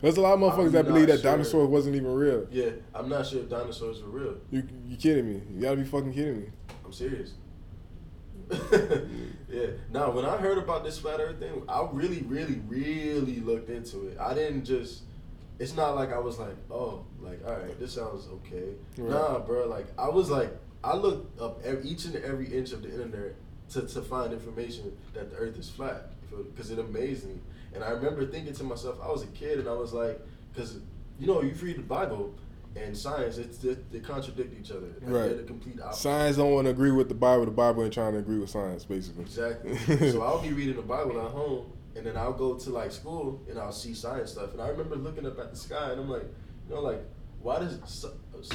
There's 0.00 0.16
a 0.18 0.20
lot 0.20 0.34
of 0.34 0.40
motherfuckers 0.40 0.66
I'm 0.66 0.72
that 0.72 0.86
believe 0.86 1.06
that 1.06 1.20
sure. 1.20 1.32
dinosaurs 1.32 1.68
wasn't 1.68 1.96
even 1.96 2.14
real. 2.14 2.46
Yeah, 2.50 2.70
I'm 2.94 3.08
not 3.08 3.26
sure 3.26 3.40
if 3.40 3.48
dinosaurs 3.48 4.02
were 4.02 4.08
real. 4.08 4.36
You 4.50 4.62
you 4.86 4.96
kidding 4.96 5.26
me? 5.26 5.42
You 5.50 5.60
gotta 5.60 5.76
be 5.76 5.84
fucking 5.84 6.12
kidding 6.12 6.40
me. 6.42 6.46
I'm 6.84 6.92
serious. 6.92 7.32
yeah. 9.50 9.66
Now, 9.90 10.10
when 10.10 10.24
I 10.24 10.36
heard 10.36 10.58
about 10.58 10.84
this 10.84 10.98
flat 10.98 11.20
Earth 11.20 11.38
thing, 11.38 11.62
I 11.68 11.86
really, 11.92 12.22
really, 12.22 12.60
really 12.68 13.40
looked 13.40 13.70
into 13.70 14.08
it. 14.08 14.18
I 14.20 14.34
didn't 14.34 14.64
just. 14.64 15.02
It's 15.58 15.74
not 15.74 15.94
like 15.94 16.12
I 16.12 16.18
was 16.18 16.38
like, 16.38 16.54
oh, 16.70 17.06
like, 17.18 17.40
all 17.46 17.56
right, 17.56 17.80
this 17.80 17.94
sounds 17.94 18.28
okay. 18.28 18.74
Right. 18.98 19.10
Nah, 19.10 19.38
bro. 19.38 19.66
Like, 19.66 19.86
I 19.98 20.10
was 20.10 20.28
like, 20.30 20.50
I 20.84 20.94
looked 20.94 21.40
up 21.40 21.62
every, 21.64 21.88
each 21.88 22.04
and 22.04 22.16
every 22.16 22.46
inch 22.46 22.72
of 22.72 22.82
the 22.82 22.90
internet 22.90 23.34
to, 23.70 23.82
to 23.82 24.02
find 24.02 24.34
information 24.34 24.94
that 25.14 25.30
the 25.30 25.36
Earth 25.38 25.58
is 25.58 25.70
flat 25.70 26.10
because 26.30 26.70
it 26.70 26.78
amazed 26.78 27.26
me. 27.26 27.36
And 27.74 27.84
I 27.84 27.90
remember 27.90 28.26
thinking 28.26 28.54
to 28.54 28.64
myself, 28.64 28.98
I 29.02 29.08
was 29.08 29.22
a 29.22 29.28
kid, 29.28 29.58
and 29.58 29.68
I 29.68 29.72
was 29.72 29.92
like, 29.92 30.20
because 30.52 30.78
you 31.18 31.26
know, 31.26 31.42
you 31.42 31.52
read 31.54 31.78
the 31.78 31.82
Bible 31.82 32.34
and 32.76 32.96
science, 32.96 33.38
it's 33.38 33.58
they, 33.58 33.76
they 33.90 34.00
contradict 34.00 34.58
each 34.58 34.70
other. 34.70 34.88
Right. 35.00 35.28
They're 35.28 35.34
the 35.34 35.42
complete 35.44 35.80
opposite. 35.80 36.02
Science 36.02 36.36
don't 36.36 36.52
want 36.52 36.66
to 36.66 36.70
agree 36.70 36.90
with 36.90 37.08
the 37.08 37.14
Bible. 37.14 37.44
The 37.44 37.50
Bible 37.50 37.84
ain't 37.84 37.92
trying 37.94 38.12
to 38.12 38.18
agree 38.18 38.38
with 38.38 38.50
science, 38.50 38.84
basically. 38.84 39.24
Exactly. 39.24 39.76
so 40.10 40.22
I'll 40.22 40.42
be 40.42 40.52
reading 40.52 40.76
the 40.76 40.82
Bible 40.82 41.20
at 41.20 41.30
home, 41.30 41.72
and 41.94 42.04
then 42.04 42.16
I'll 42.16 42.32
go 42.32 42.54
to 42.54 42.70
like 42.70 42.92
school, 42.92 43.42
and 43.48 43.58
I'll 43.58 43.72
see 43.72 43.94
science 43.94 44.32
stuff. 44.32 44.52
And 44.52 44.60
I 44.60 44.68
remember 44.68 44.96
looking 44.96 45.26
up 45.26 45.38
at 45.38 45.50
the 45.50 45.56
sky, 45.56 45.90
and 45.92 46.00
I'm 46.00 46.08
like, 46.08 46.24
you 46.68 46.74
know, 46.74 46.82
like, 46.82 47.02
why 47.40 47.60
does 47.60 48.04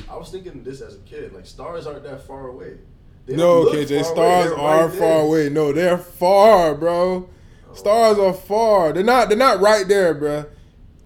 I 0.10 0.15
was 0.15 0.30
thinking 0.30 0.63
this 0.63 0.82
as 0.82 0.95
a 0.95 1.00
kid, 1.00 1.34
like 1.34 1.45
stars 1.45 1.88
aren't 1.88 2.04
that 2.04 2.26
far 2.26 2.47
away. 2.47 2.78
They 3.26 3.36
no, 3.36 3.65
KJ, 3.65 4.04
stars 4.04 4.52
are 4.52 4.88
right 4.88 4.93
far 4.93 5.21
away. 5.21 5.50
No, 5.50 5.71
they're 5.71 5.97
far, 5.97 6.76
bro. 6.76 7.30
Stars 7.73 8.17
are 8.17 8.34
far. 8.34 8.93
They're 8.93 9.03
not. 9.03 9.29
They're 9.29 9.38
not 9.38 9.62
right 9.62 9.88
there, 9.88 10.13
bro. 10.13 10.45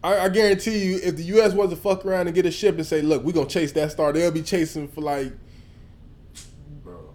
I, 0.04 0.20
I, 0.20 0.30
guarantee 0.30 0.86
you, 0.86 1.00
if 1.04 1.16
the 1.16 1.24
U.S. 1.24 1.54
was 1.54 1.72
to 1.72 1.76
fuck 1.76 2.06
around 2.06 2.28
and 2.28 2.36
get 2.36 2.46
a 2.46 2.52
ship 2.52 2.76
and 2.76 2.86
say, 2.86 3.02
"Look, 3.02 3.24
we're 3.24 3.34
gonna 3.34 3.48
chase 3.48 3.72
that 3.74 3.92
star," 3.92 4.14
they'll 4.14 4.32
be 4.32 4.44
chasing 4.44 4.88
for 4.88 5.02
like. 5.02 5.34
Bro, 6.84 7.14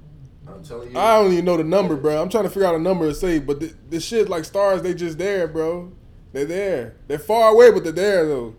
I'm 0.49 0.63
telling 0.65 0.91
you. 0.91 0.99
I 0.99 1.21
don't 1.21 1.33
even 1.33 1.45
know 1.45 1.57
the 1.57 1.65
number, 1.65 1.97
bro. 1.97 2.21
I'm 2.21 2.29
trying 2.29 2.45
to 2.45 2.51
figure 2.51 2.67
out 2.67 2.75
a 2.75 2.81
number 2.81 3.07
to 3.07 3.15
say, 3.15 3.39
but 3.39 3.61
the, 3.61 3.75
the 3.89 4.01
shit 4.01 4.29
like 4.29 4.45
stars, 4.45 4.83
they 4.83 4.95
just 4.95 5.19
there, 5.19 5.47
bro. 5.47 5.93
They're 6.33 6.45
there. 6.45 6.97
They're 7.07 7.19
far 7.19 7.53
away, 7.53 7.71
but 7.71 7.85
they're 7.85 7.93
there 7.93 8.27
though. 8.27 8.57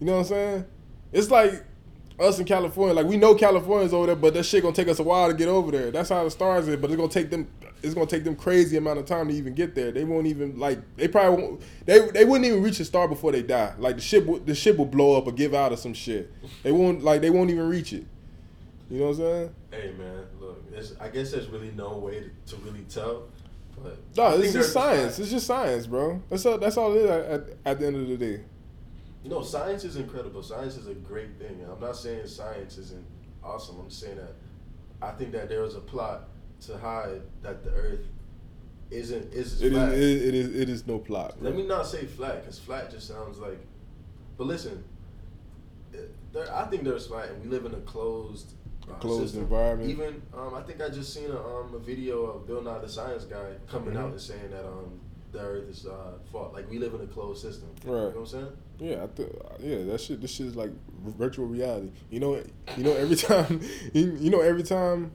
You 0.00 0.06
know 0.06 0.12
what 0.12 0.18
I'm 0.18 0.24
saying? 0.26 0.64
It's 1.12 1.30
like 1.30 1.64
us 2.18 2.38
in 2.38 2.46
California, 2.46 2.94
like 2.94 3.06
we 3.06 3.16
know 3.16 3.34
California's 3.34 3.92
over 3.92 4.06
there, 4.06 4.16
but 4.16 4.34
that 4.34 4.44
shit 4.44 4.62
gonna 4.62 4.74
take 4.74 4.88
us 4.88 4.98
a 4.98 5.02
while 5.02 5.28
to 5.28 5.34
get 5.34 5.48
over 5.48 5.70
there. 5.70 5.90
That's 5.90 6.08
how 6.08 6.24
the 6.24 6.30
stars 6.30 6.68
is, 6.68 6.76
but 6.76 6.90
it's 6.90 6.96
gonna 6.96 7.08
take 7.08 7.30
them. 7.30 7.48
It's 7.82 7.94
gonna 7.94 8.06
take 8.06 8.24
them 8.24 8.36
crazy 8.36 8.76
amount 8.76 8.98
of 8.98 9.04
time 9.04 9.28
to 9.28 9.34
even 9.34 9.54
get 9.54 9.74
there. 9.74 9.92
They 9.92 10.04
won't 10.04 10.26
even 10.26 10.58
like. 10.58 10.78
They 10.96 11.08
probably 11.08 11.42
won't. 11.42 11.62
They 11.84 11.98
they 12.10 12.24
wouldn't 12.24 12.46
even 12.46 12.62
reach 12.62 12.80
a 12.80 12.84
star 12.84 13.06
before 13.06 13.32
they 13.32 13.42
die. 13.42 13.74
Like 13.78 13.96
the 13.96 14.02
ship, 14.02 14.26
the 14.46 14.54
ship 14.54 14.78
will 14.78 14.86
blow 14.86 15.16
up 15.16 15.26
or 15.26 15.32
give 15.32 15.54
out 15.54 15.72
or 15.72 15.76
some 15.76 15.94
shit. 15.94 16.32
They 16.62 16.72
won't 16.72 17.04
like. 17.04 17.20
They 17.20 17.30
won't 17.30 17.50
even 17.50 17.68
reach 17.68 17.92
it. 17.92 18.06
You 18.90 19.00
know 19.00 19.06
what 19.06 19.10
I'm 19.10 19.16
saying? 19.16 19.54
Hey 19.72 19.92
man, 19.98 20.26
look. 20.40 20.62
I 21.00 21.08
guess 21.08 21.32
there's 21.32 21.48
really 21.48 21.72
no 21.72 21.98
way 21.98 22.20
to, 22.46 22.54
to 22.54 22.62
really 22.62 22.84
tell. 22.88 23.24
But 23.82 23.98
no, 24.16 24.38
it's 24.38 24.52
just 24.54 24.72
science. 24.72 25.18
It's 25.18 25.30
just 25.30 25.46
science, 25.46 25.86
bro. 25.86 26.22
That's 26.30 26.46
all. 26.46 26.58
That's 26.58 26.76
all 26.76 26.94
it 26.94 27.02
is 27.02 27.10
at, 27.10 27.24
at, 27.24 27.48
at 27.64 27.80
the 27.80 27.86
end 27.86 27.96
of 27.96 28.08
the 28.08 28.16
day. 28.16 28.40
You 29.26 29.32
know, 29.32 29.42
science 29.42 29.82
is 29.82 29.96
incredible. 29.96 30.40
Science 30.40 30.76
is 30.76 30.86
a 30.86 30.94
great 30.94 31.36
thing. 31.36 31.66
I'm 31.68 31.80
not 31.80 31.96
saying 31.96 32.28
science 32.28 32.78
isn't 32.78 33.04
awesome. 33.42 33.80
I'm 33.80 33.90
saying 33.90 34.18
that 34.18 34.36
I 35.02 35.10
think 35.10 35.32
that 35.32 35.48
there 35.48 35.62
was 35.62 35.74
a 35.74 35.80
plot 35.80 36.28
to 36.66 36.78
hide 36.78 37.22
that 37.42 37.64
the 37.64 37.70
Earth 37.70 38.06
isn't 38.88 39.34
is 39.34 39.60
it 39.60 39.72
flat. 39.72 39.94
Is, 39.94 40.22
it, 40.22 40.28
it 40.28 40.34
is 40.36 40.54
it 40.54 40.68
is 40.68 40.86
no 40.86 41.00
plot. 41.00 41.40
Bro. 41.40 41.50
Let 41.50 41.58
me 41.58 41.66
not 41.66 41.88
say 41.88 42.06
flat 42.06 42.42
because 42.42 42.60
flat 42.60 42.88
just 42.92 43.08
sounds 43.08 43.38
like. 43.38 43.58
But 44.38 44.46
listen, 44.46 44.84
there, 46.32 46.54
I 46.54 46.66
think 46.66 46.84
there's 46.84 47.08
flat, 47.08 47.30
and 47.30 47.42
we 47.42 47.48
live 47.50 47.66
in 47.66 47.74
a 47.74 47.80
closed. 47.80 48.52
Uh, 48.88 48.94
closed 49.00 49.22
system. 49.22 49.42
environment. 49.42 49.90
Even 49.90 50.22
um, 50.38 50.54
I 50.54 50.60
think 50.60 50.80
I 50.80 50.88
just 50.88 51.12
seen 51.12 51.32
a, 51.32 51.36
um, 51.36 51.74
a 51.74 51.80
video 51.80 52.26
of 52.26 52.46
Bill 52.46 52.62
Nye 52.62 52.78
the 52.78 52.88
Science 52.88 53.24
Guy 53.24 53.54
coming 53.68 53.94
mm-hmm. 53.94 54.04
out 54.04 54.10
and 54.12 54.20
saying 54.20 54.52
that 54.52 54.64
um, 54.64 55.00
the 55.32 55.40
Earth 55.40 55.68
is 55.68 55.84
uh, 55.84 56.12
fault. 56.30 56.54
Like 56.54 56.70
we 56.70 56.78
live 56.78 56.94
in 56.94 57.00
a 57.00 57.08
closed 57.08 57.42
system. 57.42 57.70
Right. 57.84 57.92
You 57.92 57.96
know 57.96 58.06
what 58.10 58.18
I'm 58.20 58.26
saying? 58.26 58.52
Yeah, 58.78 59.04
I 59.04 59.06
th- 59.06 59.28
yeah, 59.60 59.84
that 59.84 60.00
shit. 60.00 60.20
This 60.20 60.32
shit 60.32 60.46
is 60.46 60.56
like 60.56 60.70
virtual 61.04 61.46
reality. 61.46 61.90
You 62.10 62.20
know, 62.20 62.42
you 62.76 62.84
know 62.84 62.92
every 62.92 63.16
time, 63.16 63.60
you 63.92 64.30
know 64.30 64.40
every 64.40 64.62
time 64.62 65.12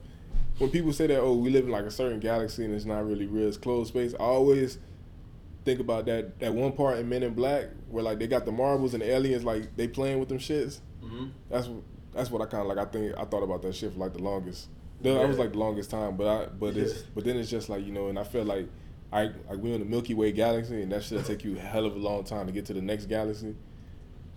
when 0.58 0.70
people 0.70 0.92
say 0.92 1.06
that, 1.06 1.20
oh, 1.20 1.34
we 1.34 1.50
live 1.50 1.64
in 1.64 1.70
like 1.70 1.84
a 1.84 1.90
certain 1.90 2.20
galaxy 2.20 2.64
and 2.64 2.74
it's 2.74 2.84
not 2.84 3.06
really 3.06 3.26
real, 3.26 3.48
it's 3.48 3.56
closed 3.56 3.88
space. 3.88 4.14
I 4.14 4.24
always 4.24 4.78
think 5.64 5.80
about 5.80 6.06
that 6.06 6.40
that 6.40 6.52
one 6.52 6.72
part 6.72 6.98
in 6.98 7.08
Men 7.08 7.22
in 7.22 7.34
Black 7.34 7.66
where 7.88 8.02
like 8.02 8.18
they 8.18 8.26
got 8.26 8.44
the 8.44 8.52
marbles 8.52 8.94
and 8.94 9.02
the 9.02 9.10
aliens 9.10 9.44
like 9.44 9.76
they 9.76 9.86
playing 9.86 10.18
with 10.18 10.28
them 10.28 10.38
shits. 10.38 10.80
Mm-hmm. 11.02 11.26
That's 11.50 11.68
that's 12.12 12.30
what 12.30 12.42
I 12.42 12.46
kind 12.46 12.62
of 12.62 12.68
like. 12.68 12.78
I 12.78 12.90
think 12.90 13.16
I 13.16 13.24
thought 13.24 13.42
about 13.42 13.62
that 13.62 13.74
shit 13.74 13.92
for 13.92 13.98
like 13.98 14.12
the 14.12 14.22
longest. 14.22 14.68
That 15.02 15.14
yeah. 15.14 15.26
was 15.26 15.38
like 15.38 15.52
the 15.52 15.58
longest 15.58 15.90
time, 15.90 16.16
but 16.16 16.26
I 16.26 16.46
but 16.46 16.74
yeah. 16.74 16.84
it's 16.84 17.02
but 17.02 17.24
then 17.24 17.36
it's 17.36 17.50
just 17.50 17.68
like 17.68 17.84
you 17.84 17.92
know, 17.92 18.08
and 18.08 18.18
I 18.18 18.24
feel 18.24 18.44
like 18.44 18.68
I 19.12 19.24
like 19.24 19.58
we're 19.58 19.74
in 19.74 19.80
the 19.80 19.86
Milky 19.86 20.14
Way 20.14 20.32
galaxy, 20.32 20.82
and 20.82 20.90
that 20.92 21.04
should 21.04 21.24
take 21.26 21.44
you 21.44 21.56
a 21.56 21.60
hell 21.60 21.84
of 21.84 21.94
a 21.94 21.98
long 21.98 22.24
time 22.24 22.46
to 22.46 22.52
get 22.52 22.66
to 22.66 22.72
the 22.72 22.80
next 22.80 23.06
galaxy. 23.06 23.54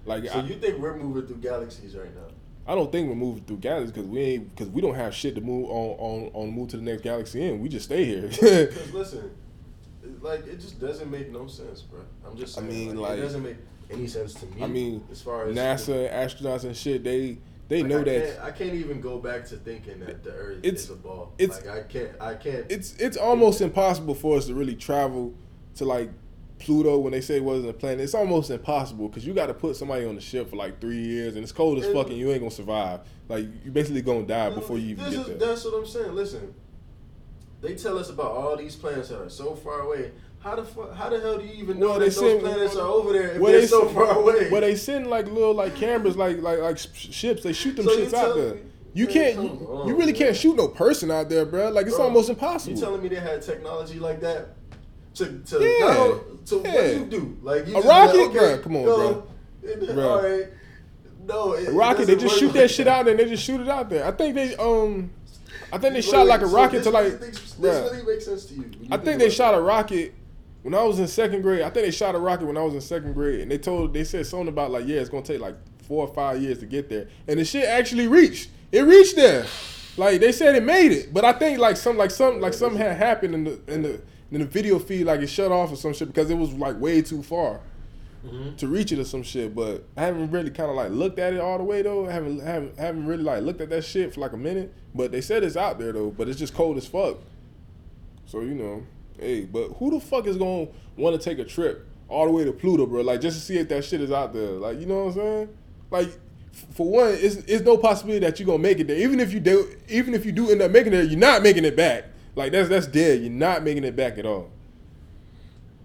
Like, 0.06 0.26
so 0.26 0.40
I, 0.40 0.44
you 0.44 0.56
think 0.56 0.80
we're 0.80 0.98
moving 0.98 1.26
through 1.26 1.38
galaxies 1.38 1.96
right 1.96 2.14
now? 2.14 2.28
I 2.68 2.76
don't 2.76 2.92
think 2.92 3.08
we're 3.08 3.16
moving 3.16 3.44
through 3.44 3.58
galaxies 3.58 3.92
because 3.92 4.08
we 4.08 4.20
ain't 4.20 4.56
because 4.56 4.70
we 4.70 4.82
don't 4.82 4.96
have 4.96 5.16
shit 5.16 5.36
to 5.36 5.42
move 5.42 5.70
on 5.70 5.96
on 5.98 6.32
on 6.34 6.52
move 6.52 6.70
to 6.70 6.78
the 6.78 6.84
next 6.84 7.04
galaxy 7.04 7.42
in. 7.44 7.62
We 7.62 7.70
just 7.70 7.86
stay 7.86 8.06
here. 8.06 8.24
Because 8.30 8.94
listen, 8.94 9.32
like 10.22 10.46
it 10.46 10.60
just 10.60 10.80
doesn't 10.80 11.10
make 11.10 11.32
no 11.32 11.48
sense, 11.48 11.82
bro. 11.82 12.02
I'm 12.26 12.38
just 12.38 12.56
saying. 12.56 12.68
I 12.68 12.70
mean, 12.70 12.98
like, 12.98 13.12
like 13.12 13.20
it 13.20 13.22
doesn't 13.22 13.44
make 13.44 13.58
any 13.90 14.08
sense 14.08 14.34
to 14.36 14.46
me. 14.48 14.64
I 14.64 14.68
mean, 14.68 15.04
as 15.12 15.22
far 15.22 15.48
as 15.48 15.56
NASA, 15.56 16.12
astronauts 16.12 16.66
and 16.66 16.76
shit, 16.76 17.04
they 17.04 17.38
they 17.68 17.82
like 17.82 17.90
know 17.90 18.02
I 18.02 18.04
that. 18.04 18.44
I 18.44 18.52
can't 18.52 18.74
even 18.74 19.02
go 19.02 19.18
back 19.18 19.46
to 19.48 19.58
thinking 19.58 20.00
that 20.02 20.24
the 20.24 20.32
Earth 20.32 20.60
it's, 20.64 20.84
is 20.84 20.90
a 20.92 20.96
ball. 20.96 21.34
It's 21.38 21.66
like 21.66 21.70
I 21.70 21.82
can't. 21.84 22.12
I 22.22 22.34
can't. 22.36 22.66
It's 22.70 22.96
it's 22.98 23.18
almost 23.18 23.62
impossible 23.62 24.14
for 24.14 24.38
us 24.38 24.48
to 24.48 24.54
really 24.54 24.76
travel 24.76 25.34
to 25.76 25.86
like 25.86 26.10
Pluto 26.60 27.00
when 27.00 27.12
they 27.12 27.22
say 27.22 27.38
it 27.38 27.44
wasn't 27.44 27.70
a 27.70 27.74
planet. 27.74 28.02
It's 28.02 28.14
almost 28.14 28.52
impossible 28.52 29.08
because 29.10 29.26
you 29.26 29.34
got 29.34 29.48
to 29.48 29.54
put 29.54 29.76
somebody 29.76 30.06
on 30.06 30.16
the 30.16 30.22
ship 30.22 30.50
for 30.50 30.56
like 30.56 30.80
three 30.80 31.02
years 31.02 31.36
and 31.36 31.44
it's 31.44 31.52
cold 31.52 31.80
as 31.80 31.92
fuck 31.92 32.08
and 32.08 32.18
you 32.18 32.32
ain't 32.32 32.40
gonna 32.40 32.52
survive. 32.52 33.02
Like 33.28 33.46
you 33.64 33.72
basically 33.72 34.02
gonna 34.02 34.24
die 34.26 34.52
before 34.52 34.78
you 34.78 34.90
even 34.90 35.06
get 35.06 35.14
is, 35.14 35.26
there. 35.26 35.38
That's 35.38 35.66
what 35.66 35.74
I'm 35.74 35.88
saying. 35.88 36.14
Listen, 36.14 36.54
they 37.62 37.76
tell 37.76 37.98
us 37.98 38.10
about 38.10 38.32
all 38.32 38.56
these 38.56 38.76
planets 38.76 39.10
that 39.10 39.22
are 39.22 39.30
so 39.30 39.56
far 39.56 39.82
away. 39.82 40.12
How 40.46 40.56
the 40.56 40.64
fuck, 40.64 40.94
how 40.94 41.10
the 41.10 41.20
hell 41.20 41.40
do 41.40 41.44
you 41.44 41.54
even 41.54 41.80
know 41.80 41.88
well, 41.90 42.00
that 42.00 42.06
those 42.06 42.20
send, 42.20 42.40
planets 42.42 42.76
are 42.76 42.88
over 42.88 43.14
there 43.14 43.32
if 43.32 43.42
well, 43.42 43.52
they're 43.52 43.62
they 43.62 43.68
so 43.68 43.90
far 43.90 44.16
away? 44.16 44.52
Well, 44.52 44.62
they 44.62 44.76
send 44.76 45.08
like 45.08 45.26
little 45.26 45.56
like 45.56 45.76
cameras, 45.76 46.16
like 46.16 46.38
like 46.38 46.60
like 46.60 46.78
ships. 46.78 47.42
They 47.42 47.52
shoot 47.52 47.76
them 47.76 47.86
so 47.86 47.98
shits 47.98 48.14
out 48.14 48.36
there. 48.36 48.54
Me, 48.54 48.62
you 48.94 49.08
can't. 49.08 49.42
You, 49.42 49.84
you 49.88 49.98
really 49.98 50.14
can't 50.14 50.36
shoot 50.36 50.56
no 50.56 50.68
person 50.68 51.10
out 51.10 51.30
there, 51.30 51.48
bro. 51.48 51.70
Like 51.70 51.88
it's 51.88 51.96
bro, 51.96 52.06
almost 52.06 52.30
impossible. 52.30 52.76
You 52.76 52.80
telling 52.80 53.02
me 53.02 53.10
they 53.10 53.16
had 53.16 53.42
technology 53.42 53.98
like 53.98 54.22
that 54.22 54.50
to 55.16 55.40
to 55.40 55.64
yeah. 55.64 56.20
to 56.46 56.62
yeah. 56.64 56.74
what 56.76 56.94
you 56.94 57.06
do? 57.06 57.38
Like 57.42 57.68
you 57.68 57.78
a 57.78 57.82
rocket, 57.82 58.18
like, 58.18 58.30
okay, 58.30 58.38
bro. 58.38 58.58
Come 58.60 58.76
on, 58.76 58.84
bro. 58.84 59.28
bro. 59.96 60.10
All 60.10 60.22
right. 60.22 60.48
No, 61.26 61.54
it, 61.54 61.70
a 61.70 61.72
rocket. 61.72 62.06
They 62.06 62.18
just 62.18 62.38
shoot 62.38 62.50
like 62.50 62.56
that 62.58 62.70
shit 62.70 62.88
out 62.88 63.06
there. 63.06 63.16
and 63.16 63.20
They 63.20 63.28
just 63.28 63.44
shoot 63.44 63.62
it 63.62 63.68
out 63.68 63.90
there. 63.90 64.06
I 64.06 64.12
think 64.12 64.36
they 64.36 64.56
um. 64.58 65.10
I 65.74 65.80
think 65.80 65.96
they 65.96 66.02
shot 66.02 66.28
like 66.28 66.42
a 66.42 66.46
rocket 66.46 66.84
to 66.84 66.92
like. 66.92 67.20
This, 67.20 67.54
this 67.54 67.92
really 67.92 68.06
makes 68.06 68.26
sense 68.26 68.46
to 68.46 68.54
you 68.54 68.70
I 68.92 68.98
think 68.98 69.18
they 69.18 69.32
shot 69.32 69.56
a 69.56 69.60
rocket 69.60 70.14
when 70.66 70.74
I 70.74 70.82
was 70.82 70.98
in 70.98 71.08
second 71.08 71.44
grade, 71.44 71.62
I 71.62 71.70
think 71.70 71.86
they 71.86 71.92
shot 71.92 72.16
a 72.16 72.18
rocket 72.18 72.48
when 72.48 72.58
I 72.58 72.64
was 72.64 72.74
in 72.74 72.82
second 72.82 73.14
grade, 73.14 73.42
and 73.42 73.52
they 73.52 73.60
told 73.60 73.94
they 73.94 74.04
said 74.04 74.26
something 74.26 74.48
about 74.48 74.72
like, 74.72 74.88
yeah, 74.88 75.00
it's 75.00 75.12
gonna 75.12 75.24
take 75.24 75.40
like 75.40 75.54
four 75.84 76.08
or 76.08 76.12
five 76.12 76.42
years 76.42 76.58
to 76.58 76.66
get 76.66 76.90
there, 76.90 77.08
and 77.28 77.40
the 77.40 77.46
shit 77.46 77.66
actually 77.66 78.08
reached. 78.08 78.50
It 78.72 78.82
reached 78.82 79.16
there, 79.16 79.46
like 79.96 80.22
they 80.22 80.32
said 80.32 80.56
it 80.56 80.64
made 80.64 80.92
it, 80.92 81.14
but 81.14 81.24
I 81.24 81.34
think 81.34 81.60
like 81.60 81.78
some 81.78 81.98
like 81.98 82.10
some 82.10 82.42
like 82.42 82.56
something 82.56 82.80
had 82.80 82.98
happened 82.98 83.36
in 83.36 83.44
the 83.44 83.62
in 83.68 83.84
the 83.84 84.02
in 84.32 84.40
the 84.40 84.48
video 84.48 84.80
feed, 84.80 85.04
like 85.04 85.20
it 85.20 85.28
shut 85.28 85.52
off 85.52 85.72
or 85.72 85.76
some 85.76 85.94
shit 85.94 86.08
because 86.08 86.32
it 86.32 86.36
was 86.36 86.52
like 86.54 86.80
way 86.80 87.04
too 87.04 87.22
far. 87.22 87.62
Mm-hmm. 88.26 88.56
To 88.56 88.68
reach 88.68 88.92
it 88.92 88.98
or 88.98 89.06
some 89.06 89.22
shit, 89.22 89.54
but 89.54 89.84
I 89.96 90.02
haven't 90.02 90.32
really 90.32 90.50
kind 90.50 90.72
of 90.72 90.76
like 90.76 90.90
looked 90.90 91.20
at 91.20 91.34
it 91.34 91.40
all 91.40 91.60
the 91.60 91.64
way 91.64 91.84
though. 91.84 92.08
I 92.08 92.12
haven't 92.12 92.40
haven't 92.40 92.80
haven't 92.80 93.06
really 93.06 93.22
like 93.22 93.44
looked 93.44 93.62
at 93.62 93.70
that 93.70 93.86
shit 93.86 94.16
for 94.16 94.20
like 94.20 94.34
a 94.34 94.38
minute. 94.38 94.74
But 94.96 95.12
they 95.12 95.22
said 95.22 95.44
it's 95.44 95.56
out 95.56 95.78
there 95.78 95.92
though. 95.92 96.10
But 96.10 96.28
it's 96.28 96.40
just 96.40 96.56
cold 96.56 96.78
as 96.78 96.88
fuck. 96.88 97.20
So 98.26 98.42
you 98.42 98.56
know, 98.56 98.84
Hey, 99.20 99.42
but 99.42 99.70
who 99.70 99.92
the 99.92 100.00
fuck 100.00 100.28
is 100.28 100.38
gonna 100.38 100.68
want 100.98 101.20
to 101.20 101.30
take 101.30 101.40
a 101.40 101.46
trip 101.46 101.88
all 102.08 102.26
the 102.26 102.32
way 102.32 102.44
to 102.44 102.52
Pluto, 102.52 102.86
bro? 102.86 103.02
Like 103.02 103.22
just 103.22 103.38
to 103.40 103.44
see 103.44 103.58
if 103.58 103.70
that 103.70 103.84
shit 103.86 104.02
is 104.02 104.12
out 104.12 104.34
there. 104.34 104.52
Like 104.52 104.80
you 104.80 104.86
know 104.86 105.06
what 105.06 105.12
I'm 105.12 105.14
saying? 105.14 105.58
Like 105.92 106.10
for 106.72 106.90
one, 106.90 107.10
it's, 107.10 107.36
it's 107.36 107.64
no 107.64 107.78
possibility 107.78 108.26
that 108.26 108.40
you're 108.40 108.46
gonna 108.46 108.60
make 108.60 108.80
it 108.80 108.88
there. 108.88 108.98
Even 108.98 109.20
if 109.20 109.34
you 109.34 109.40
do, 109.40 109.76
even 109.90 110.14
if 110.14 110.26
you 110.26 110.32
do 110.32 110.50
end 110.50 110.62
up 110.62 110.72
making 110.72 110.94
it, 110.94 111.10
you're 111.10 111.20
not 111.20 111.44
making 111.44 111.66
it 111.66 111.76
back. 111.76 112.06
Like 112.36 112.52
that's 112.52 112.70
that's 112.70 112.88
dead. 112.88 113.22
You're 113.22 113.32
not 113.32 113.64
making 113.64 113.84
it 113.84 113.96
back 113.96 114.18
at 114.18 114.26
all. 114.26 114.50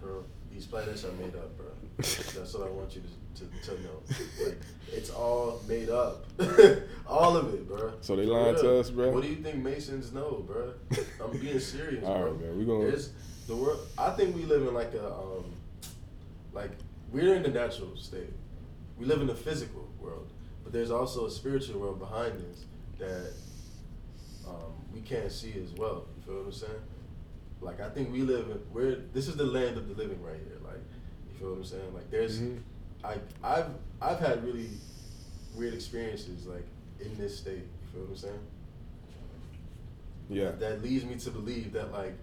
Bro, 0.00 0.24
these 0.52 0.66
planets 0.66 1.04
are 1.04 1.12
made 1.12 1.34
up, 1.36 1.56
bro. 1.56 1.66
that's 1.98 2.54
what 2.54 2.66
I 2.66 2.70
want 2.70 2.94
you 2.94 3.02
to, 3.34 3.44
to, 3.44 3.66
to 3.66 3.82
know. 3.82 4.02
Like, 4.44 4.58
it's 4.92 5.10
all 5.10 5.60
made 5.68 5.88
up. 5.88 6.24
all 7.06 7.36
of 7.36 7.52
it, 7.54 7.68
bro. 7.68 7.92
So 8.00 8.16
they 8.16 8.24
lying 8.24 8.56
to 8.56 8.78
us, 8.78 8.90
bro. 8.90 9.10
What 9.10 9.22
do 9.22 9.28
you 9.28 9.36
think 9.36 9.56
Masons 9.56 10.12
know, 10.12 10.44
bro? 10.46 10.72
I'm 11.22 11.38
being 11.38 11.58
serious, 11.60 12.04
all 12.04 12.18
bro. 12.18 12.30
Right, 12.32 12.40
man. 12.40 12.58
We 12.58 12.64
gonna. 12.64 12.86
There's 12.86 13.10
the 13.46 13.56
world. 13.56 13.80
I 13.98 14.10
think 14.10 14.36
we 14.36 14.44
live 14.44 14.62
in 14.62 14.74
like 14.74 14.94
a 14.94 15.06
um, 15.12 15.52
like 16.52 16.70
we're 17.12 17.34
in 17.34 17.42
the 17.42 17.48
natural 17.48 17.96
state. 17.96 18.32
We 18.98 19.06
live 19.06 19.20
in 19.20 19.26
the 19.26 19.34
physical 19.34 19.88
world, 19.98 20.30
but 20.62 20.72
there's 20.72 20.90
also 20.90 21.26
a 21.26 21.30
spiritual 21.30 21.80
world 21.80 21.98
behind 21.98 22.40
this 22.40 22.64
that 22.98 23.32
um, 24.46 24.72
we 24.92 25.00
can't 25.00 25.32
see 25.32 25.54
as 25.62 25.72
well. 25.72 26.06
You 26.16 26.22
feel 26.24 26.34
what 26.36 26.46
I'm 26.46 26.52
saying? 26.52 26.82
Like 27.60 27.80
I 27.80 27.88
think 27.90 28.12
we 28.12 28.22
live 28.22 28.50
in 28.50 28.60
we're 28.72 28.96
this 29.12 29.28
is 29.28 29.36
the 29.36 29.44
land 29.44 29.76
of 29.76 29.88
the 29.88 29.94
living 29.94 30.22
right 30.22 30.40
here. 30.46 30.58
Like 30.64 30.80
you 31.32 31.38
feel 31.38 31.50
what 31.50 31.58
I'm 31.58 31.64
saying? 31.64 31.94
Like 31.94 32.10
there's 32.10 32.38
mm-hmm. 32.38 32.58
I 33.04 33.16
I've 33.42 33.70
I've 34.00 34.18
had 34.18 34.44
really 34.44 34.68
weird 35.54 35.74
experiences 35.74 36.46
like 36.46 36.66
in 37.00 37.16
this 37.16 37.38
state. 37.38 37.58
You 37.58 37.88
feel 37.92 38.00
what 38.02 38.10
I'm 38.10 38.16
saying? 38.16 38.40
Yeah. 40.28 40.52
That, 40.52 40.82
leads 40.82 41.04
me 41.04 41.16
to 41.16 41.30
believe 41.30 41.72
that 41.72 41.92
like 41.92 42.14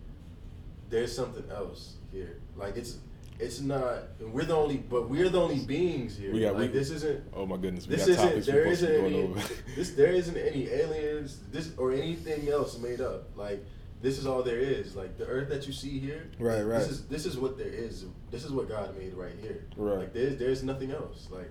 there's 0.89 1.13
something 1.13 1.43
else 1.51 1.95
here. 2.11 2.37
Like 2.55 2.77
it's 2.77 2.97
it's 3.39 3.59
not 3.59 4.03
we're 4.19 4.45
the 4.45 4.55
only 4.55 4.77
but 4.77 5.09
we're 5.09 5.29
the 5.29 5.41
only 5.41 5.59
beings 5.59 6.17
here. 6.17 6.31
We 6.31 6.41
got 6.41 6.55
like 6.55 6.71
we, 6.71 6.79
this 6.79 6.89
isn't 6.89 7.23
Oh 7.33 7.45
my 7.45 7.57
goodness, 7.57 7.85
this 7.85 8.07
isn't 8.07 8.45
there 8.45 8.65
isn't 8.65 8.91
any 8.91 9.33
this 9.75 9.91
there 9.91 10.11
isn't 10.11 10.37
any 10.37 10.69
aliens 10.69 11.39
this 11.51 11.71
or 11.77 11.91
anything 11.91 12.49
else 12.49 12.77
made 12.79 13.01
up. 13.01 13.35
Like 13.35 13.63
this 14.01 14.17
is 14.17 14.27
all 14.27 14.43
there 14.43 14.59
is. 14.59 14.95
Like 14.95 15.17
the 15.17 15.25
earth 15.25 15.49
that 15.49 15.67
you 15.67 15.73
see 15.73 15.99
here, 15.99 16.29
right, 16.39 16.61
right. 16.61 16.79
This 16.79 16.89
is 16.89 17.07
this 17.07 17.25
is 17.25 17.37
what 17.37 17.57
there 17.57 17.67
is. 17.67 18.05
This 18.31 18.43
is 18.43 18.51
what 18.51 18.69
God 18.69 18.97
made 18.97 19.13
right 19.13 19.33
here. 19.41 19.65
Right. 19.75 19.99
Like 19.99 20.13
there's 20.13 20.37
there's 20.37 20.63
nothing 20.63 20.91
else. 20.91 21.27
Like, 21.31 21.49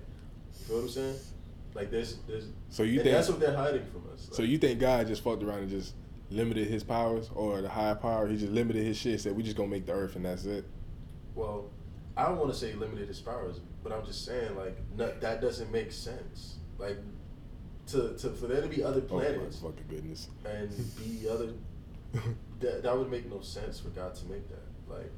you 0.69 0.75
know 0.75 0.81
what 0.81 0.83
I'm 0.83 0.89
saying? 0.89 1.17
Like 1.75 1.91
there's 1.91 2.17
there's. 2.29 2.49
So 2.71 2.83
you 2.83 3.03
think 3.03 3.13
that's 3.13 3.29
what 3.29 3.41
they're 3.41 3.57
hiding 3.57 3.85
from 3.87 4.05
us. 4.13 4.29
Like, 4.29 4.35
so 4.35 4.43
you 4.43 4.59
think 4.59 4.81
God 4.81 5.07
just 5.07 5.23
fucked 5.23 5.43
around 5.43 5.61
and 5.61 5.71
just 5.71 5.95
limited 6.31 6.69
his 6.69 6.83
powers, 6.83 7.31
or 7.35 7.61
the 7.61 7.69
higher 7.69 7.95
power, 7.95 8.27
he 8.27 8.37
just 8.37 8.53
limited 8.53 8.85
his 8.85 8.97
shit. 8.97 9.21
Said 9.21 9.37
we 9.37 9.43
just 9.43 9.57
gonna 9.57 9.69
make 9.69 9.87
the 9.87 9.93
earth 9.93 10.17
and 10.17 10.25
that's 10.25 10.45
it. 10.45 10.65
Well, 11.35 11.71
I 12.17 12.27
don't 12.27 12.39
want 12.39 12.53
to 12.53 12.59
say 12.59 12.73
limited 12.75 13.09
his 13.09 13.21
powers, 13.21 13.61
but 13.83 13.93
I'm 13.93 14.05
just 14.05 14.25
saying 14.25 14.57
like 14.57 14.79
no, 14.97 15.13
that 15.21 15.41
doesn't 15.41 15.71
make 15.73 15.93
sense. 15.93 16.57
Like 16.79 16.99
to, 17.89 18.17
to 18.19 18.31
for 18.31 18.47
there 18.47 18.61
to 18.61 18.69
be 18.69 18.83
other 18.83 19.03
oh, 19.05 19.09
planets. 19.09 19.61
Oh 19.63 19.69
my 19.69 19.71
fucking 19.73 19.87
goodness. 19.89 20.29
And 20.45 20.71
be 20.99 21.29
other 21.29 21.51
that 22.61 22.83
that 22.83 22.97
would 22.97 23.11
make 23.11 23.31
no 23.31 23.41
sense 23.41 23.81
for 23.81 23.89
God 23.89 24.15
to 24.15 24.27
make 24.27 24.49
that. 24.49 24.65
Like. 24.89 25.11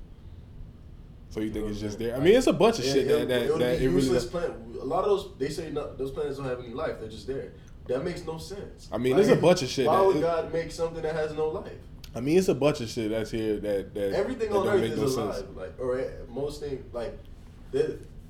So 1.30 1.40
you, 1.40 1.50
think 1.50 1.68
it's 1.68 1.80
just 1.80 1.98
there? 1.98 2.16
I 2.16 2.20
mean, 2.20 2.34
it's 2.34 2.46
a 2.46 2.54
bunch 2.54 2.78
of 2.78 2.87
yeah, 2.87 2.92
shit 2.92 3.08
that 3.08 3.28
that, 3.28 3.42
it 3.42 3.58
that 3.58 3.82
it 3.82 3.88
really. 3.90 4.18
Planet. 4.28 4.52
A 4.80 4.84
lot 4.84 5.04
of 5.04 5.11
those 5.11 5.38
they 5.38 5.50
say 5.50 5.70
no, 5.70 5.94
those 5.94 6.11
planets 6.11 6.38
don't 6.38 6.46
have 6.46 6.61
any 6.61 6.72
life. 6.72 7.00
They're 7.00 7.08
just 7.08 7.26
there. 7.26 7.52
That 7.87 8.04
makes 8.04 8.24
no 8.24 8.38
sense. 8.38 8.88
I 8.92 8.98
mean, 8.98 9.14
like, 9.14 9.24
there's 9.24 9.38
a 9.38 9.40
bunch 9.40 9.62
of 9.62 9.68
shit. 9.68 9.87
Why 9.87 10.00
would 10.00 10.20
God 10.20 10.52
make 10.52 10.70
something 10.70 11.02
that 11.02 11.14
has 11.14 11.32
no 11.34 11.48
life? 11.48 11.72
I 12.14 12.20
mean, 12.20 12.38
it's 12.38 12.48
a 12.48 12.54
bunch 12.54 12.80
of 12.80 12.88
shit 12.88 13.11
that's 13.11 13.30
here 13.30 13.58
that 13.61 13.94
that 13.94 14.12
everything 14.12 14.50
that 14.50 14.58
on 14.58 14.68
Earth 14.68 14.82
is 14.82 15.16
no 15.16 15.22
alive. 15.22 15.34
Sense. 15.37 15.56
Like, 15.56 15.78
or 15.78 15.98
eh, 15.98 16.08
most 16.28 16.61
things 16.61 16.94
like, 16.94 17.18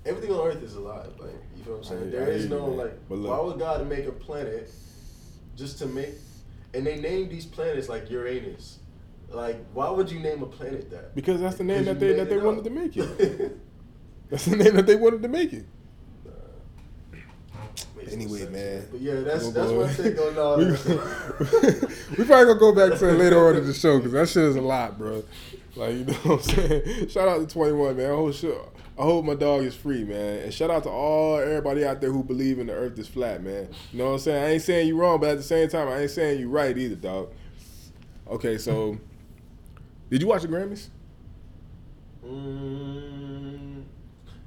everything 0.04 0.33
on 0.33 0.46
Earth 0.46 0.62
is 0.62 0.74
alive. 0.74 1.11
Like, 1.18 1.31
you 1.57 1.64
feel 1.64 1.74
what 1.74 1.78
I'm 1.78 1.85
saying? 1.85 2.09
I, 2.09 2.11
there 2.11 2.26
I 2.26 2.31
is 2.31 2.48
no 2.48 2.70
you, 2.70 2.74
like. 2.74 2.98
Look, 3.09 3.31
why 3.31 3.40
would 3.40 3.59
God 3.59 3.88
make 3.88 4.07
a 4.07 4.12
planet 4.12 4.70
just 5.57 5.78
to 5.78 5.87
make? 5.87 6.11
And 6.74 6.87
they 6.87 6.98
name 7.00 7.28
these 7.28 7.46
planets 7.46 7.88
like 7.88 8.11
Uranus. 8.11 8.78
Like, 9.31 9.64
why 9.72 9.90
would 9.90 10.11
you 10.11 10.20
name 10.20 10.42
a 10.42 10.46
planet 10.46 10.90
that? 10.90 11.14
Because 11.14 11.40
that's 11.40 11.57
the 11.57 11.64
name 11.64 11.85
that 11.85 12.00
they 12.00 12.14
that 12.14 12.28
they 12.28 12.38
wanted 12.38 12.64
to 12.64 12.70
make 12.70 12.96
it. 12.96 13.59
that's 14.31 14.46
the 14.46 14.57
name 14.57 14.74
that 14.76 14.87
they 14.87 14.96
wanted 14.96 15.22
to 15.22 15.28
make 15.28 15.52
it. 15.52 15.66
anyway, 18.11 18.48
man. 18.48 18.87
But 18.90 19.00
yeah, 19.00 19.20
that's 19.20 19.46
oh, 19.46 19.50
that's 19.50 19.70
one 19.70 19.88
thing 19.88 20.18
on 20.18 20.38
all. 20.38 20.57
we, 20.59 20.64
we 22.18 22.24
probably 22.24 22.46
gonna 22.46 22.59
go 22.59 22.74
back 22.74 22.98
to 22.98 23.09
it 23.09 23.18
later 23.18 23.46
on 23.48 23.57
in 23.57 23.66
the 23.66 23.74
show 23.74 23.98
because 23.98 24.12
that 24.12 24.28
shit 24.28 24.44
is 24.44 24.57
a 24.57 24.62
lot, 24.62 24.96
bro. 24.96 25.22
Like 25.76 25.94
you 25.94 26.04
know 26.04 26.14
what 26.14 26.50
I'm 26.50 26.57
saying. 26.57 27.09
Shout 27.09 27.28
out 27.28 27.46
to 27.46 27.46
21, 27.46 27.96
man. 27.96 28.11
I 28.11 28.14
hope, 28.14 28.35
I 28.98 29.02
hope 29.02 29.24
my 29.24 29.34
dog 29.34 29.62
is 29.62 29.76
free, 29.76 30.02
man. 30.02 30.40
And 30.40 30.52
shout 30.52 30.70
out 30.70 30.82
to 30.82 30.90
all 30.90 31.38
everybody 31.38 31.84
out 31.84 32.00
there 32.00 32.11
who 32.11 32.24
believe 32.24 32.58
in 32.58 32.66
the 32.66 32.72
Earth 32.72 32.98
is 32.98 33.06
flat, 33.06 33.44
man. 33.44 33.68
You 33.92 33.98
know 33.98 34.06
what 34.06 34.12
I'm 34.14 34.18
saying? 34.18 34.42
I 34.42 34.48
ain't 34.54 34.62
saying 34.62 34.88
you 34.88 34.96
wrong, 34.96 35.20
but 35.20 35.30
at 35.30 35.37
the 35.37 35.44
same 35.44 35.68
time, 35.68 35.87
I 35.87 36.00
ain't 36.00 36.11
saying 36.11 36.40
you 36.40 36.48
right 36.48 36.76
either, 36.76 36.96
dog. 36.96 37.32
Okay, 38.28 38.58
so 38.58 38.98
did 40.11 40.20
you 40.20 40.26
watch 40.26 40.42
the 40.42 40.48
Grammys? 40.48 40.88
Mm, 42.26 43.84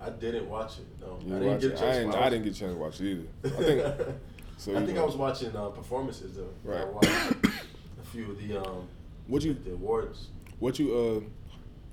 I 0.02 0.10
didn't 0.10 0.50
watch 0.50 0.80
it. 0.80 0.86
No, 1.00 1.18
you 1.26 1.36
I 1.36 1.40
didn't 1.40 1.62
get 1.62 1.72
a 1.72 1.78
chance. 1.78 1.82
I 1.82 1.94
didn't, 1.94 2.16
I 2.16 2.30
didn't 2.30 2.44
get 2.44 2.56
a 2.56 2.60
chance 2.60 2.74
to 2.74 2.78
watch 2.78 3.00
it 3.00 3.06
either. 3.06 3.28
I 3.46 3.64
think. 3.64 4.18
so 4.58 4.72
I 4.74 4.86
think 4.86 4.98
know. 4.98 5.04
I 5.04 5.06
was 5.06 5.16
watching 5.16 5.56
uh, 5.56 5.70
performances 5.70 6.36
though. 6.36 6.50
Right. 6.66 6.82
I 6.82 6.86
watched 6.86 7.10
a 7.46 8.06
few 8.12 8.32
of 8.32 8.38
the 8.38 8.58
um. 8.62 8.90
What 9.28 9.44
you 9.44 9.54
the 9.54 9.74
awards? 9.74 10.28
What 10.60 10.78
you 10.78 10.94
uh? 10.94 11.22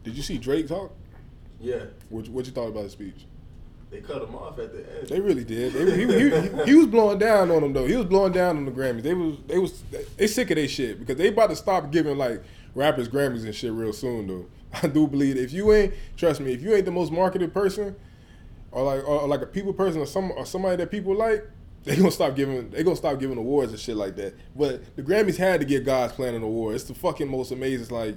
Did 0.03 0.16
you 0.16 0.24
see 0.24 0.39
Drake 0.39 0.66
talk? 0.66 0.93
Yeah. 1.61 1.85
What 2.09 2.29
What 2.29 2.47
you 2.47 2.53
thought 2.53 2.69
about 2.69 2.85
his 2.85 2.93
speech? 2.93 3.27
They 3.91 4.01
cut 4.01 4.23
him 4.23 4.35
off 4.35 4.59
at 4.59 4.73
the 4.73 4.99
end. 4.99 5.09
They 5.09 5.19
really 5.19 5.45
did. 5.45 5.73
They, 5.73 5.97
he, 5.97 6.07
he, 6.07 6.31
he, 6.31 6.65
he, 6.67 6.75
was 6.75 6.87
blowing 6.87 7.19
down 7.19 7.51
on 7.51 7.63
them 7.63 7.73
though. 7.73 7.87
He 7.87 7.97
was 7.97 8.05
blowing 8.05 8.33
down 8.33 8.59
on 8.59 8.67
the 8.67 8.71
Grammys. 8.71 9.03
They 9.03 9.15
was 9.15 9.37
they 9.47 9.59
was 9.59 9.83
they 10.17 10.27
sick 10.27 10.51
of 10.51 10.57
their 10.57 10.69
shit 10.69 10.99
because 10.99 11.17
they 11.17 11.29
about 11.29 11.49
to 11.51 11.57
stop 11.57 11.91
giving 11.91 12.19
like 12.19 12.43
rappers 12.75 13.09
Grammys 13.09 13.45
and 13.45 13.55
shit 13.55 13.73
real 13.73 13.95
soon 13.95 14.27
though. 14.27 14.47
I 14.83 14.89
do 14.89 15.07
believe 15.07 15.39
if 15.39 15.53
you 15.53 15.73
ain't 15.73 15.95
trust 16.17 16.41
me, 16.41 16.53
if 16.53 16.63
you 16.63 16.75
ain't 16.75 16.85
the 16.85 16.91
most 16.91 17.11
marketed 17.11 17.55
person 17.55 17.97
or 18.73 18.85
like 18.85 19.09
or 19.09 19.27
like 19.27 19.41
a 19.41 19.47
people 19.47 19.73
person 19.73 20.03
or 20.03 20.07
some 20.07 20.33
or 20.33 20.45
somebody 20.45 20.77
that 20.77 20.91
people 20.91 21.17
like, 21.17 21.49
they 21.85 21.97
gonna 21.97 22.11
stop 22.11 22.37
giving 22.37 22.69
they 22.69 22.83
gonna 22.83 22.95
stop 22.95 23.19
giving 23.19 23.39
awards 23.39 23.73
and 23.73 23.81
shit 23.81 23.97
like 23.97 24.17
that. 24.17 24.35
But 24.55 24.97
the 24.97 25.03
Grammys 25.03 25.39
had 25.39 25.61
to 25.61 25.67
give 25.67 25.87
God's 25.87 26.13
Plan 26.13 26.35
an 26.35 26.43
award. 26.43 26.75
It's 26.75 26.85
the 26.85 26.95
fucking 26.95 27.29
most 27.29 27.53
amazing 27.53 27.95
like 27.97 28.17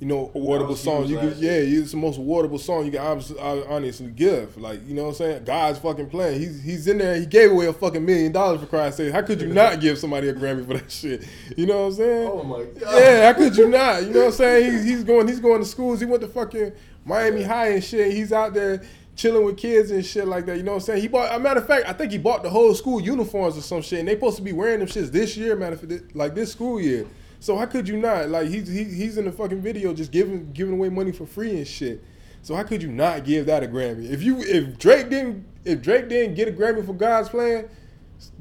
you 0.00 0.08
know, 0.08 0.30
awardable 0.34 0.76
song. 0.76 1.06
You 1.06 1.18
can, 1.18 1.34
yeah, 1.38 1.52
it's 1.52 1.92
the 1.92 1.96
most 1.96 2.18
awardable 2.18 2.58
song 2.58 2.84
you 2.84 2.90
can 2.90 3.00
honestly, 3.00 3.38
honestly 3.38 4.10
give. 4.10 4.56
Like, 4.56 4.86
you 4.86 4.94
know 4.94 5.04
what 5.04 5.08
I'm 5.10 5.14
saying? 5.14 5.44
God's 5.44 5.78
fucking 5.78 6.10
playing. 6.10 6.40
He's 6.40 6.62
he's 6.62 6.86
in 6.88 6.98
there. 6.98 7.16
He 7.18 7.26
gave 7.26 7.52
away 7.52 7.66
a 7.66 7.72
fucking 7.72 8.04
million 8.04 8.32
dollars 8.32 8.60
for 8.60 8.66
Christ's 8.66 8.98
sake. 8.98 9.12
How 9.12 9.22
could 9.22 9.40
you 9.40 9.48
not 9.48 9.80
give 9.80 9.98
somebody 9.98 10.28
a 10.28 10.34
Grammy 10.34 10.66
for 10.66 10.74
that 10.74 10.90
shit? 10.90 11.26
You 11.56 11.66
know 11.66 11.82
what 11.82 11.86
I'm 11.86 11.92
saying? 11.94 12.28
Oh 12.28 12.42
my 12.42 12.64
god. 12.64 12.98
Yeah, 12.98 13.32
how 13.32 13.38
could 13.38 13.56
you 13.56 13.68
not? 13.68 14.02
You 14.02 14.10
know 14.10 14.20
what 14.20 14.26
I'm 14.26 14.32
saying? 14.32 14.72
He's 14.72 14.84
he's 14.84 15.04
going 15.04 15.28
he's 15.28 15.40
going 15.40 15.60
to 15.60 15.66
schools. 15.66 16.00
He 16.00 16.06
went 16.06 16.22
to 16.22 16.28
fucking 16.28 16.72
Miami 17.04 17.42
High 17.42 17.68
and 17.68 17.84
shit. 17.84 18.12
He's 18.12 18.32
out 18.32 18.52
there 18.52 18.82
chilling 19.16 19.44
with 19.44 19.56
kids 19.56 19.92
and 19.92 20.04
shit 20.04 20.26
like 20.26 20.44
that. 20.46 20.56
You 20.56 20.64
know 20.64 20.72
what 20.72 20.82
I'm 20.82 20.86
saying? 20.86 21.02
He 21.02 21.08
bought. 21.08 21.34
A 21.34 21.38
matter 21.38 21.60
of 21.60 21.66
fact, 21.66 21.88
I 21.88 21.92
think 21.92 22.10
he 22.10 22.18
bought 22.18 22.42
the 22.42 22.50
whole 22.50 22.74
school 22.74 23.00
uniforms 23.00 23.56
or 23.56 23.62
some 23.62 23.80
shit, 23.80 24.00
and 24.00 24.08
they 24.08 24.14
supposed 24.14 24.36
to 24.36 24.42
be 24.42 24.52
wearing 24.52 24.80
them 24.80 24.88
shits 24.88 25.12
this 25.12 25.36
year. 25.36 25.54
Matter 25.54 25.74
of 25.74 25.80
fact, 25.80 26.16
like 26.16 26.34
this 26.34 26.50
school 26.50 26.80
year. 26.80 27.06
So 27.44 27.58
how 27.58 27.66
could 27.66 27.86
you 27.86 27.98
not? 27.98 28.30
Like 28.30 28.48
he's 28.48 28.66
he, 28.66 28.84
he's 28.84 29.18
in 29.18 29.26
the 29.26 29.32
fucking 29.32 29.60
video 29.60 29.92
just 29.92 30.10
giving 30.10 30.50
giving 30.52 30.72
away 30.72 30.88
money 30.88 31.12
for 31.12 31.26
free 31.26 31.58
and 31.58 31.68
shit. 31.68 32.02
So 32.40 32.54
how 32.54 32.62
could 32.62 32.82
you 32.82 32.90
not 32.90 33.26
give 33.26 33.44
that 33.44 33.62
a 33.62 33.66
Grammy? 33.66 34.10
If 34.10 34.22
you 34.22 34.40
if 34.40 34.78
Drake 34.78 35.10
didn't 35.10 35.44
if 35.62 35.82
Drake 35.82 36.08
didn't 36.08 36.36
get 36.36 36.48
a 36.48 36.52
Grammy 36.52 36.86
for 36.86 36.94
God's 36.94 37.28
plan, 37.28 37.68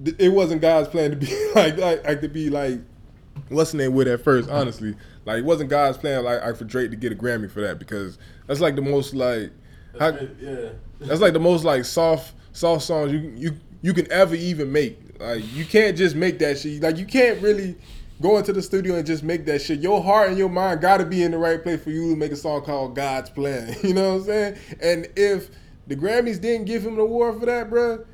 it 0.05 0.31
wasn't 0.31 0.61
God's 0.61 0.87
plan 0.87 1.09
to 1.11 1.17
be 1.17 1.27
like 1.55 1.75
like, 1.75 2.05
like 2.05 2.21
to 2.21 2.29
be 2.29 2.49
like 2.49 2.79
what's 3.49 3.73
the 3.73 3.79
name 3.79 3.93
with 3.93 4.07
at 4.07 4.23
first. 4.23 4.49
Honestly, 4.49 4.95
like 5.25 5.39
it 5.39 5.43
wasn't 5.43 5.69
God's 5.69 5.97
plan 5.97 6.23
like, 6.23 6.41
like 6.41 6.55
for 6.55 6.63
Drake 6.63 6.89
to 6.91 6.95
get 6.95 7.11
a 7.11 7.15
Grammy 7.15 7.51
for 7.51 7.59
that 7.59 7.79
because 7.79 8.17
that's 8.47 8.61
like 8.61 8.77
the 8.77 8.81
most 8.81 9.13
like 9.13 9.51
how, 9.99 10.17
yeah 10.39 10.69
that's 11.01 11.19
like 11.19 11.33
the 11.33 11.41
most 11.41 11.65
like 11.65 11.83
soft 11.83 12.35
soft 12.53 12.83
songs 12.83 13.11
you 13.11 13.33
you 13.35 13.57
you 13.81 13.93
can 13.93 14.09
ever 14.13 14.33
even 14.33 14.71
make. 14.71 14.97
Like 15.19 15.43
you 15.53 15.65
can't 15.65 15.97
just 15.97 16.15
make 16.15 16.39
that 16.39 16.57
shit. 16.57 16.81
Like 16.81 16.95
you 16.95 17.05
can't 17.05 17.41
really 17.41 17.75
go 18.21 18.37
into 18.37 18.53
the 18.53 18.61
studio 18.61 18.95
and 18.95 19.05
just 19.05 19.23
make 19.23 19.45
that 19.45 19.61
shit. 19.61 19.79
Your 19.79 20.01
heart 20.01 20.29
and 20.29 20.37
your 20.37 20.49
mind 20.49 20.81
got 20.81 20.97
to 20.97 21.05
be 21.05 21.23
in 21.23 21.31
the 21.31 21.37
right 21.37 21.61
place 21.61 21.83
for 21.83 21.89
you 21.89 22.11
to 22.11 22.15
make 22.15 22.31
a 22.31 22.35
song 22.35 22.63
called 22.63 22.95
God's 22.95 23.29
Plan. 23.29 23.75
You 23.83 23.93
know 23.93 24.13
what 24.13 24.21
I'm 24.21 24.25
saying? 24.25 24.57
And 24.81 25.07
if 25.15 25.49
the 25.87 25.95
Grammys 25.95 26.39
didn't 26.39 26.65
give 26.65 26.85
him 26.85 26.93
an 26.93 26.99
award 26.99 27.39
for 27.39 27.45
that, 27.45 27.69
bro, 27.69 28.05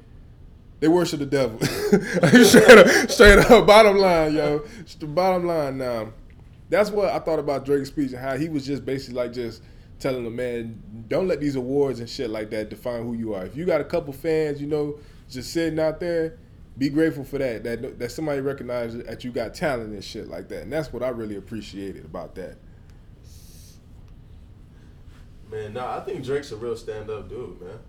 they 0.80 0.88
worship 0.88 1.20
the 1.20 1.26
devil. 1.26 1.60
straight 2.46 2.78
up, 2.78 3.10
straight 3.10 3.40
up. 3.40 3.68
Bottom 3.68 3.98
line, 3.98 4.34
yo. 4.34 4.66
The 5.00 5.06
bottom 5.06 5.46
line. 5.46 5.78
Now, 5.78 6.14
that's 6.70 6.90
what 6.90 7.10
I 7.10 7.20
thought 7.20 7.40
about 7.40 7.66
Drake's 7.66 7.90
speech 7.90 8.12
and 8.12 8.20
how 8.20 8.38
he 8.38 8.50
was 8.50 8.66
just 8.66 8.86
basically 8.86 9.16
like 9.16 9.34
just 9.34 9.62
telling 10.00 10.24
the 10.24 10.30
man, 10.30 10.82
don't 11.08 11.28
let 11.28 11.42
these 11.42 11.56
awards 11.56 12.00
and 12.00 12.10
shit 12.10 12.30
like 12.30 12.50
that 12.52 12.70
define 12.70 13.04
who 13.04 13.14
you 13.14 13.34
are. 13.34 13.46
If 13.46 13.56
you 13.56 13.66
got 13.66 13.82
a 13.82 13.86
couple 13.86 14.14
fans, 14.14 14.62
you 14.62 14.68
know, 14.68 14.98
just 15.30 15.52
sitting 15.52 15.80
out 15.80 16.00
there 16.00 16.38
be 16.80 16.90
grateful 16.90 17.26
for 17.26 17.38
that. 17.38 17.64
That 17.64 18.00
that 18.00 18.12
somebody 18.12 18.42
recognized 18.42 19.06
that 19.06 19.24
you 19.24 19.32
got 19.32 19.54
talent 19.54 19.94
and 19.94 20.04
shit 20.04 20.28
like 20.28 20.48
that. 20.48 20.64
And 20.64 20.72
that's 20.74 20.92
what 20.92 21.04
I 21.04 21.10
really 21.10 21.36
appreciated 21.36 22.06
about 22.06 22.34
that. 22.36 22.58
Man, 25.52 25.74
nah, 25.74 25.98
I 25.98 26.00
think 26.02 26.24
Drake's 26.24 26.52
a 26.52 26.56
real 26.56 26.78
stand 26.78 27.10
up 27.10 27.28
dude, 27.28 27.60
man. 27.62 27.80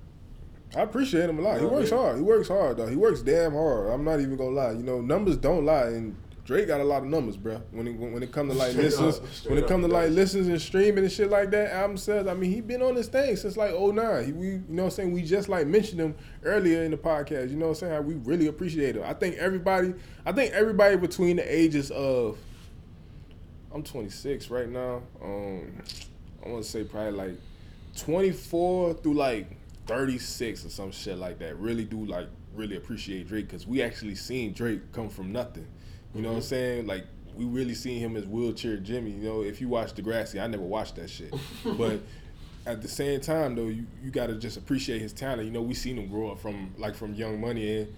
I 0.74 0.82
appreciate 0.82 1.28
him 1.28 1.38
a 1.38 1.42
lot. 1.42 1.56
You 1.56 1.62
know 1.62 1.68
he 1.68 1.74
works 1.74 1.92
I 1.92 1.94
mean? 1.94 2.04
hard. 2.04 2.16
He 2.16 2.22
works 2.22 2.48
hard 2.48 2.76
though. 2.76 2.86
He 2.86 2.96
works 2.96 3.22
damn 3.22 3.52
hard. 3.52 3.90
I'm 3.90 4.04
not 4.04 4.20
even 4.20 4.36
gonna 4.36 4.50
lie. 4.50 4.72
You 4.72 4.82
know, 4.82 5.00
numbers 5.00 5.36
don't 5.36 5.64
lie, 5.64 5.86
and 5.86 6.16
Drake 6.50 6.66
got 6.66 6.80
a 6.80 6.84
lot 6.84 7.04
of 7.04 7.08
numbers, 7.08 7.36
bro. 7.36 7.62
When 7.70 7.86
it 7.86 7.92
when 7.92 8.24
it 8.24 8.32
come 8.32 8.48
to 8.48 8.54
like 8.54 8.74
listens, 8.74 9.20
when 9.46 9.56
it 9.56 9.68
come 9.68 9.82
to 9.82 9.86
like 9.86 10.10
listens 10.10 10.48
and 10.48 10.60
streaming 10.60 11.04
and 11.04 11.12
shit 11.12 11.30
like 11.30 11.52
that, 11.52 11.72
album 11.72 11.96
sales. 11.96 12.26
I 12.26 12.34
mean, 12.34 12.50
he 12.50 12.60
been 12.60 12.82
on 12.82 12.96
this 12.96 13.06
thing 13.06 13.36
since 13.36 13.56
like 13.56 13.72
09. 13.72 14.24
He, 14.24 14.32
we, 14.32 14.46
you 14.46 14.64
know, 14.68 14.82
what 14.82 14.84
I'm 14.86 14.90
saying 14.90 15.12
we 15.12 15.22
just 15.22 15.48
like 15.48 15.68
mentioned 15.68 16.00
him 16.00 16.16
earlier 16.42 16.82
in 16.82 16.90
the 16.90 16.96
podcast. 16.96 17.50
You 17.50 17.56
know, 17.56 17.68
what 17.68 17.80
I'm 17.80 17.88
saying 17.88 18.04
we 18.04 18.14
really 18.14 18.48
appreciate 18.48 18.96
him. 18.96 19.04
I 19.06 19.14
think 19.14 19.36
everybody, 19.36 19.94
I 20.26 20.32
think 20.32 20.52
everybody 20.52 20.96
between 20.96 21.36
the 21.36 21.44
ages 21.44 21.92
of, 21.92 22.36
I'm 23.72 23.84
26 23.84 24.50
right 24.50 24.68
now. 24.68 25.02
Um, 25.22 25.70
I 26.44 26.48
want 26.48 26.64
to 26.64 26.68
say 26.68 26.82
probably 26.82 27.12
like 27.12 27.40
24 27.96 28.94
through 28.94 29.14
like 29.14 29.46
36 29.86 30.66
or 30.66 30.68
some 30.68 30.90
shit 30.90 31.16
like 31.16 31.38
that. 31.38 31.56
Really 31.60 31.84
do 31.84 32.04
like 32.06 32.26
really 32.56 32.74
appreciate 32.74 33.28
Drake 33.28 33.46
because 33.46 33.68
we 33.68 33.82
actually 33.82 34.16
seen 34.16 34.52
Drake 34.52 34.90
come 34.90 35.08
from 35.08 35.30
nothing. 35.30 35.68
You 36.14 36.22
know 36.22 36.30
what 36.30 36.36
I'm 36.36 36.42
saying? 36.42 36.86
Like 36.86 37.04
we 37.34 37.44
really 37.44 37.74
seen 37.74 38.00
him 38.00 38.16
as 38.16 38.26
wheelchair 38.26 38.76
Jimmy. 38.76 39.12
You 39.12 39.22
know, 39.22 39.42
if 39.42 39.60
you 39.60 39.68
watch 39.68 39.94
Degrassi, 39.94 40.42
I 40.42 40.46
never 40.46 40.62
watched 40.62 40.96
that 40.96 41.08
shit, 41.08 41.32
but 41.64 42.00
at 42.66 42.82
the 42.82 42.88
same 42.88 43.20
time 43.20 43.54
though, 43.54 43.66
you, 43.66 43.86
you 44.02 44.10
got 44.10 44.26
to 44.26 44.34
just 44.34 44.56
appreciate 44.56 45.00
his 45.00 45.12
talent. 45.12 45.44
You 45.44 45.50
know, 45.50 45.62
we 45.62 45.74
seen 45.74 45.96
him 45.96 46.08
grow 46.08 46.32
up 46.32 46.40
from 46.40 46.74
like 46.78 46.94
from 46.94 47.14
Young 47.14 47.40
Money, 47.40 47.78
and 47.78 47.94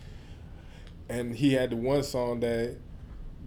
and 1.08 1.34
he 1.34 1.52
had 1.52 1.70
the 1.70 1.76
one 1.76 2.02
song 2.02 2.40
that 2.40 2.76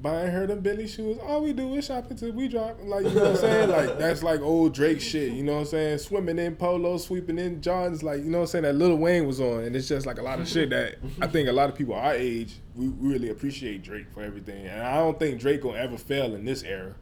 buying 0.02 0.32
her 0.32 0.46
them 0.46 0.60
Billy 0.60 0.88
shoes. 0.88 1.18
All 1.24 1.41
we 1.41 1.54
do 1.54 1.74
is 1.76 1.86
shop 1.86 2.10
until 2.12 2.32
we 2.32 2.48
drop. 2.48 2.78
Like, 2.84 3.06
you 3.06 3.12
know 3.12 3.22
what 3.22 3.32
I'm 3.32 3.38
saying? 3.38 3.70
Like, 3.70 3.98
that's 3.98 4.24
like 4.24 4.41
old 4.41 4.74
Drake 4.74 5.02
shit. 5.02 5.34
You 5.34 5.43
know 5.43 5.54
what 5.54 5.60
I'm 5.62 5.66
saying? 5.66 5.98
Swimming 6.00 6.39
in 6.39 6.56
polo, 6.56 6.98
sweeping 6.98 7.39
in 7.39 7.62
Johns. 7.62 8.04
Like, 8.04 8.20
you 8.20 8.30
know 8.30 8.39
what 8.39 8.43
I'm 8.43 8.48
saying? 8.48 8.64
That 8.64 8.76
Lil 8.76 8.96
Wayne 8.96 9.26
was 9.26 9.39
on. 9.39 9.64
And 9.64 9.76
it's 9.76 9.88
just 9.88 10.06
like 10.06 10.18
a 10.18 10.24
lot 10.24 10.39
of 10.39 10.48
shit 10.48 10.70
that 10.70 10.96
I 11.22 11.28
think 11.28 11.50
a 11.50 11.54
lot 11.54 11.70
of 11.70 11.76
people 11.76 11.96
our 11.96 12.14
age, 12.14 12.56
we 12.76 12.88
really 12.88 13.30
appreciate 13.30 13.84
Drake 13.84 14.12
for 14.14 14.22
everything. 14.22 14.68
And 14.68 14.82
I 14.82 14.98
don't 14.98 15.18
think 15.18 15.39
Drake 15.39 15.62
gonna 15.62 15.78
ever 15.78 15.98
fail 15.98 16.36
in 16.36 16.46
this 16.46 16.64
era. 16.64 16.96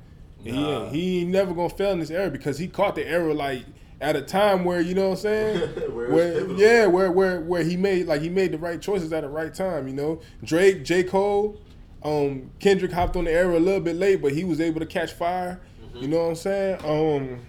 Nah. 0.44 0.89
He, 0.89 1.00
he 1.00 1.22
ain't 1.22 1.32
never 1.32 1.54
gonna 1.54 1.70
fail 1.70 1.91
in 1.91 2.00
this 2.00 2.12
era 2.12 2.30
because 2.30 2.58
he 2.58 2.68
caught 2.68 2.96
the 2.96 3.08
era 3.08 3.34
like 3.34 3.66
at 4.02 4.18
a 4.18 4.22
time 4.22 4.66
where 4.66 4.82
you 4.82 4.94
know 4.94 5.10
what 5.10 5.20
I'm 5.20 5.22
saying, 5.22 5.60
where, 5.94 6.10
where 6.10 6.52
yeah, 6.52 6.86
where 6.86 7.12
where 7.12 7.39
where 7.39 7.64
he 7.64 7.78
made 7.78 8.06
like 8.06 8.22
he 8.22 8.30
made 8.30 8.52
the 8.52 8.58
right 8.58 8.82
choices 8.82 9.14
at 9.14 9.22
the 9.22 9.30
right 9.30 9.54
time. 9.54 9.88
You 9.88 9.94
know, 9.94 10.22
Drake, 10.44 10.84
J 10.84 11.04
Cole, 11.04 11.60
um, 12.04 12.51
Kendrick 12.60 12.91
hopped 12.91 13.16
on 13.16 13.26
the 13.26 13.32
era 13.32 13.58
a 13.58 13.60
little 13.60 13.80
bit 13.80 13.95
late, 13.95 14.22
but 14.22 14.34
he 14.34 14.43
was 14.43 14.60
able 14.60 14.80
to 14.80 14.86
catch 14.86 15.14
fire. 15.14 15.62
Mm-hmm. 15.82 15.97
You 15.99 16.08
know 16.10 16.18
what 16.24 16.30
I'm 16.30 16.36
saying? 16.36 16.80
Um, 16.84 17.39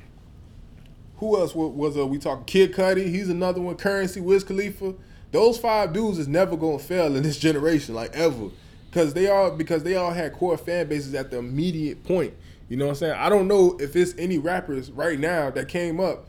who 1.17 1.39
else 1.39 1.55
was, 1.55 1.73
was 1.73 1.97
uh, 1.97 2.07
we 2.07 2.19
talking? 2.19 2.45
Kid 2.45 2.73
Cudi, 2.73 3.07
he's 3.07 3.29
another 3.29 3.61
one. 3.61 3.77
Curren$y, 3.77 4.21
Wiz 4.23 4.45
Khalifa. 4.45 4.95
Those 5.33 5.59
five 5.59 5.93
dudes 5.93 6.19
is 6.19 6.29
never 6.29 6.57
gonna 6.57 6.79
fail 6.79 7.17
in 7.17 7.23
this 7.23 7.39
generation, 7.39 7.95
like 7.95 8.15
ever, 8.15 8.51
because 8.91 9.15
they 9.15 9.29
all 9.29 9.51
because 9.51 9.83
they 9.83 9.97
all 9.97 10.13
had 10.13 10.33
core 10.33 10.57
fan 10.57 10.89
bases 10.89 11.15
at 11.15 11.31
the 11.31 11.39
immediate 11.39 12.05
point. 12.05 12.35
You 12.69 12.77
know 12.77 12.87
what 12.87 12.93
I'm 12.93 12.97
saying? 12.97 13.15
I 13.15 13.29
don't 13.29 13.49
know 13.49 13.77
if 13.81 13.97
it's 13.97 14.15
any 14.17 14.39
rappers 14.39 14.93
right 14.93 15.19
now 15.19 15.51
that 15.51 15.69
came 15.69 15.99
up 15.99 16.29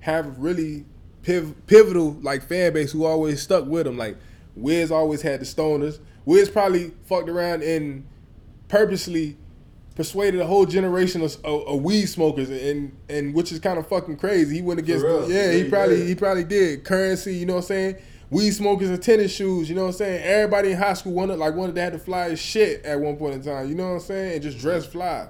have 0.00 0.38
really 0.38 0.84
piv- 1.22 1.54
pivotal 1.66 2.12
like 2.22 2.42
fan 2.42 2.72
base 2.72 2.92
who 2.92 3.04
always 3.04 3.42
stuck 3.42 3.66
with 3.66 3.84
them. 3.84 3.96
Like 3.96 4.16
Wiz 4.54 4.90
always 4.90 5.22
had 5.22 5.40
the 5.40 5.44
stoners. 5.44 5.98
Wiz 6.24 6.50
probably 6.50 6.92
fucked 7.06 7.28
around 7.28 7.62
and 7.62 8.06
purposely 8.68 9.36
persuaded 9.94 10.40
a 10.40 10.46
whole 10.46 10.64
generation 10.64 11.22
of, 11.22 11.36
of, 11.44 11.66
of, 11.66 11.82
weed 11.82 12.06
smokers, 12.06 12.48
and 12.50 12.96
and 13.08 13.34
which 13.34 13.52
is 13.52 13.58
kind 13.58 13.78
of 13.78 13.86
fucking 13.86 14.16
crazy. 14.16 14.56
He 14.56 14.62
went 14.62 14.80
against, 14.80 15.04
the, 15.04 15.26
yeah, 15.28 15.52
he 15.52 15.68
probably 15.68 16.06
he 16.06 16.14
probably 16.14 16.44
did 16.44 16.84
Curren$y. 16.84 17.32
You 17.32 17.46
know 17.46 17.54
what 17.54 17.64
I'm 17.64 17.66
saying? 17.66 17.96
Weed 18.30 18.52
smokers 18.52 18.90
and 18.90 19.02
tennis 19.02 19.32
shoes. 19.32 19.68
You 19.68 19.74
know 19.74 19.82
what 19.82 19.88
I'm 19.88 19.94
saying? 19.94 20.22
Everybody 20.24 20.72
in 20.72 20.78
high 20.78 20.94
school 20.94 21.12
wanted 21.12 21.38
like 21.38 21.54
wanted 21.54 21.74
to 21.74 21.80
have 21.82 21.92
to 21.92 21.98
fly 21.98 22.30
as 22.30 22.38
shit 22.38 22.84
at 22.84 23.00
one 23.00 23.16
point 23.16 23.34
in 23.34 23.42
time. 23.42 23.68
You 23.68 23.74
know 23.74 23.88
what 23.88 23.94
I'm 23.94 24.00
saying? 24.00 24.34
And 24.34 24.42
just 24.42 24.58
dress 24.58 24.86
fly. 24.86 25.28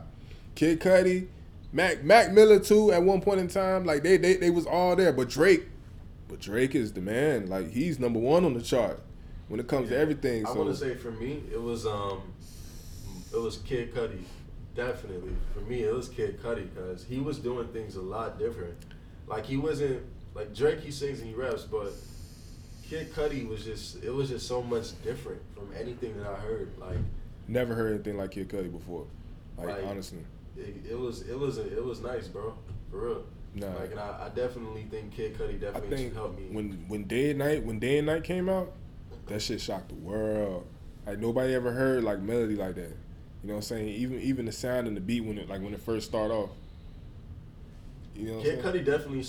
Kid 0.54 0.80
Cudi, 0.80 1.28
Mac 1.72 2.04
Mac 2.04 2.32
Miller 2.32 2.60
too. 2.60 2.92
At 2.92 3.02
one 3.02 3.20
point 3.20 3.40
in 3.40 3.48
time, 3.48 3.84
like 3.84 4.02
they 4.02 4.18
they 4.18 4.36
they 4.36 4.50
was 4.50 4.66
all 4.66 4.94
there. 4.96 5.12
But 5.12 5.30
Drake, 5.30 5.68
but 6.28 6.40
Drake 6.40 6.74
is 6.74 6.92
the 6.92 7.00
man. 7.00 7.48
Like 7.48 7.70
he's 7.70 7.98
number 7.98 8.18
one 8.18 8.44
on 8.44 8.54
the 8.54 8.62
chart 8.62 9.00
when 9.50 9.58
it 9.58 9.66
comes 9.66 9.90
yeah. 9.90 9.96
to 9.96 10.02
everything. 10.02 10.46
I 10.46 10.52
want 10.52 10.70
to 10.70 10.76
say 10.76 10.94
for 10.94 11.10
me, 11.10 11.42
it 11.52 11.60
was 11.60 11.84
um, 11.84 12.22
it 13.34 13.40
was 13.40 13.58
Kid 13.58 13.92
Cudi, 13.92 14.22
definitely. 14.76 15.32
For 15.52 15.60
me, 15.62 15.82
it 15.82 15.92
was 15.92 16.08
Kid 16.08 16.40
Cudi 16.40 16.68
because 16.72 17.04
he 17.04 17.18
was 17.18 17.38
doing 17.38 17.66
things 17.68 17.96
a 17.96 18.00
lot 18.00 18.38
different. 18.38 18.74
Like 19.26 19.44
he 19.44 19.56
wasn't 19.56 20.02
like 20.34 20.54
Drake. 20.54 20.80
He 20.80 20.92
sings 20.92 21.18
and 21.18 21.28
he 21.28 21.34
raps, 21.34 21.64
but 21.64 21.92
Kid 22.88 23.12
Cudi 23.12 23.46
was 23.46 23.64
just 23.64 24.02
it 24.04 24.10
was 24.10 24.28
just 24.28 24.46
so 24.46 24.62
much 24.62 25.00
different 25.02 25.42
from 25.54 25.68
anything 25.76 26.16
that 26.18 26.28
I 26.28 26.36
heard. 26.36 26.70
Like 26.78 26.98
never 27.48 27.74
heard 27.74 27.92
anything 27.92 28.18
like 28.18 28.30
Kid 28.30 28.48
Cudi 28.48 28.70
before. 28.70 29.06
Like, 29.58 29.66
like 29.66 29.84
honestly, 29.84 30.20
it, 30.56 30.92
it, 30.92 30.98
was 30.98 31.22
it 31.28 31.36
was 31.36 31.58
it 31.58 31.84
was 31.84 32.00
nice, 32.00 32.28
bro. 32.28 32.54
For 32.92 32.98
real. 32.98 33.24
Nah. 33.52 33.66
Like, 33.74 33.90
and 33.90 33.98
I, 33.98 34.26
I 34.26 34.28
definitely 34.28 34.84
think 34.84 35.12
Kid 35.12 35.36
Cudi 35.36 35.60
definitely 35.60 36.10
helped 36.10 36.38
me. 36.38 36.46
When 36.52 36.84
when 36.86 37.04
Day 37.08 37.30
and 37.30 37.40
Night 37.40 37.64
when 37.64 37.80
Day 37.80 37.98
and 37.98 38.06
Night 38.06 38.22
came 38.22 38.48
out, 38.48 38.72
that 39.30 39.40
shit 39.40 39.60
shocked 39.60 39.88
the 39.88 39.94
world. 39.94 40.66
Like 41.06 41.18
nobody 41.18 41.54
ever 41.54 41.72
heard 41.72 42.04
like 42.04 42.20
melody 42.20 42.56
like 42.56 42.74
that. 42.74 42.96
You 43.42 43.48
know 43.48 43.54
what 43.54 43.58
I'm 43.58 43.62
saying? 43.62 43.88
Even 43.88 44.20
even 44.20 44.44
the 44.44 44.52
sound 44.52 44.86
and 44.86 44.96
the 44.96 45.00
beat 45.00 45.22
when 45.22 45.38
it 45.38 45.48
like 45.48 45.62
when 45.62 45.72
it 45.72 45.80
first 45.80 46.06
start 46.06 46.30
off. 46.30 46.50
You 48.14 48.26
know, 48.26 48.42
Kid 48.42 48.60
Cudi 48.60 48.84
definitely 48.84 49.24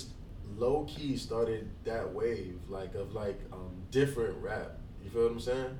low 0.58 0.84
key 0.84 1.16
started 1.16 1.70
that 1.84 2.12
wave 2.12 2.58
like 2.68 2.94
of 2.94 3.14
like 3.14 3.40
um, 3.52 3.70
different 3.90 4.36
rap. 4.42 4.72
You 5.02 5.10
feel 5.10 5.22
what 5.22 5.32
I'm 5.32 5.40
saying? 5.40 5.78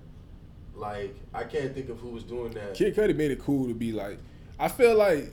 Like 0.75 1.15
I 1.35 1.45
can't 1.45 1.75
think 1.75 1.91
of 1.91 1.99
who 1.99 2.09
was 2.09 2.25
doing 2.25 2.53
that. 2.53 2.75
Kid 2.75 2.97
Cudi 2.97 3.15
made 3.15 3.31
it 3.31 3.41
cool 3.41 3.69
to 3.69 3.75
be 3.75 3.93
like. 3.93 4.19
I 4.59 4.69
feel 4.69 4.97
like 4.97 5.31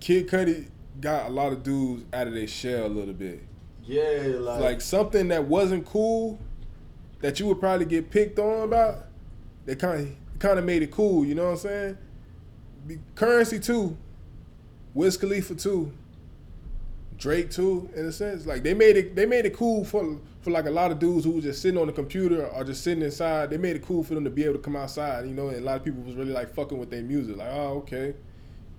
Kid 0.00 0.28
Cudi 0.28 0.68
got 1.00 1.26
a 1.26 1.30
lot 1.30 1.52
of 1.52 1.62
dudes 1.62 2.04
out 2.12 2.28
of 2.28 2.34
their 2.34 2.46
shell 2.46 2.86
a 2.86 2.88
little 2.88 3.14
bit. 3.14 3.42
Yeah, 3.84 4.36
like 4.38 4.60
like 4.60 4.80
something 4.80 5.28
that 5.28 5.44
wasn't 5.44 5.86
cool 5.86 6.38
that 7.20 7.40
you 7.40 7.46
would 7.46 7.60
probably 7.60 7.86
get 7.86 8.10
picked 8.10 8.38
on 8.38 8.62
about, 8.62 9.06
they 9.64 9.74
kind 9.74 10.00
of 10.00 10.38
kind 10.38 10.58
of 10.58 10.64
made 10.64 10.82
it 10.82 10.90
cool. 10.90 11.24
You 11.24 11.34
know 11.34 11.46
what 11.46 11.50
I'm 11.50 11.56
saying? 11.56 11.98
Curren$y 13.14 13.58
too 13.58 13.96
Wiz 14.94 15.16
Khalifa 15.16 15.54
too. 15.54 15.92
Drake 17.16 17.50
too, 17.50 17.90
in 17.96 18.06
a 18.06 18.12
sense. 18.12 18.46
Like 18.46 18.62
they 18.62 18.74
made 18.74 18.96
it 18.96 19.16
they 19.16 19.26
made 19.26 19.44
it 19.44 19.54
cool 19.54 19.84
for 19.84 20.18
for 20.40 20.50
like 20.50 20.66
a 20.66 20.70
lot 20.70 20.90
of 20.92 20.98
dudes 20.98 21.24
who 21.24 21.32
were 21.32 21.40
just 21.40 21.60
sitting 21.60 21.78
on 21.78 21.88
the 21.88 21.92
computer 21.92 22.46
or 22.46 22.64
just 22.64 22.82
sitting 22.82 23.02
inside. 23.02 23.50
They 23.50 23.58
made 23.58 23.76
it 23.76 23.84
cool 23.84 24.04
for 24.04 24.14
them 24.14 24.24
to 24.24 24.30
be 24.30 24.44
able 24.44 24.54
to 24.54 24.60
come 24.60 24.76
outside, 24.76 25.26
you 25.26 25.34
know, 25.34 25.48
and 25.48 25.58
a 25.58 25.60
lot 25.60 25.76
of 25.76 25.84
people 25.84 26.02
was 26.02 26.14
really 26.14 26.32
like 26.32 26.54
fucking 26.54 26.78
with 26.78 26.90
their 26.90 27.02
music. 27.02 27.36
Like, 27.36 27.50
oh, 27.50 27.78
okay. 27.78 28.14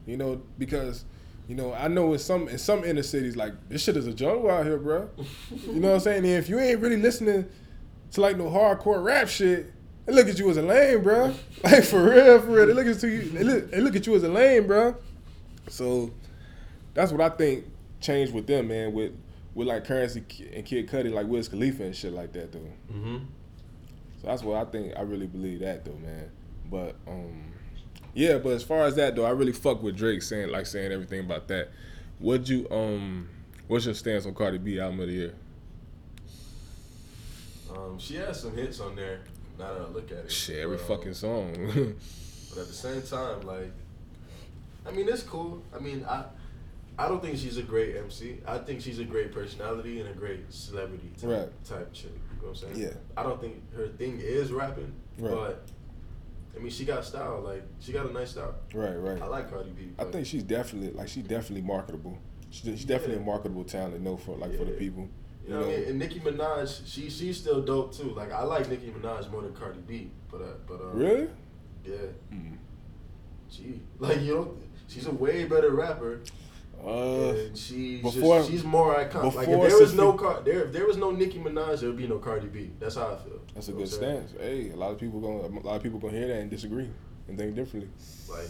You 0.05 0.17
know, 0.17 0.41
because 0.57 1.03
you 1.47 1.55
know, 1.55 1.73
I 1.73 1.87
know 1.89 2.13
in 2.13 2.19
some 2.19 2.47
in 2.47 2.57
some 2.57 2.83
inner 2.83 3.03
cities, 3.03 3.35
like 3.35 3.53
this 3.67 3.83
shit 3.83 3.97
is 3.97 4.07
a 4.07 4.13
jungle 4.13 4.49
out 4.49 4.65
here, 4.65 4.77
bro. 4.77 5.09
You 5.67 5.79
know 5.79 5.89
what 5.89 5.95
I'm 5.95 5.99
saying? 6.01 6.25
And 6.25 6.33
if 6.33 6.47
you 6.47 6.59
ain't 6.59 6.79
really 6.79 6.97
listening 6.97 7.45
to 8.11 8.21
like 8.21 8.37
no 8.37 8.45
hardcore 8.45 9.03
rap 9.03 9.27
shit, 9.27 9.71
they 10.05 10.13
look 10.13 10.27
at 10.27 10.39
you 10.39 10.49
as 10.49 10.57
a 10.57 10.61
lame, 10.61 11.03
bro. 11.03 11.33
Like 11.63 11.83
for 11.83 12.01
real, 12.01 12.39
for 12.41 12.47
real. 12.47 12.67
They 12.67 12.73
look 12.73 12.87
at 12.87 13.03
you, 13.03 13.21
they 13.21 13.43
look, 13.43 13.69
they 13.69 13.81
look 13.81 13.95
at 13.95 14.07
you 14.07 14.15
as 14.15 14.23
a 14.23 14.29
lame, 14.29 14.65
bro. 14.65 14.95
So 15.67 16.11
that's 16.93 17.11
what 17.11 17.21
I 17.21 17.35
think 17.35 17.65
changed 17.99 18.33
with 18.33 18.47
them, 18.47 18.69
man. 18.69 18.93
With 18.93 19.11
with 19.53 19.67
like 19.67 19.85
Curren$y 19.85 20.47
and 20.53 20.65
Kid 20.65 20.87
Cudi, 20.87 21.11
like 21.11 21.27
Wiz 21.27 21.49
Khalifa 21.49 21.83
and 21.83 21.95
shit 21.95 22.13
like 22.13 22.31
that, 22.33 22.51
though. 22.51 22.59
Mm-hmm. 22.91 23.17
So 24.21 24.27
that's 24.27 24.41
what 24.41 24.57
I 24.57 24.69
think. 24.69 24.93
I 24.97 25.01
really 25.01 25.27
believe 25.27 25.59
that, 25.59 25.85
though, 25.85 25.97
man. 26.01 26.29
But 26.69 26.95
um, 27.07 27.51
yeah. 28.13 28.37
But 28.37 28.53
as 28.53 28.63
far 28.63 28.85
as 28.85 28.95
that, 28.95 29.15
though, 29.15 29.25
I 29.25 29.31
really 29.31 29.53
fuck 29.53 29.83
with 29.83 29.97
Drake 29.97 30.21
saying 30.21 30.49
like 30.49 30.65
saying 30.65 30.91
everything 30.91 31.19
about 31.21 31.47
that. 31.49 31.69
Would 32.19 32.47
you 32.47 32.67
um, 32.69 33.29
what's 33.67 33.85
your 33.85 33.95
stance 33.95 34.25
on 34.25 34.33
Cardi 34.33 34.57
B 34.57 34.79
album 34.79 34.99
of 35.01 35.07
the 35.07 35.13
year? 35.13 35.35
Um, 37.79 37.99
she 37.99 38.15
has 38.15 38.41
some 38.41 38.55
hits 38.55 38.79
on 38.79 38.95
there. 38.95 39.21
Now 39.57 39.73
that 39.73 39.81
I 39.81 39.87
look 39.87 40.11
at 40.11 40.19
it, 40.19 40.31
shit, 40.31 40.59
every 40.59 40.77
um, 40.77 40.83
fucking 40.83 41.13
song. 41.13 41.53
but 42.49 42.61
at 42.61 42.67
the 42.67 42.73
same 42.73 43.01
time, 43.01 43.41
like, 43.41 43.71
I 44.85 44.91
mean, 44.91 45.07
it's 45.09 45.23
cool. 45.23 45.61
I 45.75 45.79
mean, 45.79 46.05
I 46.07 46.25
I 46.97 47.07
don't 47.07 47.21
think 47.21 47.37
she's 47.37 47.57
a 47.57 47.63
great 47.63 47.95
MC. 47.95 48.39
I 48.45 48.57
think 48.57 48.81
she's 48.81 48.99
a 48.99 49.05
great 49.05 49.31
personality 49.31 50.01
and 50.01 50.09
a 50.09 50.13
great 50.13 50.51
celebrity 50.51 51.11
type, 51.17 51.29
right. 51.29 51.65
type 51.65 51.93
chick. 51.93 52.11
You 52.13 52.41
know 52.41 52.51
what 52.51 52.63
I'm 52.63 52.75
saying? 52.75 52.87
Yeah. 52.87 52.93
I 53.15 53.23
don't 53.23 53.39
think 53.39 53.73
her 53.73 53.87
thing 53.87 54.19
is 54.21 54.51
rapping, 54.51 54.93
right. 55.17 55.33
but 55.33 55.67
I 56.55 56.59
mean, 56.59 56.71
she 56.71 56.85
got 56.85 57.05
style. 57.05 57.41
Like 57.41 57.63
she 57.79 57.93
got 57.93 58.09
a 58.09 58.13
nice 58.13 58.31
style. 58.31 58.55
Right, 58.73 58.95
right. 58.95 59.21
I 59.21 59.27
like 59.27 59.49
Cardi 59.49 59.71
B. 59.71 59.91
I 59.97 60.05
think 60.05 60.25
she's 60.25 60.43
definitely 60.43 60.91
like 60.91 61.07
she's 61.07 61.23
definitely 61.23 61.61
marketable. 61.61 62.17
She's, 62.49 62.83
definitely 62.83 63.17
yeah. 63.17 63.21
a 63.21 63.25
marketable 63.25 63.63
talent. 63.63 64.01
No, 64.01 64.17
for 64.17 64.35
like 64.35 64.51
yeah. 64.51 64.57
for 64.57 64.65
the 64.65 64.71
people. 64.71 65.07
You 65.49 65.55
know, 65.55 65.61
what 65.61 65.69
I 65.69 65.77
mean? 65.77 65.89
And 65.89 65.99
Nicki 65.99 66.19
Minaj, 66.19 66.81
she 66.85 67.09
she's 67.09 67.37
still 67.37 67.61
dope 67.61 67.91
too. 67.91 68.11
Like 68.11 68.31
I 68.31 68.43
like 68.43 68.69
Nicki 68.69 68.91
Minaj 68.91 69.31
more 69.31 69.41
than 69.41 69.53
Cardi 69.53 69.79
B, 69.79 70.11
but 70.31 70.41
uh, 70.41 70.45
but 70.67 70.79
um, 70.79 70.91
really, 70.93 71.27
yeah, 71.83 71.95
mm. 72.31 72.55
she 73.49 73.81
like 73.97 74.21
you 74.21 74.35
know 74.35 74.57
she's 74.87 75.07
a 75.07 75.11
way 75.11 75.45
better 75.45 75.71
rapper. 75.71 76.21
Uh, 76.85 77.31
and 77.31 77.57
she's 77.57 78.03
before, 78.03 78.37
just, 78.37 78.51
she's 78.51 78.63
more 78.63 78.93
iconic. 78.93 79.33
Like 79.33 79.47
if 79.47 79.61
there 79.61 79.79
was 79.79 79.93
no 79.95 80.13
Car- 80.13 80.41
there 80.45 80.65
if 80.65 80.71
there 80.71 80.85
was 80.85 80.97
no 80.97 81.09
Nicki 81.09 81.39
Minaj, 81.39 81.79
there 81.79 81.89
would 81.89 81.97
be 81.97 82.07
no 82.07 82.19
Cardi 82.19 82.47
B. 82.47 82.69
That's 82.79 82.95
how 82.95 83.07
I 83.07 83.17
feel. 83.17 83.41
That's 83.55 83.69
a 83.69 83.71
good 83.71 83.89
stance. 83.89 84.33
Hey, 84.39 84.69
a 84.69 84.75
lot 84.75 84.91
of 84.91 84.99
people 84.99 85.19
gonna 85.19 85.59
a 85.59 85.65
lot 85.65 85.77
of 85.77 85.81
people 85.81 85.97
gonna 85.97 86.13
hear 86.13 86.27
that 86.27 86.41
and 86.41 86.51
disagree 86.51 86.89
and 87.27 87.39
think 87.39 87.55
differently. 87.55 87.89
Like 88.29 88.49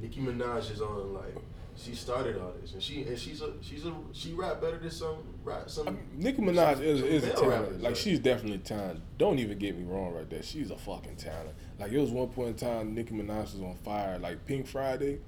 Nicki 0.00 0.22
Minaj 0.22 0.72
is 0.72 0.80
on 0.80 1.12
like 1.12 1.36
she 1.76 1.94
started 1.94 2.38
all 2.38 2.54
this, 2.60 2.72
and 2.72 2.82
she 2.82 3.02
and 3.02 3.18
she's 3.18 3.42
a 3.42 3.52
she's 3.60 3.84
a 3.84 3.94
she 4.12 4.32
rap 4.32 4.62
better 4.62 4.78
than 4.78 4.90
some 4.90 5.18
I 5.46 5.90
mean, 5.90 5.98
Nicki 6.16 6.42
Minaj 6.42 6.80
is 6.80 7.02
is 7.02 7.24
a 7.24 7.32
talent. 7.32 7.50
Rappers, 7.50 7.82
like 7.82 7.96
she's 7.96 8.18
definitely 8.18 8.58
talented. 8.58 9.02
Don't 9.18 9.38
even 9.38 9.58
get 9.58 9.76
me 9.76 9.84
wrong, 9.84 10.12
right 10.12 10.28
there. 10.28 10.42
She's 10.42 10.70
a 10.70 10.76
fucking 10.76 11.16
talent. 11.16 11.54
Like 11.78 11.92
it 11.92 11.98
was 11.98 12.10
one 12.10 12.28
point 12.28 12.48
in 12.50 12.54
time, 12.56 12.94
Nicki 12.94 13.14
Minaj 13.14 13.54
was 13.54 13.60
on 13.62 13.74
fire. 13.84 14.18
Like 14.18 14.44
Pink 14.46 14.66
Friday 14.66 15.20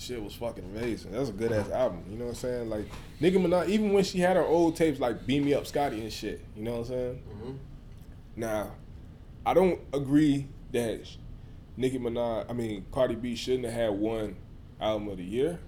shit 0.00 0.22
was 0.22 0.34
fucking 0.34 0.64
amazing. 0.64 1.12
That's 1.12 1.28
a 1.28 1.32
good 1.32 1.52
ass 1.52 1.70
album. 1.70 2.04
You 2.10 2.16
know 2.16 2.24
what 2.26 2.30
I'm 2.30 2.36
saying? 2.36 2.70
Like 2.70 2.86
Nicki 3.20 3.36
Minaj, 3.36 3.68
even 3.68 3.92
when 3.92 4.04
she 4.04 4.18
had 4.18 4.36
her 4.36 4.44
old 4.44 4.76
tapes 4.76 4.98
like 4.98 5.26
"Beam 5.26 5.44
Me 5.44 5.54
Up, 5.54 5.66
Scotty" 5.66 6.00
and 6.00 6.12
shit. 6.12 6.44
You 6.56 6.62
know 6.62 6.72
what 6.72 6.78
I'm 6.80 6.86
saying? 6.86 7.22
Mm-hmm. 7.28 7.52
Now, 8.36 8.72
I 9.44 9.54
don't 9.54 9.80
agree 9.92 10.46
that 10.72 11.00
Nicki 11.76 11.98
Minaj, 11.98 12.46
I 12.48 12.52
mean 12.52 12.86
Cardi 12.92 13.14
B, 13.14 13.36
shouldn't 13.36 13.64
have 13.64 13.74
had 13.74 13.90
one 13.90 14.36
album 14.80 15.08
of 15.08 15.18
the 15.18 15.24
year. 15.24 15.58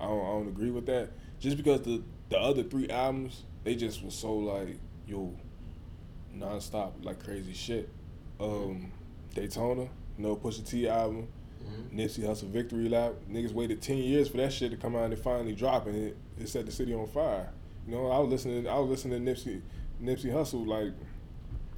I 0.00 0.06
don't, 0.06 0.20
I 0.20 0.30
don't 0.30 0.48
agree 0.48 0.70
with 0.70 0.86
that. 0.86 1.10
Just 1.40 1.56
because 1.56 1.82
the 1.82 2.02
the 2.28 2.38
other 2.38 2.62
three 2.62 2.88
albums, 2.88 3.42
they 3.64 3.74
just 3.74 4.02
was 4.02 4.14
so 4.14 4.34
like 4.34 4.78
yo, 5.06 5.34
nonstop 6.36 6.92
like 7.02 7.22
crazy 7.22 7.52
shit. 7.52 7.88
Um, 8.40 8.92
Daytona, 9.34 9.88
no 10.18 10.36
Pusha 10.36 10.68
T 10.68 10.88
album. 10.88 11.28
Mm-hmm. 11.62 11.98
Nipsey 11.98 12.20
Hussle 12.20 12.48
Victory 12.48 12.88
Lap. 12.88 13.14
Niggas 13.30 13.52
waited 13.52 13.80
ten 13.80 13.98
years 13.98 14.28
for 14.28 14.36
that 14.38 14.52
shit 14.52 14.70
to 14.70 14.76
come 14.76 14.96
out 14.96 15.04
and 15.04 15.18
finally 15.18 15.54
drop, 15.54 15.86
and 15.86 15.96
it, 15.96 16.16
it 16.38 16.48
set 16.48 16.66
the 16.66 16.72
city 16.72 16.94
on 16.94 17.06
fire. 17.08 17.50
You 17.86 17.94
know, 17.94 18.10
I 18.10 18.18
was 18.18 18.30
listening. 18.30 18.68
I 18.68 18.78
was 18.78 18.90
listening 18.90 19.24
to 19.24 19.32
Nipsey 19.32 19.62
Nipsey 20.02 20.32
Hussle 20.32 20.66
like 20.66 20.92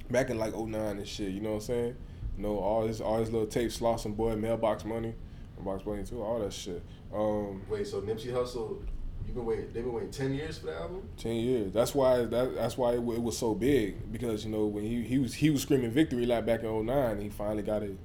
back 0.09 0.29
in 0.29 0.37
like 0.37 0.55
09 0.55 0.75
and 0.75 1.07
shit. 1.07 1.31
You 1.31 1.41
know 1.41 1.51
what 1.51 1.55
I'm 1.55 1.61
saying? 1.61 1.95
You 2.37 2.43
know, 2.43 2.57
all 2.57 2.85
his 2.85 3.01
all 3.01 3.19
his 3.19 3.31
little 3.31 3.47
tapes, 3.47 3.79
Slauson 3.79 4.15
Boy, 4.15 4.35
Mailbox 4.35 4.85
Money, 4.85 5.15
Mailbox 5.57 5.85
Money 5.85 6.03
too, 6.03 6.21
all 6.21 6.39
that 6.39 6.53
shit. 6.53 6.83
Um, 7.13 7.61
Wait, 7.69 7.87
so 7.87 8.01
Nipsey 8.01 8.31
Hussle, 8.31 8.81
you've 9.27 9.35
been 9.35 9.45
waiting? 9.45 9.65
They've 9.73 9.83
been 9.83 9.93
waiting 9.93 10.11
ten 10.11 10.33
years 10.33 10.57
for 10.57 10.67
the 10.67 10.75
album. 10.75 11.07
Ten 11.17 11.35
years. 11.35 11.71
That's 11.73 11.93
why. 11.93 12.23
That, 12.23 12.55
that's 12.55 12.77
why 12.77 12.93
it, 12.93 12.97
it, 12.97 13.21
was 13.21 13.37
so 13.37 13.53
big 13.53 14.11
because 14.11 14.43
you 14.43 14.51
know 14.51 14.65
when 14.65 14.83
he 14.83 15.03
he 15.03 15.19
was 15.19 15.35
he 15.35 15.49
was 15.49 15.61
screaming 15.61 15.91
victory 15.91 16.25
lap 16.25 16.45
back 16.45 16.63
in 16.63 16.85
09, 16.85 17.21
he 17.21 17.29
finally 17.29 17.63
got 17.63 17.83
it 17.83 17.97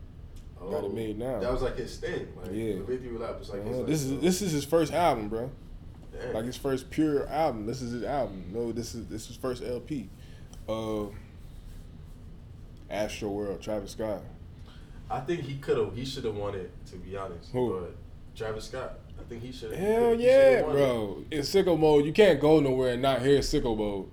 Oh, 0.63 0.71
got 0.71 0.85
it 0.85 0.95
made 0.95 1.19
now. 1.19 1.41
That 1.41 1.53
was 1.53 1.63
like 1.63 1.77
his 1.77 1.97
thing. 1.97 2.29
Like, 2.41 2.53
yeah. 2.53 2.75
The 2.75 2.85
Victory 2.85 3.19
Lap 3.19 3.39
was 3.39 3.51
like, 3.51 3.63
uh-huh. 3.63 3.85
his, 3.85 3.87
this 3.87 4.03
is 4.05 4.21
this 4.21 4.43
is 4.43 4.53
his 4.53 4.65
first 4.65 4.93
album, 4.93 5.29
bro. 5.29 5.51
Damn. 6.13 6.35
Like 6.35 6.45
his 6.45 6.57
first 6.57 6.91
pure 6.91 7.29
album. 7.29 7.67
This 7.67 7.83
is 7.83 7.93
his 7.93 8.05
album. 8.05 8.45
No, 8.53 8.73
this 8.73 8.95
is 8.95 9.07
this 9.07 9.23
is 9.23 9.29
his 9.29 9.37
first 9.37 9.63
LP. 9.63 10.09
Uh, 10.69 11.07
Astroworld, 12.91 13.61
Travis 13.61 13.93
Scott. 13.93 14.23
I 15.11 15.21
think 15.21 15.41
he 15.41 15.57
could 15.57 15.79
have. 15.79 15.95
He 15.95 16.05
should 16.05 16.25
have 16.25 16.37
won 16.37 16.55
it. 16.55 16.71
To 16.91 16.97
be 16.97 17.17
honest, 17.17 17.51
Who? 17.53 17.81
but 17.81 17.97
Travis 18.37 18.67
Scott. 18.67 18.99
I 19.19 19.23
think 19.25 19.43
he 19.43 19.53
should. 19.53 19.73
Hell 19.73 20.15
yeah, 20.15 20.63
bro! 20.63 21.25
It. 21.31 21.39
In 21.39 21.43
sicko 21.43 21.79
mode, 21.79 22.05
you 22.05 22.13
can't 22.13 22.41
go 22.41 22.61
nowhere 22.61 22.93
and 22.93 23.03
not 23.03 23.23
hear 23.23 23.39
sicko 23.39 23.77
mode. 23.77 24.09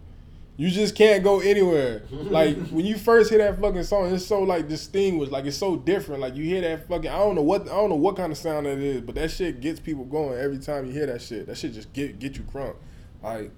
You 0.60 0.70
just 0.70 0.94
can't 0.94 1.24
go 1.24 1.40
anywhere. 1.40 2.04
like 2.12 2.58
when 2.68 2.86
you 2.86 2.98
first 2.98 3.30
hear 3.30 3.40
that 3.40 3.62
fucking 3.62 3.84
song, 3.84 4.14
it's 4.14 4.26
so 4.26 4.42
like 4.42 4.68
distinguished. 4.68 5.32
Like 5.32 5.46
it's 5.46 5.56
so 5.56 5.78
different. 5.78 6.20
Like 6.20 6.36
you 6.36 6.44
hear 6.44 6.60
that 6.60 6.86
fucking 6.90 7.10
I 7.10 7.18
don't 7.18 7.36
know 7.36 7.42
what 7.42 7.62
I 7.62 7.76
don't 7.76 7.90
know 7.90 7.96
what 7.96 8.18
kind 8.18 8.30
of 8.30 8.38
sound 8.38 8.66
that 8.66 8.78
is, 8.78 9.00
but 9.00 9.16
that 9.16 9.32
shit 9.32 9.62
gets 9.62 9.80
people 9.80 10.04
going 10.04 10.38
every 10.38 10.60
time 10.60 10.86
you 10.86 10.92
hear 10.92 11.06
that 11.06 11.22
shit. 11.22 11.48
That 11.48 11.58
shit 11.58 11.74
just 11.74 11.94
get 11.94 12.20
get 12.20 12.36
you 12.36 12.44
crunk. 12.44 12.76
Like 13.24 13.52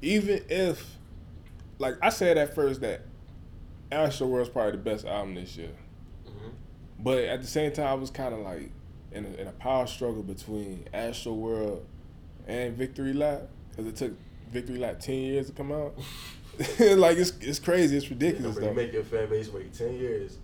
even 0.00 0.44
if 0.48 0.98
like 1.80 1.96
I 2.00 2.10
said 2.10 2.38
at 2.38 2.54
first 2.54 2.82
that 2.82 3.02
Astroworld's 3.90 4.48
probably 4.48 4.72
the 4.72 4.78
best 4.78 5.06
album 5.06 5.34
this 5.34 5.56
year. 5.56 5.70
Mm-hmm. 6.24 6.50
But 7.00 7.24
at 7.24 7.40
the 7.40 7.48
same 7.48 7.72
time 7.72 7.88
I 7.88 7.94
was 7.94 8.10
kinda 8.10 8.36
like 8.36 8.70
in 9.12 9.24
a, 9.24 9.42
in 9.42 9.46
a 9.46 9.52
power 9.52 9.86
struggle 9.86 10.22
between 10.22 10.86
Astroworld 10.92 11.82
and 12.46 12.76
Victory 12.76 13.12
Lap. 13.12 13.42
Because 13.70 13.86
it 13.86 13.96
took 13.96 14.12
Victory 14.50 14.78
Lap 14.78 15.00
ten 15.00 15.16
years 15.16 15.46
to 15.46 15.52
come 15.52 15.72
out. 15.72 15.94
like 16.80 17.16
it's 17.16 17.32
it's 17.40 17.58
crazy. 17.58 17.96
It's 17.96 18.10
ridiculous. 18.10 18.56
Yeah, 18.56 18.68
though. 18.68 18.74
make 18.74 18.92
your 18.92 19.04
fan 19.04 19.28
base 19.28 19.48
wait 19.48 19.72
ten 19.72 19.94
years. 19.94 20.38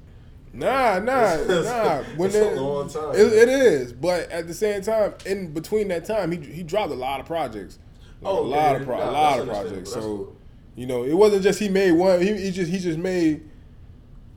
Nah, 0.52 1.00
nah, 1.00 1.36
nah. 1.48 2.02
When 2.16 2.30
it's 2.30 2.36
a 2.36 2.60
long 2.60 2.88
time. 2.88 3.10
It, 3.14 3.32
it 3.32 3.48
is, 3.48 3.92
but 3.92 4.30
at 4.30 4.46
the 4.46 4.54
same 4.54 4.82
time, 4.82 5.14
in 5.26 5.52
between 5.52 5.88
that 5.88 6.04
time, 6.04 6.30
he 6.30 6.38
he 6.38 6.62
dropped 6.62 6.92
a 6.92 6.96
lot 6.96 7.20
of 7.20 7.26
projects. 7.26 7.78
Like 8.20 8.32
oh, 8.32 8.38
a 8.38 8.42
lot 8.42 8.56
yeah, 8.56 8.76
of 8.76 8.84
pro- 8.84 8.98
nah, 8.98 9.10
a 9.10 9.12
lot 9.12 9.40
of 9.40 9.48
projects. 9.48 9.92
So, 9.92 10.00
cool. 10.00 10.36
you 10.76 10.86
know, 10.86 11.02
it 11.02 11.14
wasn't 11.14 11.42
just 11.42 11.58
he 11.58 11.68
made 11.68 11.92
one. 11.92 12.20
He, 12.20 12.32
he 12.34 12.50
just 12.52 12.70
he 12.70 12.78
just 12.78 12.98
made 12.98 13.50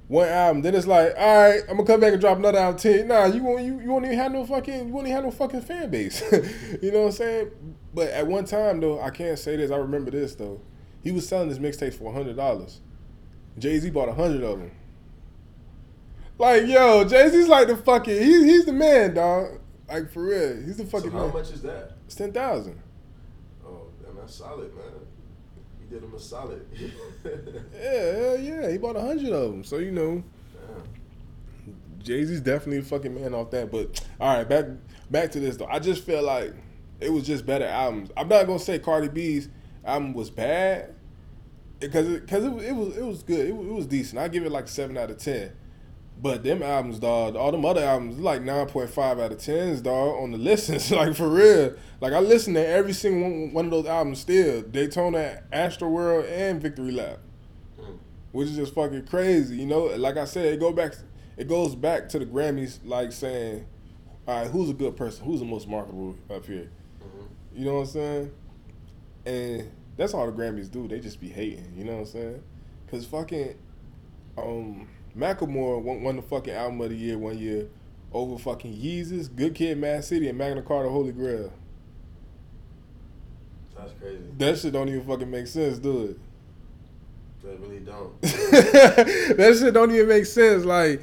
one 0.07 0.27
album. 0.27 0.61
Then 0.61 0.75
it's 0.75 0.87
like, 0.87 1.13
all 1.17 1.49
right, 1.49 1.61
I'm 1.69 1.77
gonna 1.77 1.85
come 1.85 1.99
back 1.99 2.13
and 2.13 2.21
drop 2.21 2.37
another 2.37 2.59
album. 2.59 2.79
Ten. 2.79 3.07
Nah, 3.07 3.25
you 3.25 3.43
won't. 3.43 3.63
You, 3.63 3.79
you 3.79 3.89
won't 3.89 4.05
even 4.05 4.17
have 4.17 4.31
no 4.31 4.45
fucking. 4.45 4.87
You 4.87 4.93
won't 4.93 5.07
even 5.07 5.15
have 5.15 5.25
no 5.25 5.31
fucking 5.31 5.61
fan 5.61 5.89
base. 5.89 6.21
you 6.81 6.91
know 6.91 6.99
what 6.99 7.05
I'm 7.07 7.11
saying? 7.11 7.51
But 7.93 8.09
at 8.09 8.27
one 8.27 8.45
time 8.45 8.79
though, 8.79 9.01
I 9.01 9.09
can't 9.09 9.37
say 9.37 9.55
this. 9.55 9.71
I 9.71 9.77
remember 9.77 10.11
this 10.11 10.35
though. 10.35 10.61
He 11.01 11.11
was 11.11 11.27
selling 11.27 11.49
his 11.49 11.59
mixtapes 11.59 11.95
for 11.95 12.11
hundred 12.13 12.37
dollars. 12.37 12.81
Jay 13.57 13.79
Z 13.79 13.89
bought 13.89 14.09
a 14.09 14.13
hundred 14.13 14.43
of 14.43 14.59
them. 14.59 14.71
Like 16.37 16.67
yo, 16.67 17.03
Jay 17.03 17.29
Z's 17.29 17.47
like 17.47 17.67
the 17.67 17.77
fucking. 17.77 18.21
He's 18.21 18.43
he's 18.43 18.65
the 18.65 18.73
man, 18.73 19.13
dog. 19.13 19.59
Like 19.87 20.11
for 20.11 20.23
real, 20.23 20.61
he's 20.63 20.77
the 20.77 20.85
fucking. 20.85 21.11
So 21.11 21.17
how 21.17 21.25
man. 21.25 21.33
much 21.33 21.51
is 21.51 21.61
that? 21.63 21.93
It's 22.05 22.15
ten 22.15 22.31
thousand. 22.31 22.79
Oh, 23.65 23.87
man, 24.03 24.15
that's 24.17 24.35
solid, 24.35 24.75
man. 24.75 24.85
Did 25.89 26.03
him 26.03 26.13
a 26.13 26.19
solid. 26.19 26.65
yeah, 27.73 28.35
yeah, 28.35 28.69
he 28.71 28.77
bought 28.77 28.95
a 28.95 29.01
hundred 29.01 29.31
of 29.31 29.51
them. 29.51 29.63
So 29.63 29.77
you 29.77 29.91
know. 29.91 30.23
Jay 31.99 32.23
Z's 32.23 32.39
definitely 32.39 32.77
a 32.77 32.83
fucking 32.83 33.13
man 33.13 33.33
off 33.33 33.51
that. 33.51 33.69
But 33.69 34.01
all 34.19 34.37
right, 34.37 34.47
back 34.47 34.65
back 35.11 35.31
to 35.31 35.39
this 35.39 35.57
though. 35.57 35.65
I 35.65 35.79
just 35.79 36.03
feel 36.03 36.23
like 36.23 36.53
it 36.99 37.11
was 37.11 37.25
just 37.25 37.45
better 37.45 37.65
albums. 37.65 38.09
I'm 38.15 38.27
not 38.29 38.47
gonna 38.47 38.59
say 38.59 38.79
Cardi 38.79 39.09
B's 39.09 39.49
album 39.83 40.13
was 40.13 40.29
bad 40.29 40.95
because 41.79 42.07
because 42.07 42.45
it, 42.45 42.53
it, 42.53 42.63
it, 42.69 42.75
was 42.75 42.97
it 42.97 43.03
was 43.03 43.23
good. 43.23 43.47
It, 43.47 43.49
it 43.49 43.73
was 43.73 43.85
decent. 43.85 44.19
I 44.19 44.29
give 44.29 44.45
it 44.45 44.51
like 44.51 44.67
seven 44.67 44.97
out 44.97 45.11
of 45.11 45.17
ten. 45.17 45.51
But 46.19 46.43
them 46.43 46.63
albums, 46.63 46.97
dog, 46.99 47.35
all 47.35 47.51
them 47.51 47.63
other 47.63 47.83
albums, 47.83 48.19
like 48.19 48.41
nine 48.41 48.65
point 48.67 48.89
five 48.89 49.19
out 49.19 49.31
of 49.31 49.37
tens, 49.37 49.81
dog, 49.81 50.21
on 50.21 50.31
the 50.31 50.37
listens, 50.39 50.91
like 50.91 51.15
for 51.15 51.29
real. 51.29 51.75
Like 52.01 52.13
I 52.13 52.19
listen 52.19 52.55
to 52.55 52.67
every 52.67 52.93
single 52.93 53.29
one, 53.29 53.53
one 53.53 53.65
of 53.65 53.71
those 53.71 53.85
albums 53.85 54.19
still, 54.19 54.63
Daytona, 54.63 55.43
Astroworld, 55.53 56.29
and 56.31 56.59
Victory 56.59 56.91
Lap, 56.91 57.19
mm. 57.79 57.97
which 58.31 58.49
is 58.49 58.55
just 58.55 58.73
fucking 58.73 59.05
crazy. 59.05 59.57
You 59.57 59.67
know, 59.67 59.85
like 59.85 60.17
I 60.17 60.25
said, 60.25 60.45
it 60.53 60.59
go 60.59 60.71
back, 60.71 60.93
it 61.37 61.47
goes 61.47 61.75
back 61.75 62.09
to 62.09 62.19
the 62.19 62.25
Grammys, 62.25 62.79
like 62.83 63.11
saying, 63.11 63.67
all 64.27 64.41
right, 64.41 64.49
who's 64.49 64.71
a 64.71 64.73
good 64.73 64.97
person? 64.97 65.23
Who's 65.23 65.39
the 65.39 65.45
most 65.45 65.67
marketable 65.67 66.15
up 66.31 66.45
here? 66.47 66.71
Mm-hmm. 66.99 67.59
You 67.59 67.65
know 67.65 67.73
what 67.75 67.79
I'm 67.81 67.85
saying? 67.85 68.31
And 69.27 69.71
that's 69.97 70.15
all 70.15 70.25
the 70.25 70.31
Grammys 70.31 70.71
do. 70.71 70.87
They 70.87 70.99
just 70.99 71.21
be 71.21 71.29
hating. 71.29 71.73
You 71.77 71.83
know 71.83 71.93
what 71.93 71.99
I'm 71.99 72.05
saying? 72.07 72.43
Cause 72.89 73.05
fucking, 73.05 73.55
um 74.37 74.87
Macklemore 75.17 75.81
won, 75.81 76.03
won 76.03 76.15
the 76.15 76.21
fucking 76.21 76.53
album 76.53 76.79
of 76.81 76.89
the 76.89 76.95
year 76.95 77.17
one 77.17 77.37
year 77.37 77.67
over 78.13 78.37
fucking 78.37 78.73
Yeezus, 78.73 79.33
Good 79.33 79.55
Kid, 79.55 79.77
Mad 79.77 80.03
City, 80.05 80.29
and 80.29 80.37
Magna 80.37 80.61
Carta, 80.61 80.89
Holy 80.89 81.11
Grail. 81.11 81.51
That's 83.77 83.93
crazy. 83.99 84.23
That 84.37 84.57
shit 84.57 84.73
don't 84.73 84.89
even 84.89 85.05
fucking 85.05 85.29
make 85.29 85.47
sense, 85.47 85.77
do 85.79 86.05
it? 86.05 86.19
That 87.43 87.59
really 87.59 87.79
don't. 87.79 88.21
that 88.21 89.57
shit 89.59 89.73
don't 89.73 89.91
even 89.91 90.07
make 90.07 90.25
sense. 90.25 90.65
Like, 90.65 91.01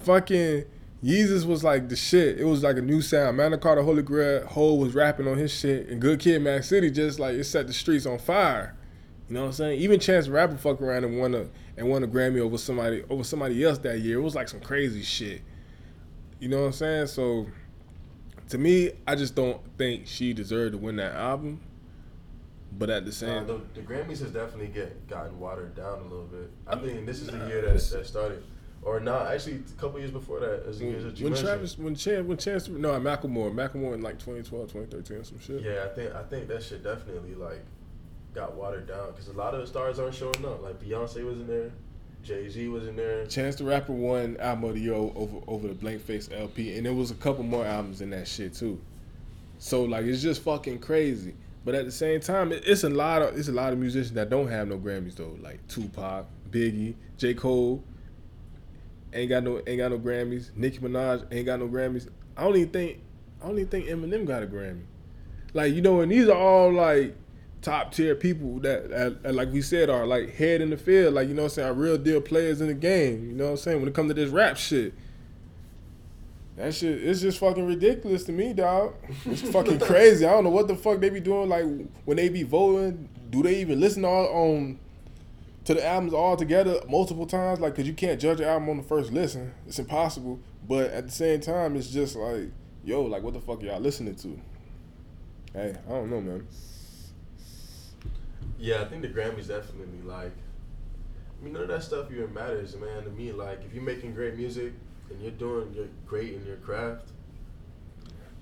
fucking 0.00 0.64
Yeezus 1.04 1.46
was 1.46 1.62
like 1.64 1.88
the 1.88 1.96
shit. 1.96 2.38
It 2.38 2.44
was 2.44 2.62
like 2.62 2.76
a 2.76 2.82
new 2.82 3.00
sound. 3.02 3.36
Magna 3.36 3.58
Carta, 3.58 3.82
Holy 3.82 4.02
Grail, 4.02 4.46
Hov 4.46 4.78
was 4.78 4.94
rapping 4.94 5.28
on 5.28 5.38
his 5.38 5.52
shit, 5.52 5.88
and 5.88 6.00
Good 6.00 6.20
Kid, 6.20 6.42
Mad 6.42 6.64
City 6.64 6.90
just 6.90 7.18
like 7.18 7.34
it 7.34 7.44
set 7.44 7.66
the 7.66 7.72
streets 7.72 8.06
on 8.06 8.18
fire. 8.18 8.76
You 9.28 9.34
know 9.34 9.42
what 9.42 9.46
I'm 9.48 9.52
saying? 9.52 9.80
Even 9.80 10.00
Chance 10.00 10.28
Rapper 10.28 10.56
fuck 10.56 10.82
around 10.82 11.04
and 11.04 11.18
won 11.18 11.34
a 11.34 11.46
and 11.80 11.88
won 11.88 12.04
a 12.04 12.06
Grammy 12.06 12.40
over 12.40 12.58
somebody 12.58 13.02
over 13.08 13.24
somebody 13.24 13.64
else 13.64 13.78
that 13.78 14.00
year. 14.00 14.18
It 14.18 14.22
was 14.22 14.34
like 14.34 14.48
some 14.48 14.60
crazy 14.60 15.02
shit. 15.02 15.40
You 16.38 16.48
know 16.48 16.60
what 16.60 16.66
I'm 16.66 16.72
saying? 16.72 17.06
So 17.06 17.46
to 18.50 18.58
me, 18.58 18.92
I 19.06 19.16
just 19.16 19.34
don't 19.34 19.60
think 19.78 20.06
she 20.06 20.34
deserved 20.34 20.72
to 20.72 20.78
win 20.78 20.96
that 20.96 21.14
album. 21.14 21.60
But 22.72 22.90
at 22.90 23.04
the 23.04 23.12
same, 23.12 23.30
uh, 23.30 23.44
the, 23.44 23.60
the, 23.74 23.80
Grammys 23.80 24.20
has 24.20 24.30
definitely 24.30 24.68
get 24.68 25.08
gotten 25.08 25.40
watered 25.40 25.74
down 25.74 26.00
a 26.00 26.02
little 26.02 26.26
bit. 26.26 26.50
I 26.68 26.76
think 26.76 27.04
this 27.04 27.20
is 27.20 27.26
the 27.26 27.38
year 27.48 27.62
that, 27.62 27.72
that 27.74 28.06
started, 28.06 28.44
or 28.82 29.00
not? 29.00 29.32
Actually, 29.32 29.56
a 29.56 29.80
couple 29.80 29.98
years 29.98 30.12
before 30.12 30.38
that, 30.38 30.64
as 30.68 30.78
when, 30.78 30.90
years 30.90 31.20
when 31.20 31.34
Travis, 31.34 31.76
when 31.76 31.96
Chance, 31.96 32.26
when 32.26 32.38
Chance, 32.38 32.68
no, 32.68 32.90
Macklemore, 33.00 33.52
Macklemore 33.52 33.94
in 33.94 34.02
like 34.02 34.20
2012, 34.20 34.72
2013, 34.72 35.24
some 35.24 35.40
shit. 35.40 35.62
Yeah, 35.62 35.84
I 35.84 35.94
think 35.94 36.14
I 36.14 36.22
think 36.22 36.46
that 36.46 36.62
shit 36.62 36.84
definitely 36.84 37.34
like 37.34 37.64
got 38.34 38.54
watered 38.54 38.86
down 38.86 39.10
because 39.10 39.28
a 39.28 39.32
lot 39.32 39.54
of 39.54 39.60
the 39.60 39.66
stars 39.66 39.98
aren't 39.98 40.14
showing 40.14 40.44
up. 40.44 40.62
Like 40.62 40.80
Beyonce 40.80 41.24
was 41.24 41.40
in 41.40 41.46
there, 41.46 41.70
Jay 42.22 42.48
Z 42.48 42.68
was 42.68 42.86
in 42.86 42.96
there. 42.96 43.26
Chance 43.26 43.56
the 43.56 43.64
Rapper 43.64 43.92
won 43.92 44.36
album 44.38 44.64
of 44.64 44.74
the 44.74 44.80
year 44.80 44.94
over 44.94 45.38
over 45.46 45.68
the 45.68 45.74
Blank 45.74 46.02
Face 46.02 46.28
LP, 46.32 46.76
and 46.76 46.86
there 46.86 46.94
was 46.94 47.10
a 47.10 47.14
couple 47.14 47.44
more 47.44 47.64
albums 47.64 48.00
in 48.00 48.10
that 48.10 48.28
shit 48.28 48.54
too. 48.54 48.80
So 49.58 49.84
like 49.84 50.04
it's 50.04 50.22
just 50.22 50.42
fucking 50.42 50.78
crazy. 50.78 51.34
But 51.62 51.74
at 51.74 51.84
the 51.84 51.92
same 51.92 52.20
time, 52.20 52.52
it's 52.52 52.84
a 52.84 52.88
lot 52.88 53.20
of 53.22 53.38
it's 53.38 53.48
a 53.48 53.52
lot 53.52 53.72
of 53.72 53.78
musicians 53.78 54.14
that 54.14 54.30
don't 54.30 54.48
have 54.48 54.68
no 54.68 54.78
Grammys 54.78 55.16
though, 55.16 55.36
like 55.40 55.66
Tupac, 55.68 56.26
Biggie, 56.50 56.94
J 57.18 57.34
Cole. 57.34 57.84
Ain't 59.12 59.28
got 59.28 59.42
no 59.42 59.60
ain't 59.66 59.78
got 59.78 59.90
no 59.90 59.98
Grammys. 59.98 60.50
Nicki 60.56 60.78
Minaj 60.78 61.26
ain't 61.32 61.46
got 61.46 61.58
no 61.58 61.68
Grammys. 61.68 62.08
I 62.36 62.44
don't 62.44 62.56
even 62.56 62.70
think 62.70 63.00
I 63.42 63.46
don't 63.46 63.58
even 63.58 63.68
think 63.68 63.86
Eminem 63.86 64.26
got 64.26 64.42
a 64.42 64.46
Grammy. 64.46 64.82
Like 65.52 65.74
you 65.74 65.82
know, 65.82 66.00
and 66.00 66.12
these 66.12 66.28
are 66.28 66.36
all 66.36 66.72
like 66.72 67.16
top 67.62 67.92
tier 67.92 68.14
people 68.14 68.58
that, 68.60 69.20
like 69.24 69.52
we 69.52 69.62
said, 69.62 69.90
are 69.90 70.06
like 70.06 70.34
head 70.34 70.60
in 70.60 70.70
the 70.70 70.76
field, 70.76 71.14
like 71.14 71.28
you 71.28 71.34
know 71.34 71.42
what 71.42 71.52
I'm 71.52 71.54
saying, 71.54 71.68
are 71.68 71.74
real 71.74 71.98
deal 71.98 72.20
players 72.20 72.60
in 72.60 72.68
the 72.68 72.74
game. 72.74 73.26
You 73.26 73.36
know 73.36 73.44
what 73.44 73.50
I'm 73.50 73.56
saying? 73.58 73.80
When 73.80 73.88
it 73.88 73.94
comes 73.94 74.10
to 74.10 74.14
this 74.14 74.30
rap 74.30 74.56
shit. 74.56 74.94
That 76.56 76.74
shit 76.74 77.02
it's 77.02 77.22
just 77.22 77.38
fucking 77.38 77.66
ridiculous 77.66 78.24
to 78.24 78.32
me, 78.32 78.52
dog. 78.52 78.94
It's 79.24 79.42
fucking 79.52 79.80
crazy. 79.80 80.26
I 80.26 80.30
don't 80.30 80.44
know 80.44 80.50
what 80.50 80.68
the 80.68 80.76
fuck 80.76 81.00
they 81.00 81.10
be 81.10 81.20
doing. 81.20 81.48
Like 81.48 81.64
when 82.04 82.16
they 82.16 82.28
be 82.28 82.42
voting, 82.42 83.08
do 83.30 83.42
they 83.42 83.60
even 83.60 83.80
listen 83.80 84.04
all 84.04 84.26
on 84.26 84.78
to 85.64 85.74
the 85.74 85.86
albums 85.86 86.12
all 86.12 86.36
together 86.36 86.80
multiple 86.88 87.26
times? 87.26 87.60
Like, 87.60 87.76
cause 87.76 87.86
you 87.86 87.94
can't 87.94 88.20
judge 88.20 88.40
an 88.40 88.46
album 88.46 88.68
on 88.70 88.76
the 88.78 88.82
first 88.82 89.12
listen. 89.12 89.54
It's 89.66 89.78
impossible. 89.78 90.40
But 90.68 90.90
at 90.90 91.06
the 91.06 91.12
same 91.12 91.40
time, 91.40 91.76
it's 91.76 91.88
just 91.88 92.16
like, 92.16 92.50
yo, 92.84 93.02
like 93.02 93.22
what 93.22 93.34
the 93.34 93.40
fuck 93.40 93.62
y'all 93.62 93.80
listening 93.80 94.16
to? 94.16 94.38
Hey, 95.52 95.74
I 95.88 95.90
don't 95.90 96.10
know, 96.10 96.20
man. 96.20 96.46
Yeah, 98.60 98.82
I 98.82 98.84
think 98.84 99.00
the 99.00 99.08
Grammys 99.08 99.48
definitely 99.48 100.02
like. 100.04 100.32
I 101.40 101.44
mean, 101.44 101.54
none 101.54 101.62
of 101.62 101.68
that 101.68 101.82
stuff 101.82 102.10
even 102.12 102.32
matters, 102.34 102.76
man. 102.76 103.04
To 103.04 103.10
me, 103.10 103.32
like 103.32 103.64
if 103.64 103.72
you're 103.72 103.82
making 103.82 104.12
great 104.12 104.36
music 104.36 104.74
and 105.08 105.20
you're 105.22 105.30
doing 105.30 105.72
you're 105.74 105.88
great 106.06 106.34
in 106.34 106.44
your 106.44 106.56
craft, 106.56 107.08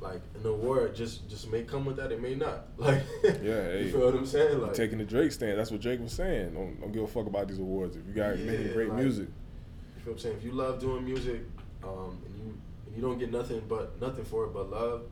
like 0.00 0.20
an 0.34 0.44
award 0.44 0.96
just 0.96 1.28
just 1.28 1.48
may 1.52 1.62
come 1.62 1.84
with 1.84 1.96
that, 1.96 2.10
it 2.10 2.20
may 2.20 2.34
not. 2.34 2.66
Like, 2.78 3.02
yeah, 3.22 3.30
hey, 3.40 3.84
you 3.84 3.92
feel 3.92 4.06
what 4.06 4.14
I'm 4.14 4.26
saying? 4.26 4.60
Like 4.60 4.74
taking 4.74 4.98
the 4.98 5.04
Drake 5.04 5.30
stand. 5.30 5.56
That's 5.56 5.70
what 5.70 5.80
Drake 5.80 6.00
was 6.00 6.12
saying. 6.12 6.54
Don't, 6.54 6.80
don't 6.80 6.92
give 6.92 7.04
a 7.04 7.08
fuck 7.08 7.26
about 7.26 7.46
these 7.46 7.60
awards 7.60 7.94
if 7.94 8.04
you 8.06 8.12
got 8.12 8.36
yeah, 8.38 8.50
making 8.50 8.72
great 8.72 8.88
like, 8.88 8.98
music. 8.98 9.28
You 9.28 10.02
feel 10.02 10.12
what 10.12 10.12
I'm 10.14 10.18
saying? 10.18 10.36
If 10.38 10.44
you 10.44 10.52
love 10.52 10.80
doing 10.80 11.04
music, 11.04 11.42
um, 11.84 12.18
and 12.26 12.38
you 12.38 12.60
and 12.86 12.96
you 12.96 13.02
don't 13.02 13.18
get 13.18 13.30
nothing 13.30 13.62
but 13.68 14.00
nothing 14.00 14.24
for 14.24 14.46
it 14.46 14.52
but 14.52 14.68
love 14.68 15.02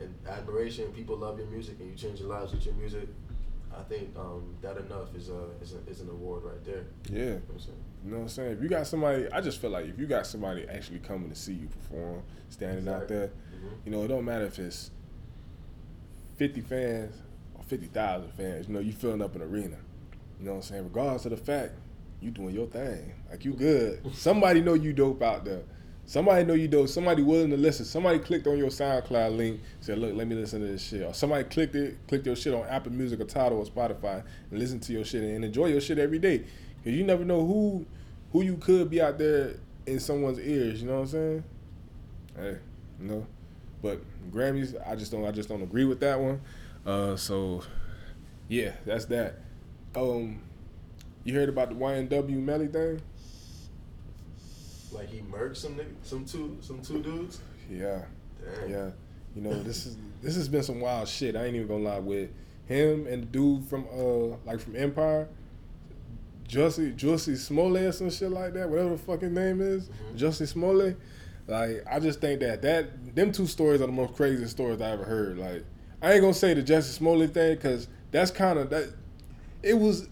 and 0.00 0.14
admiration, 0.26 0.86
people 0.92 1.16
love 1.16 1.38
your 1.38 1.48
music, 1.48 1.76
and 1.78 1.90
you 1.90 1.94
change 1.94 2.20
their 2.20 2.28
lives 2.28 2.52
with 2.52 2.64
your 2.64 2.74
music 2.74 3.06
I 3.78 3.82
think 3.82 4.16
um, 4.16 4.54
that 4.62 4.76
enough 4.78 5.14
is 5.14 5.28
a, 5.28 5.48
is 5.60 5.74
a 5.74 5.90
is 5.90 6.00
an 6.00 6.08
award 6.08 6.44
right 6.44 6.64
there. 6.64 6.84
Yeah. 7.10 7.18
You 7.18 7.24
know, 7.24 7.40
you 8.04 8.10
know 8.10 8.16
what 8.18 8.22
I'm 8.22 8.28
saying? 8.28 8.52
If 8.52 8.62
you 8.62 8.68
got 8.68 8.86
somebody, 8.86 9.30
I 9.32 9.40
just 9.40 9.60
feel 9.60 9.70
like 9.70 9.86
if 9.86 9.98
you 9.98 10.06
got 10.06 10.26
somebody 10.26 10.66
actually 10.68 11.00
coming 11.00 11.28
to 11.28 11.36
see 11.36 11.54
you 11.54 11.66
perform, 11.66 12.22
standing 12.48 12.78
exactly. 12.78 13.02
out 13.02 13.08
there, 13.08 13.26
mm-hmm. 13.26 13.66
you 13.84 13.92
know, 13.92 14.02
it 14.04 14.08
don't 14.08 14.24
matter 14.24 14.46
if 14.46 14.58
it's 14.58 14.90
50 16.36 16.60
fans 16.62 17.16
or 17.54 17.62
50,000 17.64 18.30
fans. 18.32 18.68
You 18.68 18.74
know, 18.74 18.80
you 18.80 18.92
filling 18.92 19.22
up 19.22 19.34
an 19.34 19.42
arena. 19.42 19.76
You 20.38 20.46
know 20.46 20.52
what 20.52 20.56
I'm 20.58 20.62
saying? 20.62 20.84
Regardless 20.84 21.24
of 21.24 21.32
the 21.32 21.36
fact, 21.36 21.72
you 22.20 22.30
doing 22.30 22.54
your 22.54 22.66
thing. 22.66 23.12
Like 23.30 23.44
you 23.44 23.52
good. 23.52 24.02
Somebody 24.14 24.60
know 24.60 24.74
you 24.74 24.92
dope 24.92 25.22
out 25.22 25.44
there. 25.44 25.62
Somebody 26.08 26.44
know 26.44 26.54
you 26.54 26.68
dope. 26.68 26.88
Somebody 26.88 27.22
willing 27.24 27.50
to 27.50 27.56
listen. 27.56 27.84
Somebody 27.84 28.20
clicked 28.20 28.46
on 28.46 28.56
your 28.56 28.68
SoundCloud 28.68 29.36
link, 29.36 29.60
said, 29.80 29.98
"Look, 29.98 30.14
let 30.14 30.28
me 30.28 30.36
listen 30.36 30.60
to 30.60 30.66
this 30.66 30.82
shit." 30.82 31.02
Or 31.02 31.12
somebody 31.12 31.42
clicked 31.44 31.74
it, 31.74 31.96
clicked 32.06 32.26
your 32.26 32.36
shit 32.36 32.54
on 32.54 32.64
Apple 32.68 32.92
Music 32.92 33.20
or 33.20 33.24
Tidal 33.24 33.58
or 33.58 33.64
Spotify, 33.64 34.22
and 34.50 34.58
listen 34.58 34.78
to 34.80 34.92
your 34.92 35.04
shit 35.04 35.24
and 35.24 35.44
enjoy 35.44 35.66
your 35.66 35.80
shit 35.80 35.98
every 35.98 36.20
day. 36.20 36.44
Cause 36.84 36.92
you 36.92 37.02
never 37.02 37.24
know 37.24 37.44
who 37.44 37.84
who 38.32 38.42
you 38.42 38.56
could 38.56 38.88
be 38.88 39.02
out 39.02 39.18
there 39.18 39.56
in 39.86 39.98
someone's 39.98 40.38
ears. 40.38 40.80
You 40.80 40.88
know 40.88 40.94
what 40.94 41.00
I'm 41.00 41.06
saying? 41.08 41.44
Hey, 42.36 42.58
you 43.00 43.08
know. 43.08 43.26
But 43.82 44.00
Grammys, 44.30 44.74
I 44.88 44.94
just 44.94 45.10
don't. 45.10 45.24
I 45.24 45.32
just 45.32 45.48
don't 45.48 45.62
agree 45.62 45.84
with 45.84 45.98
that 46.00 46.20
one. 46.20 46.40
Uh, 46.84 47.16
so, 47.16 47.62
yeah, 48.48 48.72
that's 48.84 49.06
that. 49.06 49.40
Um, 49.96 50.40
you 51.24 51.34
heard 51.34 51.48
about 51.48 51.70
the 51.70 51.74
YNW 51.74 52.40
Melly 52.40 52.68
thing? 52.68 53.00
Like 54.96 55.10
he 55.10 55.20
murked 55.20 55.58
some 55.58 55.74
nigga, 55.74 55.94
some 56.02 56.24
two 56.24 56.56
some 56.60 56.80
two 56.80 57.02
dudes. 57.02 57.40
Yeah. 57.70 58.02
Damn. 58.42 58.70
Yeah. 58.70 58.90
You 59.34 59.42
know 59.42 59.62
this 59.62 59.84
is 59.86 59.98
this 60.22 60.34
has 60.36 60.48
been 60.48 60.62
some 60.62 60.80
wild 60.80 61.06
shit. 61.06 61.36
I 61.36 61.44
ain't 61.44 61.56
even 61.56 61.68
gonna 61.68 61.84
lie 61.84 61.98
with 61.98 62.30
him 62.64 63.06
and 63.06 63.22
the 63.22 63.26
dude 63.26 63.64
from 63.64 63.86
uh 63.92 64.36
like 64.46 64.60
from 64.60 64.74
Empire. 64.74 65.28
Jussie 66.48 66.96
Jussie 66.96 67.36
Smollett 67.36 67.86
or 67.86 67.92
some 67.92 68.08
shit 68.08 68.30
like 68.30 68.54
that, 68.54 68.70
whatever 68.70 68.90
the 68.90 68.98
fucking 68.98 69.34
name 69.34 69.60
is, 69.60 69.88
mm-hmm. 69.88 70.16
Jussie 70.16 70.48
Smollett. 70.48 70.96
Like 71.46 71.84
I 71.90 72.00
just 72.00 72.20
think 72.20 72.40
that 72.40 72.62
that 72.62 73.14
them 73.14 73.32
two 73.32 73.46
stories 73.46 73.82
are 73.82 73.86
the 73.86 73.92
most 73.92 74.14
crazy 74.14 74.46
stories 74.46 74.80
I 74.80 74.90
ever 74.92 75.04
heard. 75.04 75.38
Like 75.38 75.64
I 76.00 76.12
ain't 76.12 76.22
gonna 76.22 76.32
say 76.32 76.54
the 76.54 76.62
Jussie 76.62 76.94
Smollett 76.94 77.34
thing 77.34 77.56
because 77.56 77.88
that's 78.12 78.30
kind 78.30 78.58
of 78.58 78.70
that. 78.70 78.94
It 79.62 79.74
was 79.74 80.08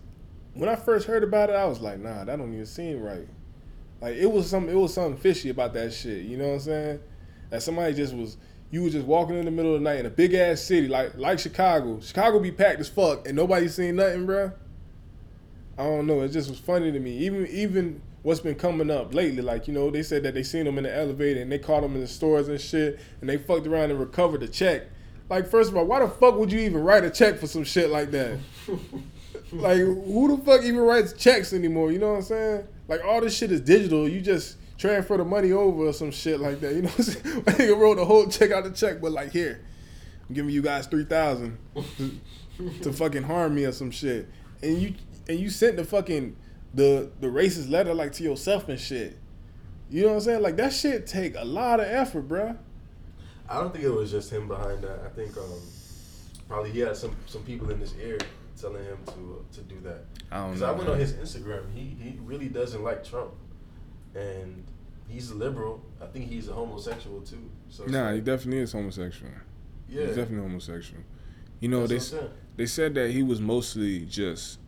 when 0.54 0.68
I 0.68 0.76
first 0.76 1.06
heard 1.06 1.24
about 1.24 1.50
it, 1.50 1.56
I 1.56 1.64
was 1.64 1.80
like, 1.80 1.98
nah, 1.98 2.24
that 2.24 2.36
don't 2.36 2.52
even 2.52 2.66
seem 2.66 3.00
right. 3.00 3.26
Like 4.04 4.16
it 4.16 4.30
was 4.30 4.50
some 4.50 4.68
it 4.68 4.74
was 4.74 4.92
something 4.92 5.16
fishy 5.16 5.48
about 5.48 5.72
that 5.72 5.90
shit. 5.94 6.26
You 6.26 6.36
know 6.36 6.48
what 6.48 6.54
I'm 6.54 6.60
saying? 6.60 7.00
That 7.48 7.62
somebody 7.62 7.94
just 7.94 8.12
was 8.12 8.36
you 8.70 8.82
was 8.82 8.92
just 8.92 9.06
walking 9.06 9.38
in 9.38 9.46
the 9.46 9.50
middle 9.50 9.74
of 9.74 9.80
the 9.80 9.84
night 9.84 9.98
in 9.98 10.04
a 10.04 10.10
big 10.10 10.34
ass 10.34 10.60
city 10.60 10.88
like 10.88 11.16
like 11.16 11.38
Chicago. 11.38 12.00
Chicago 12.00 12.38
be 12.38 12.52
packed 12.52 12.80
as 12.80 12.88
fuck 12.90 13.26
and 13.26 13.34
nobody 13.34 13.66
seen 13.66 13.96
nothing, 13.96 14.26
bro. 14.26 14.52
I 15.78 15.84
don't 15.84 16.06
know. 16.06 16.20
It 16.20 16.32
just 16.32 16.50
was 16.50 16.58
funny 16.58 16.92
to 16.92 17.00
me. 17.00 17.16
Even 17.16 17.46
even 17.46 18.02
what's 18.20 18.40
been 18.40 18.56
coming 18.56 18.90
up 18.90 19.14
lately, 19.14 19.40
like 19.40 19.66
you 19.68 19.72
know, 19.72 19.90
they 19.90 20.02
said 20.02 20.22
that 20.24 20.34
they 20.34 20.42
seen 20.42 20.66
them 20.66 20.76
in 20.76 20.84
the 20.84 20.94
elevator 20.94 21.40
and 21.40 21.50
they 21.50 21.58
caught 21.58 21.80
them 21.80 21.94
in 21.94 22.02
the 22.02 22.06
stores 22.06 22.48
and 22.48 22.60
shit, 22.60 23.00
and 23.22 23.30
they 23.30 23.38
fucked 23.38 23.66
around 23.66 23.90
and 23.90 23.98
recovered 23.98 24.42
the 24.42 24.48
check. 24.48 24.82
Like, 25.30 25.48
first 25.48 25.70
of 25.70 25.78
all, 25.78 25.86
why 25.86 26.00
the 26.00 26.08
fuck 26.08 26.36
would 26.36 26.52
you 26.52 26.60
even 26.60 26.82
write 26.82 27.04
a 27.04 27.10
check 27.10 27.38
for 27.38 27.46
some 27.46 27.64
shit 27.64 27.88
like 27.88 28.10
that? 28.10 28.38
like, 29.52 29.78
who 29.78 30.36
the 30.36 30.44
fuck 30.44 30.62
even 30.62 30.80
writes 30.80 31.14
checks 31.14 31.54
anymore? 31.54 31.90
You 31.90 32.00
know 32.00 32.10
what 32.10 32.16
I'm 32.16 32.22
saying? 32.22 32.68
Like 32.88 33.04
all 33.04 33.20
this 33.20 33.36
shit 33.36 33.50
is 33.50 33.60
digital. 33.60 34.08
You 34.08 34.20
just 34.20 34.56
transfer 34.76 35.16
the 35.16 35.24
money 35.24 35.52
over 35.52 35.86
or 35.86 35.92
some 35.92 36.10
shit 36.10 36.40
like 36.40 36.60
that. 36.60 36.74
You 36.74 36.82
know, 36.82 36.88
what 36.88 36.98
I'm 36.98 37.04
saying? 37.04 37.42
nigga 37.42 37.78
wrote 37.78 37.98
a 37.98 38.04
whole 38.04 38.26
check 38.28 38.50
out 38.50 38.64
the 38.64 38.70
check, 38.70 39.00
but 39.00 39.12
like 39.12 39.30
here, 39.32 39.64
I'm 40.28 40.34
giving 40.34 40.50
you 40.50 40.62
guys 40.62 40.86
three 40.86 41.04
thousand 41.04 41.58
to, 41.74 42.70
to 42.82 42.92
fucking 42.92 43.22
harm 43.22 43.54
me 43.54 43.64
or 43.64 43.72
some 43.72 43.90
shit, 43.90 44.28
and 44.62 44.80
you 44.80 44.94
and 45.28 45.38
you 45.38 45.50
sent 45.50 45.76
the 45.76 45.84
fucking 45.84 46.36
the 46.74 47.10
the 47.20 47.28
racist 47.28 47.70
letter 47.70 47.94
like 47.94 48.12
to 48.14 48.22
yourself 48.22 48.68
and 48.68 48.78
shit. 48.78 49.18
You 49.90 50.02
know 50.02 50.08
what 50.08 50.14
I'm 50.14 50.20
saying? 50.20 50.42
Like 50.42 50.56
that 50.56 50.72
shit 50.72 51.06
take 51.06 51.36
a 51.36 51.44
lot 51.44 51.80
of 51.80 51.86
effort, 51.86 52.28
bruh. 52.28 52.56
I 53.48 53.60
don't 53.60 53.72
think 53.72 53.84
it 53.84 53.90
was 53.90 54.10
just 54.10 54.32
him 54.32 54.48
behind 54.48 54.82
that. 54.82 55.00
I 55.04 55.08
think 55.10 55.36
um, 55.36 55.60
probably 56.48 56.70
he 56.70 56.80
had 56.80 56.96
some 56.96 57.14
some 57.26 57.42
people 57.42 57.70
in 57.70 57.78
his 57.78 57.94
ear 57.96 58.18
telling 58.60 58.84
him 58.84 58.98
to 59.06 59.44
to 59.52 59.60
do 59.62 59.80
that. 59.80 60.04
I 60.30 60.38
don't 60.38 60.46
know. 60.46 60.52
Because 60.54 60.62
I 60.62 60.72
went 60.72 60.88
on 60.88 60.98
his 60.98 61.12
Instagram. 61.14 61.72
He 61.74 61.96
he 62.00 62.18
really 62.22 62.48
doesn't 62.48 62.82
like 62.82 63.04
Trump, 63.04 63.32
and 64.14 64.64
he's 65.08 65.30
a 65.30 65.34
liberal. 65.34 65.82
I 66.00 66.06
think 66.06 66.28
he's 66.28 66.48
a 66.48 66.52
homosexual 66.52 67.20
too. 67.20 67.50
So 67.68 67.84
nah, 67.84 68.06
like, 68.06 68.14
he 68.16 68.20
definitely 68.20 68.62
is 68.62 68.72
homosexual. 68.72 69.32
Yeah, 69.88 70.06
he's 70.06 70.16
definitely 70.16 70.48
homosexual. 70.48 71.02
You 71.60 71.68
know 71.68 71.86
That's 71.86 72.10
they 72.10 72.26
they 72.56 72.66
said 72.66 72.94
that 72.94 73.10
he 73.10 73.22
was 73.22 73.40
mostly 73.40 74.00
just 74.00 74.58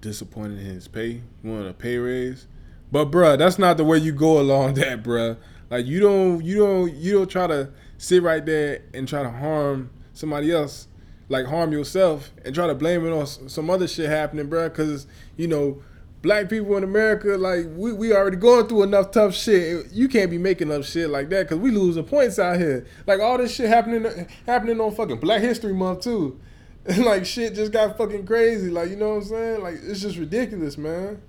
disappointed 0.00 0.60
in 0.60 0.66
his 0.66 0.88
pay, 0.88 1.22
wanted 1.42 1.66
a 1.66 1.74
pay 1.74 1.98
raise. 1.98 2.46
But 2.90 3.10
bruh, 3.10 3.36
that's 3.36 3.58
not 3.58 3.76
the 3.76 3.84
way 3.84 3.98
you 3.98 4.12
go 4.12 4.40
along 4.40 4.74
that, 4.74 5.02
bruh. 5.02 5.36
Like 5.70 5.86
you 5.86 6.00
don't 6.00 6.42
you 6.42 6.58
don't 6.58 6.94
you 6.94 7.14
don't 7.14 7.30
try 7.30 7.46
to 7.46 7.70
sit 7.98 8.22
right 8.22 8.44
there 8.44 8.82
and 8.94 9.06
try 9.06 9.22
to 9.22 9.30
harm 9.30 9.90
somebody 10.14 10.52
else, 10.52 10.87
like 11.28 11.46
harm 11.46 11.72
yourself 11.72 12.30
and 12.44 12.54
try 12.54 12.66
to 12.66 12.74
blame 12.74 13.06
it 13.06 13.12
on 13.12 13.26
some 13.26 13.70
other 13.70 13.88
shit 13.88 14.08
happening, 14.08 14.48
bruh. 14.48 14.72
Cause 14.72 15.06
you 15.36 15.48
know 15.48 15.82
black 16.22 16.48
people 16.48 16.76
in 16.76 16.84
America, 16.84 17.36
like 17.36 17.66
we, 17.74 17.92
we 17.92 18.12
already 18.12 18.36
going 18.36 18.66
through 18.66 18.82
enough 18.82 19.10
tough 19.10 19.34
shit. 19.34 19.92
You 19.92 20.08
can't 20.08 20.30
be 20.30 20.38
making 20.38 20.72
up 20.72 20.84
shit 20.84 21.10
like 21.10 21.28
that 21.30 21.44
because 21.44 21.58
we 21.58 21.70
losing 21.70 22.04
points 22.04 22.38
out 22.38 22.58
here. 22.58 22.86
Like 23.06 23.20
all 23.20 23.38
this 23.38 23.54
shit 23.54 23.68
happening 23.68 24.28
happening 24.46 24.80
on 24.80 24.94
fucking 24.94 25.20
Black 25.20 25.40
History 25.40 25.74
Month 25.74 26.02
too. 26.02 26.40
like 26.98 27.26
shit 27.26 27.54
just 27.54 27.72
got 27.72 27.96
fucking 27.98 28.26
crazy. 28.26 28.70
Like 28.70 28.90
you 28.90 28.96
know 28.96 29.10
what 29.10 29.16
I'm 29.16 29.24
saying? 29.24 29.62
Like 29.62 29.74
it's 29.82 30.00
just 30.00 30.16
ridiculous, 30.16 30.78
man. 30.78 31.20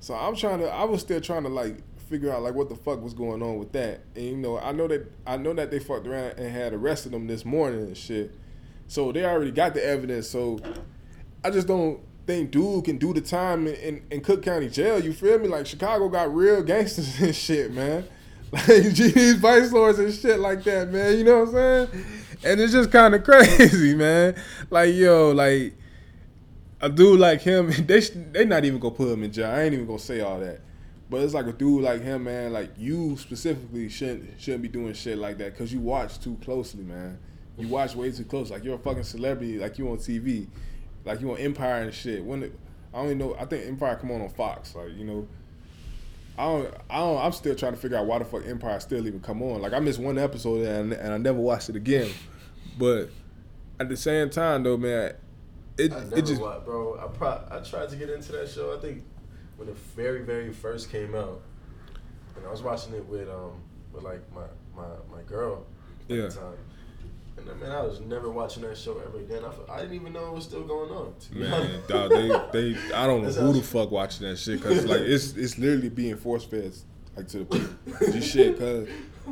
So 0.00 0.14
I'm 0.14 0.36
trying 0.36 0.60
to. 0.60 0.68
I 0.68 0.84
was 0.84 1.00
still 1.00 1.20
trying 1.20 1.44
to 1.44 1.48
like 1.48 1.76
figure 2.08 2.32
out 2.32 2.42
like 2.42 2.54
what 2.54 2.68
the 2.68 2.76
fuck 2.76 3.00
was 3.00 3.14
going 3.14 3.42
on 3.42 3.58
with 3.58 3.72
that. 3.72 4.00
And 4.14 4.24
you 4.24 4.36
know, 4.36 4.58
I 4.58 4.72
know 4.72 4.88
that 4.88 5.10
I 5.26 5.36
know 5.36 5.54
that 5.54 5.70
they 5.70 5.78
fucked 5.78 6.06
around 6.06 6.38
and 6.38 6.52
had 6.52 6.72
arrested 6.72 7.12
them 7.12 7.26
this 7.26 7.44
morning 7.44 7.80
and 7.80 7.96
shit. 7.96 8.34
So 8.88 9.12
they 9.12 9.24
already 9.24 9.50
got 9.50 9.74
the 9.74 9.84
evidence. 9.84 10.28
So 10.28 10.58
I 11.44 11.50
just 11.50 11.66
don't 11.66 12.00
think 12.26 12.50
dude 12.50 12.84
can 12.84 12.98
do 12.98 13.12
the 13.12 13.20
time 13.20 13.66
in, 13.66 13.74
in, 13.76 14.02
in, 14.10 14.20
Cook 14.20 14.42
County 14.42 14.68
Jail. 14.68 15.02
You 15.02 15.12
feel 15.12 15.38
me? 15.38 15.48
Like 15.48 15.66
Chicago 15.66 16.08
got 16.08 16.34
real 16.34 16.62
gangsters 16.62 17.20
and 17.20 17.34
shit, 17.34 17.72
man. 17.72 18.06
Like 18.52 18.66
these 18.66 19.34
vice 19.34 19.72
lords 19.72 19.98
and 19.98 20.14
shit 20.14 20.38
like 20.38 20.62
that, 20.64 20.90
man. 20.90 21.18
You 21.18 21.24
know 21.24 21.40
what 21.40 21.48
I'm 21.48 21.54
saying? 21.54 22.04
And 22.44 22.60
it's 22.60 22.72
just 22.72 22.92
kind 22.92 23.12
of 23.12 23.24
crazy, 23.24 23.94
man. 23.94 24.40
Like 24.70 24.94
yo, 24.94 25.32
like 25.32 25.74
a 26.80 26.88
dude 26.88 27.18
like 27.18 27.42
him, 27.42 27.72
they 27.86 28.00
they 28.00 28.44
not 28.44 28.64
even 28.64 28.78
gonna 28.78 28.94
put 28.94 29.08
him 29.08 29.24
in 29.24 29.32
jail. 29.32 29.50
I 29.50 29.62
ain't 29.62 29.74
even 29.74 29.86
gonna 29.86 29.98
say 29.98 30.20
all 30.20 30.38
that. 30.38 30.60
But 31.10 31.22
it's 31.22 31.34
like 31.34 31.46
a 31.46 31.52
dude 31.52 31.82
like 31.82 32.02
him, 32.02 32.24
man. 32.24 32.52
Like 32.52 32.70
you 32.78 33.16
specifically 33.16 33.88
shouldn't 33.88 34.40
shouldn't 34.40 34.62
be 34.62 34.68
doing 34.68 34.94
shit 34.94 35.18
like 35.18 35.38
that 35.38 35.52
because 35.52 35.72
you 35.72 35.80
watch 35.80 36.20
too 36.20 36.38
closely, 36.42 36.84
man. 36.84 37.18
You 37.58 37.68
watch 37.68 37.94
way 37.94 38.12
too 38.12 38.24
close. 38.24 38.50
Like 38.50 38.64
you're 38.64 38.74
a 38.74 38.78
fucking 38.78 39.04
celebrity. 39.04 39.58
Like 39.58 39.78
you 39.78 39.88
on 39.88 39.96
TV 39.96 40.46
like 41.06 41.20
you 41.20 41.30
on 41.30 41.38
Empire 41.38 41.82
and 41.82 41.94
shit. 41.94 42.22
When 42.22 42.42
it, 42.42 42.58
I 42.92 42.98
don't 42.98 43.06
even 43.06 43.18
know. 43.18 43.36
I 43.38 43.46
think 43.46 43.66
Empire 43.66 43.96
come 43.96 44.10
on 44.10 44.20
on 44.20 44.28
Fox. 44.28 44.74
Like 44.74 44.90
you 44.94 45.04
know, 45.04 45.28
I 46.36 46.44
don't. 46.44 46.74
I 46.90 46.98
don't. 46.98 47.18
I'm 47.18 47.32
still 47.32 47.54
trying 47.54 47.72
to 47.72 47.78
figure 47.78 47.96
out 47.96 48.06
why 48.06 48.18
the 48.18 48.24
fuck 48.24 48.44
Empire 48.44 48.78
still 48.80 49.06
even 49.06 49.20
come 49.20 49.40
on. 49.42 49.62
Like 49.62 49.72
I 49.72 49.78
missed 49.78 50.00
one 50.00 50.18
episode 50.18 50.66
and, 50.66 50.92
and 50.92 51.14
I 51.14 51.16
never 51.16 51.38
watched 51.38 51.70
it 51.70 51.76
again. 51.76 52.10
But 52.76 53.08
at 53.80 53.88
the 53.88 53.96
same 53.96 54.28
time 54.28 54.64
though, 54.64 54.76
man, 54.76 55.14
it 55.78 55.92
I 55.92 56.00
never 56.00 56.18
it 56.18 56.26
just 56.26 56.42
watched, 56.42 56.66
bro. 56.66 56.98
I 56.98 57.06
pro- 57.06 57.46
I 57.50 57.60
tried 57.60 57.88
to 57.90 57.96
get 57.96 58.10
into 58.10 58.32
that 58.32 58.50
show. 58.50 58.76
I 58.76 58.80
think 58.80 59.04
when 59.56 59.68
it 59.68 59.76
very 59.94 60.22
very 60.22 60.52
first 60.52 60.90
came 60.90 61.14
out, 61.14 61.40
and 62.36 62.44
I 62.44 62.50
was 62.50 62.62
watching 62.62 62.94
it 62.94 63.06
with 63.06 63.28
um 63.28 63.62
with 63.92 64.02
like 64.02 64.20
my 64.34 64.46
my 64.74 64.88
my 65.10 65.22
girl 65.22 65.64
at 66.10 66.16
yeah. 66.16 66.22
the 66.22 66.30
time. 66.30 66.58
And 67.36 67.60
man, 67.60 67.70
I 67.70 67.82
was 67.82 68.00
never 68.00 68.30
watching 68.30 68.62
that 68.62 68.76
show 68.76 68.98
ever 68.98 69.18
again. 69.18 69.42
I, 69.44 69.72
I 69.72 69.80
didn't 69.80 69.94
even 69.94 70.12
know 70.12 70.28
it 70.28 70.32
was 70.32 70.44
still 70.44 70.64
going 70.64 70.90
on. 70.90 71.14
Man, 71.32 71.82
dog, 71.86 72.10
they, 72.10 72.28
they, 72.72 72.92
I 72.94 73.06
don't 73.06 73.22
know 73.22 73.30
who 73.30 73.52
the 73.52 73.62
fuck 73.62 73.90
watching 73.90 74.26
that 74.26 74.38
shit 74.38 74.60
because 74.60 74.84
like 74.86 75.00
it's 75.00 75.32
it's 75.36 75.58
literally 75.58 75.90
being 75.90 76.16
force 76.16 76.44
fed 76.44 76.72
like 77.16 77.28
to 77.28 77.38
the 77.38 77.44
people. 77.44 78.12
Just 78.12 78.30
shit. 78.30 78.58
Cause 78.58 78.88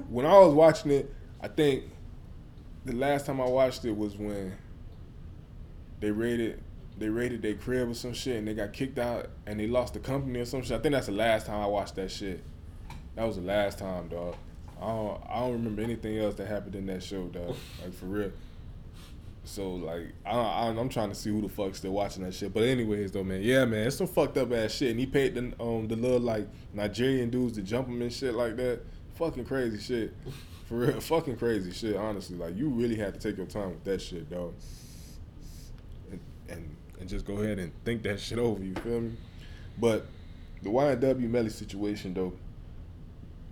when 0.09 0.27
I 0.27 0.39
was 0.39 0.55
watching 0.55 0.91
it, 0.91 1.15
I 1.41 1.49
think 1.49 1.85
the 2.85 2.95
last 2.95 3.27
time 3.27 3.41
I 3.41 3.47
watched 3.47 3.85
it 3.85 3.97
was 3.97 4.17
when 4.17 4.53
they 6.01 6.11
raided 6.11 6.63
they 6.97 7.09
raided 7.09 7.43
their 7.43 7.55
crib 7.55 7.89
or 7.89 7.95
some 7.95 8.13
shit 8.13 8.37
and 8.37 8.47
they 8.47 8.55
got 8.55 8.73
kicked 8.73 8.99
out 8.99 9.29
and 9.47 9.59
they 9.59 9.67
lost 9.67 9.95
the 9.95 10.01
company 10.01 10.39
or 10.41 10.45
some 10.45 10.63
shit. 10.63 10.79
I 10.79 10.81
think 10.81 10.93
that's 10.93 11.07
the 11.07 11.13
last 11.13 11.47
time 11.47 11.61
I 11.61 11.67
watched 11.67 11.97
that 11.97 12.11
shit. 12.11 12.43
That 13.17 13.27
was 13.27 13.37
the 13.37 13.43
last 13.43 13.79
time, 13.79 14.09
dog. 14.09 14.37
I 14.81 14.87
don't, 14.87 15.23
I 15.29 15.41
don't 15.41 15.53
remember 15.53 15.83
anything 15.83 16.19
else 16.19 16.35
that 16.37 16.47
happened 16.47 16.75
in 16.75 16.87
that 16.87 17.03
show, 17.03 17.25
dog. 17.25 17.57
Like 17.83 17.95
for 17.95 18.07
real. 18.07 18.33
So 19.45 19.75
like 19.75 20.13
I, 20.25 20.31
I 20.31 20.67
am 20.69 20.89
trying 20.89 21.11
to 21.11 21.15
see 21.15 21.31
who 21.31 21.43
the 21.43 21.49
fuck's 21.49 21.79
still 21.79 21.93
watching 21.93 22.25
that 22.25 22.35
shit. 22.35 22.53
But 22.53 22.65
anyways 22.65 23.13
though, 23.13 23.25
man, 23.25 23.43
yeah, 23.43 23.65
man, 23.67 23.87
it's 23.87 23.97
some 23.97 24.07
fucked 24.07 24.39
up 24.39 24.53
ass 24.53 24.73
shit. 24.73 24.91
And 24.91 24.99
he 24.99 25.07
paid 25.07 25.35
the 25.35 25.53
um 25.63 25.87
the 25.87 25.97
little 25.97 26.21
like 26.21 26.49
Nigerian 26.73 27.31
dudes 27.31 27.55
to 27.57 27.63
jump 27.63 27.89
him 27.89 28.01
and 28.01 28.13
shit 28.13 28.35
like 28.35 28.57
that. 28.57 28.81
Fucking 29.17 29.45
crazy 29.45 29.79
shit. 29.79 30.15
For 30.67 30.77
real, 30.77 31.01
fucking 31.01 31.37
crazy 31.37 31.73
shit. 31.73 31.97
Honestly, 31.97 32.37
like 32.37 32.57
you 32.57 32.69
really 32.69 32.97
had 32.97 33.15
to 33.15 33.21
take 33.21 33.37
your 33.37 33.47
time 33.47 33.71
with 33.71 33.85
that 33.85 34.01
shit, 34.01 34.31
dog. 34.31 34.55
And 36.11 36.21
and, 36.49 36.77
and 37.01 37.09
just 37.09 37.27
go 37.27 37.35
ahead 37.35 37.59
and 37.59 37.71
think 37.85 38.03
that 38.05 38.19
shit 38.21 38.39
over. 38.39 38.65
You 38.65 38.75
feel 38.77 39.01
me? 39.03 39.13
But 39.79 40.07
the 40.63 40.71
YNW 40.71 41.29
Melly 41.29 41.51
situation 41.51 42.15
though 42.15 42.33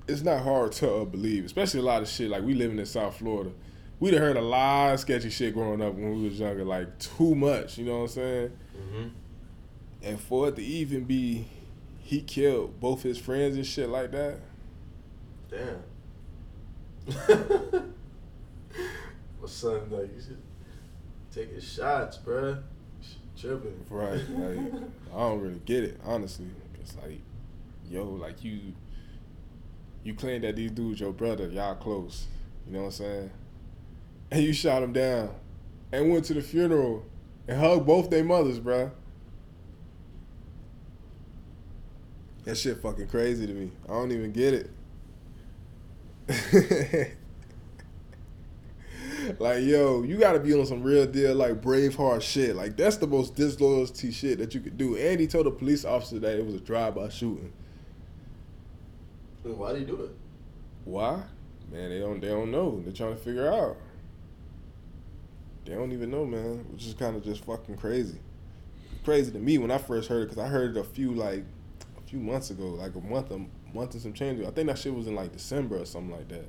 it's 0.08 0.22
not 0.22 0.42
hard 0.42 0.72
to 0.72 0.92
uh, 0.92 1.04
believe, 1.04 1.44
especially 1.44 1.80
a 1.80 1.84
lot 1.84 2.02
of 2.02 2.08
shit. 2.08 2.30
Like 2.30 2.42
we 2.42 2.54
living 2.54 2.78
in 2.78 2.86
South 2.86 3.16
Florida, 3.16 3.50
we'd 4.00 4.14
have 4.14 4.22
heard 4.22 4.36
a 4.36 4.42
lot 4.42 4.94
of 4.94 5.00
sketchy 5.00 5.30
shit 5.30 5.54
growing 5.54 5.80
up 5.80 5.94
when 5.94 6.16
we 6.16 6.28
was 6.28 6.38
younger, 6.38 6.64
like 6.64 6.98
too 6.98 7.34
much. 7.34 7.78
You 7.78 7.84
know 7.86 7.98
what 7.98 8.02
I'm 8.02 8.08
saying? 8.08 8.52
Mm-hmm. 8.76 9.08
And 10.02 10.20
for 10.20 10.48
it 10.48 10.56
to 10.56 10.62
even 10.62 11.04
be, 11.04 11.46
he 12.00 12.20
killed 12.20 12.80
both 12.80 13.02
his 13.02 13.18
friends 13.18 13.56
and 13.56 13.64
shit 13.64 13.88
like 13.88 14.10
that. 14.12 14.40
Damn. 15.48 15.82
My 19.40 19.46
son, 19.46 19.90
like 19.90 20.14
you 20.14 20.20
should 20.20 20.42
take 21.32 21.54
his 21.54 21.64
shots, 21.64 22.18
bruh. 22.18 22.62
Tripping. 23.38 23.84
Right. 23.88 24.20
Like 24.30 24.82
I 25.14 25.18
don't 25.18 25.40
really 25.40 25.60
get 25.64 25.84
it, 25.84 26.00
honestly. 26.04 26.46
It's 26.80 26.94
like, 26.96 27.20
yo, 27.88 28.04
like 28.04 28.44
you 28.44 28.72
you 30.04 30.14
claim 30.14 30.42
that 30.42 30.56
these 30.56 30.70
dudes 30.70 31.00
your 31.00 31.12
brother, 31.12 31.48
y'all 31.48 31.74
close. 31.74 32.26
You 32.66 32.72
know 32.72 32.80
what 32.80 32.86
I'm 32.86 32.92
saying? 32.92 33.30
And 34.30 34.42
you 34.42 34.52
shot 34.52 34.82
him 34.82 34.92
down 34.92 35.30
and 35.92 36.10
went 36.10 36.24
to 36.26 36.34
the 36.34 36.42
funeral 36.42 37.04
and 37.46 37.58
hugged 37.58 37.86
both 37.86 38.10
their 38.10 38.24
mothers, 38.24 38.58
bro. 38.58 38.90
That 42.44 42.56
shit 42.56 42.78
fucking 42.78 43.06
crazy 43.08 43.46
to 43.46 43.52
me. 43.52 43.70
I 43.84 43.92
don't 43.92 44.10
even 44.10 44.32
get 44.32 44.54
it. 44.54 44.70
like, 49.38 49.62
yo, 49.62 50.02
you 50.02 50.18
gotta 50.18 50.40
be 50.40 50.52
on 50.54 50.66
some 50.66 50.82
real 50.82 51.06
deal, 51.06 51.34
like 51.34 51.60
Braveheart 51.60 52.22
shit. 52.22 52.56
Like, 52.56 52.76
that's 52.76 52.96
the 52.96 53.06
most 53.06 53.36
disloyalty 53.36 54.10
shit 54.10 54.38
that 54.38 54.54
you 54.54 54.60
could 54.60 54.76
do. 54.76 54.96
And 54.96 55.20
he 55.20 55.28
told 55.28 55.46
a 55.46 55.52
police 55.52 55.84
officer 55.84 56.18
that 56.18 56.36
it 56.38 56.44
was 56.44 56.54
a 56.54 56.60
drive-by 56.60 57.10
shooting. 57.10 57.52
Why 59.42 59.72
do 59.72 59.78
he 59.78 59.84
do 59.84 59.96
that? 59.96 60.10
Why? 60.84 61.22
Man, 61.70 61.90
they 61.90 61.98
don't 61.98 62.20
they 62.20 62.28
don't 62.28 62.50
know. 62.50 62.80
They're 62.82 62.92
trying 62.92 63.16
to 63.16 63.20
figure 63.20 63.52
out. 63.52 63.76
They 65.64 65.74
don't 65.74 65.92
even 65.92 66.10
know, 66.10 66.24
man. 66.24 66.66
Which 66.70 66.86
is 66.86 66.94
kind 66.94 67.16
of 67.16 67.24
just 67.24 67.44
fucking 67.44 67.76
crazy. 67.76 68.18
Crazy 69.04 69.32
to 69.32 69.38
me 69.38 69.58
when 69.58 69.70
I 69.70 69.78
first 69.78 70.08
heard 70.08 70.22
it 70.22 70.30
because 70.30 70.38
I 70.38 70.48
heard 70.48 70.76
it 70.76 70.80
a 70.80 70.84
few 70.84 71.12
like 71.12 71.44
a 71.98 72.08
few 72.08 72.18
months 72.18 72.50
ago, 72.50 72.66
like 72.68 72.94
a 72.94 73.00
month 73.00 73.30
a 73.30 73.38
month 73.74 73.94
and 73.94 74.02
some 74.02 74.12
change. 74.12 74.44
I 74.44 74.50
think 74.50 74.68
that 74.68 74.78
shit 74.78 74.94
was 74.94 75.06
in 75.06 75.14
like 75.14 75.32
December 75.32 75.80
or 75.80 75.86
something 75.86 76.12
like 76.12 76.28
that, 76.28 76.48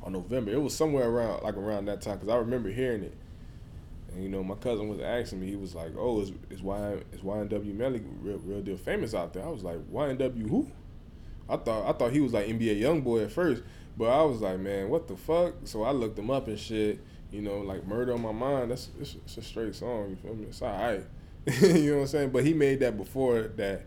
or 0.00 0.10
November. 0.10 0.52
It 0.52 0.62
was 0.62 0.74
somewhere 0.74 1.08
around 1.08 1.42
like 1.42 1.56
around 1.56 1.86
that 1.86 2.00
time 2.00 2.18
because 2.18 2.32
I 2.32 2.36
remember 2.36 2.70
hearing 2.70 3.02
it. 3.02 3.14
And 4.12 4.22
you 4.22 4.28
know, 4.28 4.42
my 4.42 4.54
cousin 4.54 4.88
was 4.88 5.00
asking 5.00 5.40
me. 5.40 5.48
He 5.48 5.56
was 5.56 5.74
like, 5.74 5.92
"Oh, 5.98 6.20
is 6.20 6.32
is 6.50 6.62
Y 6.62 6.98
is 7.12 7.20
YNW 7.20 7.74
Melly 7.74 8.02
real, 8.20 8.38
real 8.38 8.62
deal 8.62 8.76
famous 8.76 9.14
out 9.14 9.32
there?" 9.32 9.44
I 9.44 9.48
was 9.48 9.62
like, 9.62 9.78
"YNW 9.90 10.48
who?" 10.48 10.70
I 11.52 11.56
thought 11.56 11.86
I 11.86 11.92
thought 11.92 12.12
he 12.12 12.20
was 12.20 12.32
like 12.32 12.46
NBA 12.46 12.80
YoungBoy 12.80 13.24
at 13.24 13.32
first, 13.32 13.62
but 13.96 14.06
I 14.06 14.22
was 14.22 14.40
like, 14.40 14.58
man, 14.58 14.88
what 14.88 15.06
the 15.08 15.16
fuck? 15.16 15.54
So 15.64 15.82
I 15.82 15.90
looked 15.90 16.18
him 16.18 16.30
up 16.30 16.48
and 16.48 16.58
shit. 16.58 17.00
You 17.30 17.42
know, 17.42 17.58
like 17.60 17.86
Murder 17.86 18.12
on 18.12 18.22
My 18.22 18.32
Mind. 18.32 18.70
That's 18.70 18.88
it's, 19.00 19.16
it's 19.24 19.36
a 19.36 19.42
straight 19.42 19.74
song. 19.74 20.10
You 20.10 20.16
feel 20.16 20.34
me? 20.34 20.46
It's 20.46 20.62
alright. 20.62 21.04
you 21.60 21.90
know 21.90 21.96
what 21.96 22.02
I'm 22.02 22.06
saying? 22.08 22.30
But 22.30 22.44
he 22.44 22.54
made 22.54 22.80
that 22.80 22.96
before 22.96 23.42
that 23.56 23.82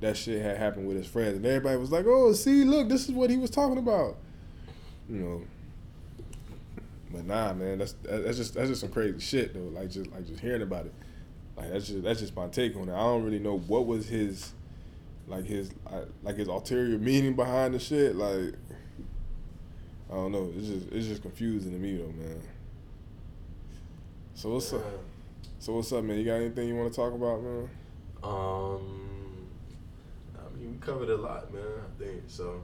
that 0.00 0.16
shit 0.16 0.42
had 0.42 0.58
happened 0.58 0.86
with 0.86 0.96
his 0.96 1.06
friends, 1.06 1.36
and 1.36 1.46
everybody 1.46 1.76
was 1.76 1.90
like, 1.90 2.06
oh, 2.06 2.32
see, 2.32 2.64
look, 2.64 2.88
this 2.88 3.04
is 3.04 3.12
what 3.12 3.30
he 3.30 3.36
was 3.36 3.50
talking 3.50 3.78
about. 3.78 4.16
You 5.08 5.16
know. 5.16 5.42
But 7.10 7.26
nah, 7.26 7.52
man, 7.54 7.78
that's 7.78 7.94
that's 8.02 8.36
just 8.36 8.54
that's 8.54 8.68
just 8.68 8.80
some 8.80 8.90
crazy 8.90 9.18
shit 9.20 9.54
though. 9.54 9.78
Like 9.78 9.90
just 9.90 10.10
like 10.10 10.26
just 10.26 10.40
hearing 10.40 10.62
about 10.62 10.86
it, 10.86 10.94
like 11.56 11.70
that's 11.70 11.86
just 11.86 12.02
that's 12.02 12.20
just 12.20 12.34
my 12.34 12.48
take 12.48 12.76
on 12.76 12.88
it. 12.88 12.92
I 12.92 13.00
don't 13.00 13.22
really 13.22 13.38
know 13.38 13.58
what 13.58 13.86
was 13.86 14.08
his 14.08 14.52
like 15.26 15.44
his 15.44 15.70
like 16.22 16.36
his 16.36 16.48
ulterior 16.48 16.98
meaning 16.98 17.34
behind 17.34 17.74
the 17.74 17.78
shit. 17.78 18.16
Like 18.16 18.54
I 20.10 20.14
don't 20.14 20.32
know. 20.32 20.52
It's 20.56 20.68
just 20.68 20.92
it's 20.92 21.06
just 21.06 21.22
confusing 21.22 21.72
to 21.72 21.78
me 21.78 21.96
though, 21.96 22.12
man. 22.12 22.40
So 24.34 24.50
what's 24.50 24.72
yeah. 24.72 24.78
up? 24.78 24.84
So 25.58 25.72
what's 25.74 25.92
up, 25.92 26.04
man? 26.04 26.18
You 26.18 26.24
got 26.24 26.34
anything 26.34 26.68
you 26.68 26.76
want 26.76 26.92
to 26.92 26.96
talk 26.96 27.14
about, 27.14 27.42
man? 27.42 27.70
Um, 28.22 29.46
I 30.36 30.58
mean, 30.58 30.72
we 30.72 30.78
covered 30.78 31.08
a 31.08 31.16
lot, 31.16 31.52
man. 31.52 31.62
I 31.62 32.02
think 32.02 32.22
so. 32.26 32.62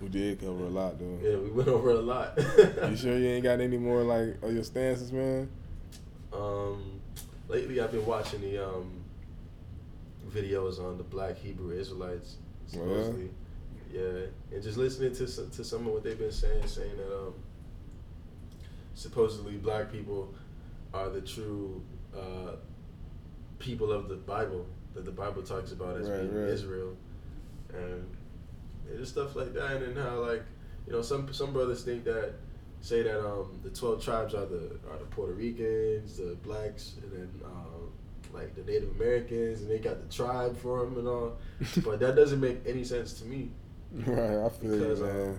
We 0.00 0.08
did 0.08 0.40
cover 0.40 0.64
a 0.64 0.68
lot, 0.68 0.98
though. 0.98 1.18
Yeah, 1.22 1.36
we 1.36 1.50
went 1.50 1.68
over 1.70 1.90
a 1.90 2.00
lot. 2.00 2.36
you 2.36 2.96
sure 2.96 3.16
you 3.16 3.28
ain't 3.28 3.44
got 3.44 3.60
any 3.60 3.76
more 3.76 4.02
like 4.02 4.42
of 4.42 4.52
your 4.52 4.64
stances, 4.64 5.12
man? 5.12 5.48
Um, 6.32 7.00
lately 7.48 7.80
I've 7.80 7.92
been 7.92 8.04
watching 8.06 8.40
the 8.40 8.66
um 8.66 9.01
videos 10.32 10.78
on 10.80 10.96
the 10.96 11.04
Black 11.04 11.38
Hebrew 11.38 11.78
Israelites, 11.78 12.36
supposedly. 12.66 13.30
Yeah. 13.92 14.00
yeah, 14.00 14.26
and 14.52 14.62
just 14.62 14.78
listening 14.78 15.14
to 15.14 15.26
to 15.26 15.64
some 15.64 15.86
of 15.86 15.92
what 15.92 16.04
they've 16.04 16.18
been 16.18 16.32
saying, 16.32 16.66
saying 16.66 16.96
that 16.96 17.16
um 17.16 17.34
supposedly 18.94 19.56
black 19.56 19.90
people 19.90 20.34
are 20.92 21.08
the 21.08 21.20
true 21.20 21.82
uh, 22.14 22.56
people 23.58 23.92
of 23.92 24.08
the 24.08 24.16
Bible 24.16 24.66
that 24.94 25.04
the 25.04 25.10
Bible 25.10 25.42
talks 25.42 25.72
about 25.72 25.96
as 25.96 26.08
right, 26.08 26.20
being 26.20 26.34
right. 26.34 26.50
Israel, 26.50 26.96
and 27.72 28.06
just 28.98 29.12
stuff 29.12 29.34
like 29.34 29.54
that, 29.54 29.76
and 29.76 29.96
then 29.96 30.04
how 30.04 30.20
like 30.20 30.42
you 30.86 30.92
know 30.92 31.02
some 31.02 31.32
some 31.32 31.52
brothers 31.52 31.82
think 31.82 32.04
that 32.04 32.34
say 32.80 33.02
that 33.02 33.18
um, 33.18 33.60
the 33.62 33.70
twelve 33.70 34.04
tribes 34.04 34.34
are 34.34 34.46
the 34.46 34.78
are 34.90 34.98
the 34.98 35.06
Puerto 35.06 35.32
Ricans, 35.32 36.18
the 36.18 36.36
blacks, 36.42 36.96
and 37.02 37.12
then 37.12 37.30
um, 37.44 37.71
like 38.32 38.54
the 38.54 38.62
Native 38.62 38.90
Americans, 38.96 39.60
and 39.60 39.70
they 39.70 39.78
got 39.78 40.02
the 40.02 40.14
tribe 40.14 40.56
for 40.58 40.84
them 40.84 40.98
and 40.98 41.08
all, 41.08 41.38
but 41.84 42.00
that 42.00 42.16
doesn't 42.16 42.40
make 42.40 42.58
any 42.66 42.84
sense 42.84 43.14
to 43.14 43.24
me. 43.24 43.50
Right, 43.92 44.44
I 44.44 44.48
feel 44.48 44.70
because, 44.70 45.00
you, 45.00 45.06
man. 45.06 45.38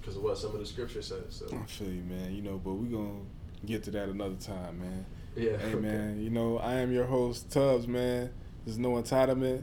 Because 0.00 0.16
um, 0.16 0.20
of 0.20 0.24
what 0.24 0.38
some 0.38 0.52
of 0.54 0.60
the 0.60 0.66
scripture 0.66 1.02
says. 1.02 1.24
So. 1.28 1.46
I 1.46 1.64
feel 1.66 1.88
you, 1.88 2.02
man. 2.02 2.34
You 2.34 2.42
know, 2.42 2.60
but 2.62 2.74
we 2.74 2.88
gonna 2.88 3.20
get 3.64 3.84
to 3.84 3.90
that 3.92 4.08
another 4.08 4.34
time, 4.34 4.80
man. 4.80 5.06
Yeah. 5.36 5.56
Hey, 5.56 5.74
man. 5.74 6.20
You 6.20 6.30
know, 6.30 6.58
I 6.58 6.74
am 6.74 6.92
your 6.92 7.06
host, 7.06 7.50
Tubbs, 7.50 7.86
man. 7.86 8.30
There's 8.64 8.78
no 8.78 8.90
entitlement. 8.90 9.62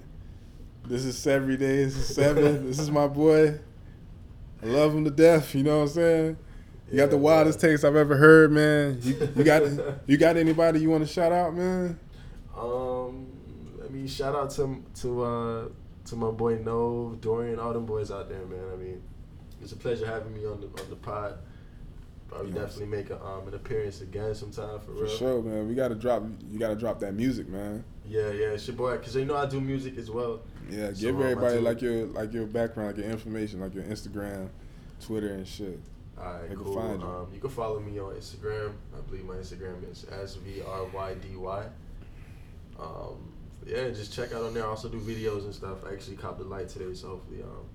This 0.87 1.05
is 1.05 1.25
every 1.27 1.57
day. 1.57 1.83
This 1.85 1.95
is 1.95 2.15
seven. 2.15 2.65
this 2.67 2.79
is 2.79 2.91
my 2.91 3.07
boy. 3.07 3.59
I 4.61 4.65
love 4.65 4.95
him 4.95 5.05
to 5.05 5.11
death. 5.11 5.53
You 5.55 5.63
know 5.63 5.77
what 5.77 5.83
I'm 5.83 5.89
saying? 5.89 6.37
You 6.91 6.97
got 6.97 7.09
the 7.09 7.17
wildest 7.17 7.61
takes 7.61 7.83
I've 7.83 7.95
ever 7.95 8.17
heard, 8.17 8.51
man. 8.51 8.99
You, 9.01 9.29
you 9.35 9.43
got 9.43 9.63
you 10.07 10.17
got 10.17 10.37
anybody 10.37 10.81
you 10.81 10.89
want 10.89 11.05
to 11.05 11.11
shout 11.11 11.31
out, 11.31 11.55
man? 11.55 11.99
Um, 12.61 13.27
I 13.83 13.89
mean, 13.89 14.07
shout 14.07 14.35
out 14.35 14.51
to 14.51 14.83
to 15.01 15.23
uh 15.23 15.69
to 16.05 16.15
my 16.15 16.31
boy 16.31 16.57
Nove, 16.57 17.19
Dorian, 17.21 17.59
all 17.59 17.73
them 17.73 17.85
boys 17.85 18.11
out 18.11 18.29
there, 18.29 18.45
man. 18.45 18.63
I 18.71 18.75
mean, 18.75 19.01
it's 19.61 19.71
a 19.71 19.75
pleasure 19.75 20.05
having 20.05 20.33
me 20.33 20.45
on 20.45 20.61
the 20.61 20.67
on 20.67 20.89
the 20.89 20.95
pod. 20.95 21.39
Probably 22.27 22.51
yes. 22.53 22.59
definitely 22.59 22.97
make 22.97 23.09
a, 23.09 23.21
um, 23.25 23.45
an 23.49 23.55
appearance 23.55 23.99
again 23.99 24.33
sometime 24.33 24.79
for, 24.79 24.85
for 24.85 24.91
real. 24.93 25.07
For 25.07 25.17
sure, 25.17 25.41
man. 25.41 25.67
We 25.67 25.75
gotta 25.75 25.95
drop. 25.95 26.23
You 26.49 26.59
gotta 26.59 26.75
drop 26.75 26.99
that 27.01 27.13
music, 27.13 27.49
man. 27.49 27.83
Yeah, 28.07 28.31
yeah, 28.31 28.47
it's 28.51 28.67
your 28.67 28.77
boy. 28.77 28.97
Cause 28.99 29.15
you 29.15 29.25
know 29.25 29.35
I 29.35 29.47
do 29.47 29.59
music 29.59 29.97
as 29.97 30.09
well. 30.09 30.39
Yeah, 30.69 30.93
so, 30.93 31.01
give 31.01 31.15
um, 31.17 31.23
everybody 31.23 31.59
like 31.59 31.81
your 31.81 32.05
like 32.07 32.31
your 32.31 32.45
background, 32.45 32.95
like 32.95 33.03
your 33.03 33.11
information, 33.11 33.59
like 33.59 33.75
your 33.75 33.83
Instagram, 33.83 34.47
Twitter, 35.05 35.33
and 35.33 35.45
shit. 35.45 35.79
All 36.17 36.33
right, 36.33 36.55
cool. 36.55 36.75
Find 36.75 37.01
you. 37.01 37.07
Um, 37.07 37.27
you 37.33 37.39
can 37.39 37.49
follow 37.49 37.79
me 37.79 37.99
on 37.99 38.13
Instagram. 38.13 38.73
I 38.95 39.01
believe 39.01 39.25
my 39.25 39.35
Instagram 39.35 39.89
is 39.91 40.05
s 40.09 40.35
v 40.35 40.61
r 40.61 40.85
y 40.93 41.15
d 41.15 41.35
y. 41.35 41.65
Um, 42.81 43.31
yeah, 43.65 43.89
just 43.89 44.13
check 44.13 44.33
out 44.33 44.43
on 44.43 44.53
there. 44.53 44.65
I 44.65 44.69
also 44.69 44.89
do 44.89 44.99
videos 44.99 45.43
and 45.43 45.53
stuff. 45.53 45.85
I 45.85 45.93
actually 45.93 46.17
copped 46.17 46.39
the 46.39 46.45
light 46.45 46.67
today, 46.67 46.93
so 46.93 47.09
hopefully, 47.09 47.43
um, 47.43 47.65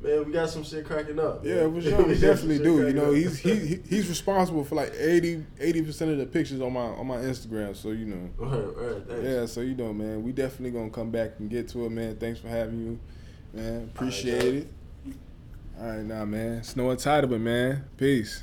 man, 0.00 0.24
we 0.26 0.32
got 0.32 0.48
some 0.48 0.64
shit 0.64 0.86
cracking 0.86 1.18
up. 1.18 1.44
Yeah, 1.44 1.68
for 1.70 1.80
sure. 1.82 2.02
We 2.04 2.18
definitely 2.18 2.58
do. 2.58 2.86
You 2.86 2.94
know, 2.94 3.12
he's 3.12 3.38
he, 3.38 3.80
he's 3.88 4.08
responsible 4.08 4.64
for 4.64 4.76
like 4.76 4.92
80 4.98 5.44
percent 5.82 6.10
of 6.10 6.18
the 6.18 6.26
pictures 6.26 6.60
on 6.60 6.72
my 6.72 6.80
on 6.80 7.06
my 7.06 7.18
Instagram. 7.18 7.76
So 7.76 7.90
you 7.90 8.06
know. 8.06 8.30
Right, 8.38 9.08
right, 9.08 9.22
yeah, 9.22 9.46
so 9.46 9.60
you 9.60 9.74
know, 9.74 9.92
man, 9.92 10.22
we 10.22 10.32
definitely 10.32 10.70
gonna 10.70 10.90
come 10.90 11.10
back 11.10 11.32
and 11.38 11.50
get 11.50 11.68
to 11.70 11.84
it, 11.84 11.90
man. 11.90 12.16
Thanks 12.16 12.40
for 12.40 12.48
having 12.48 12.80
you, 12.80 12.98
man. 13.52 13.90
Appreciate 13.94 14.42
right, 14.42 14.54
it. 14.54 14.68
All 15.80 15.86
right, 15.86 16.04
now, 16.04 16.24
man. 16.24 16.58
It's 16.58 16.74
no 16.74 16.84
entitlement, 16.86 17.40
man. 17.40 17.84
Peace. 17.96 18.42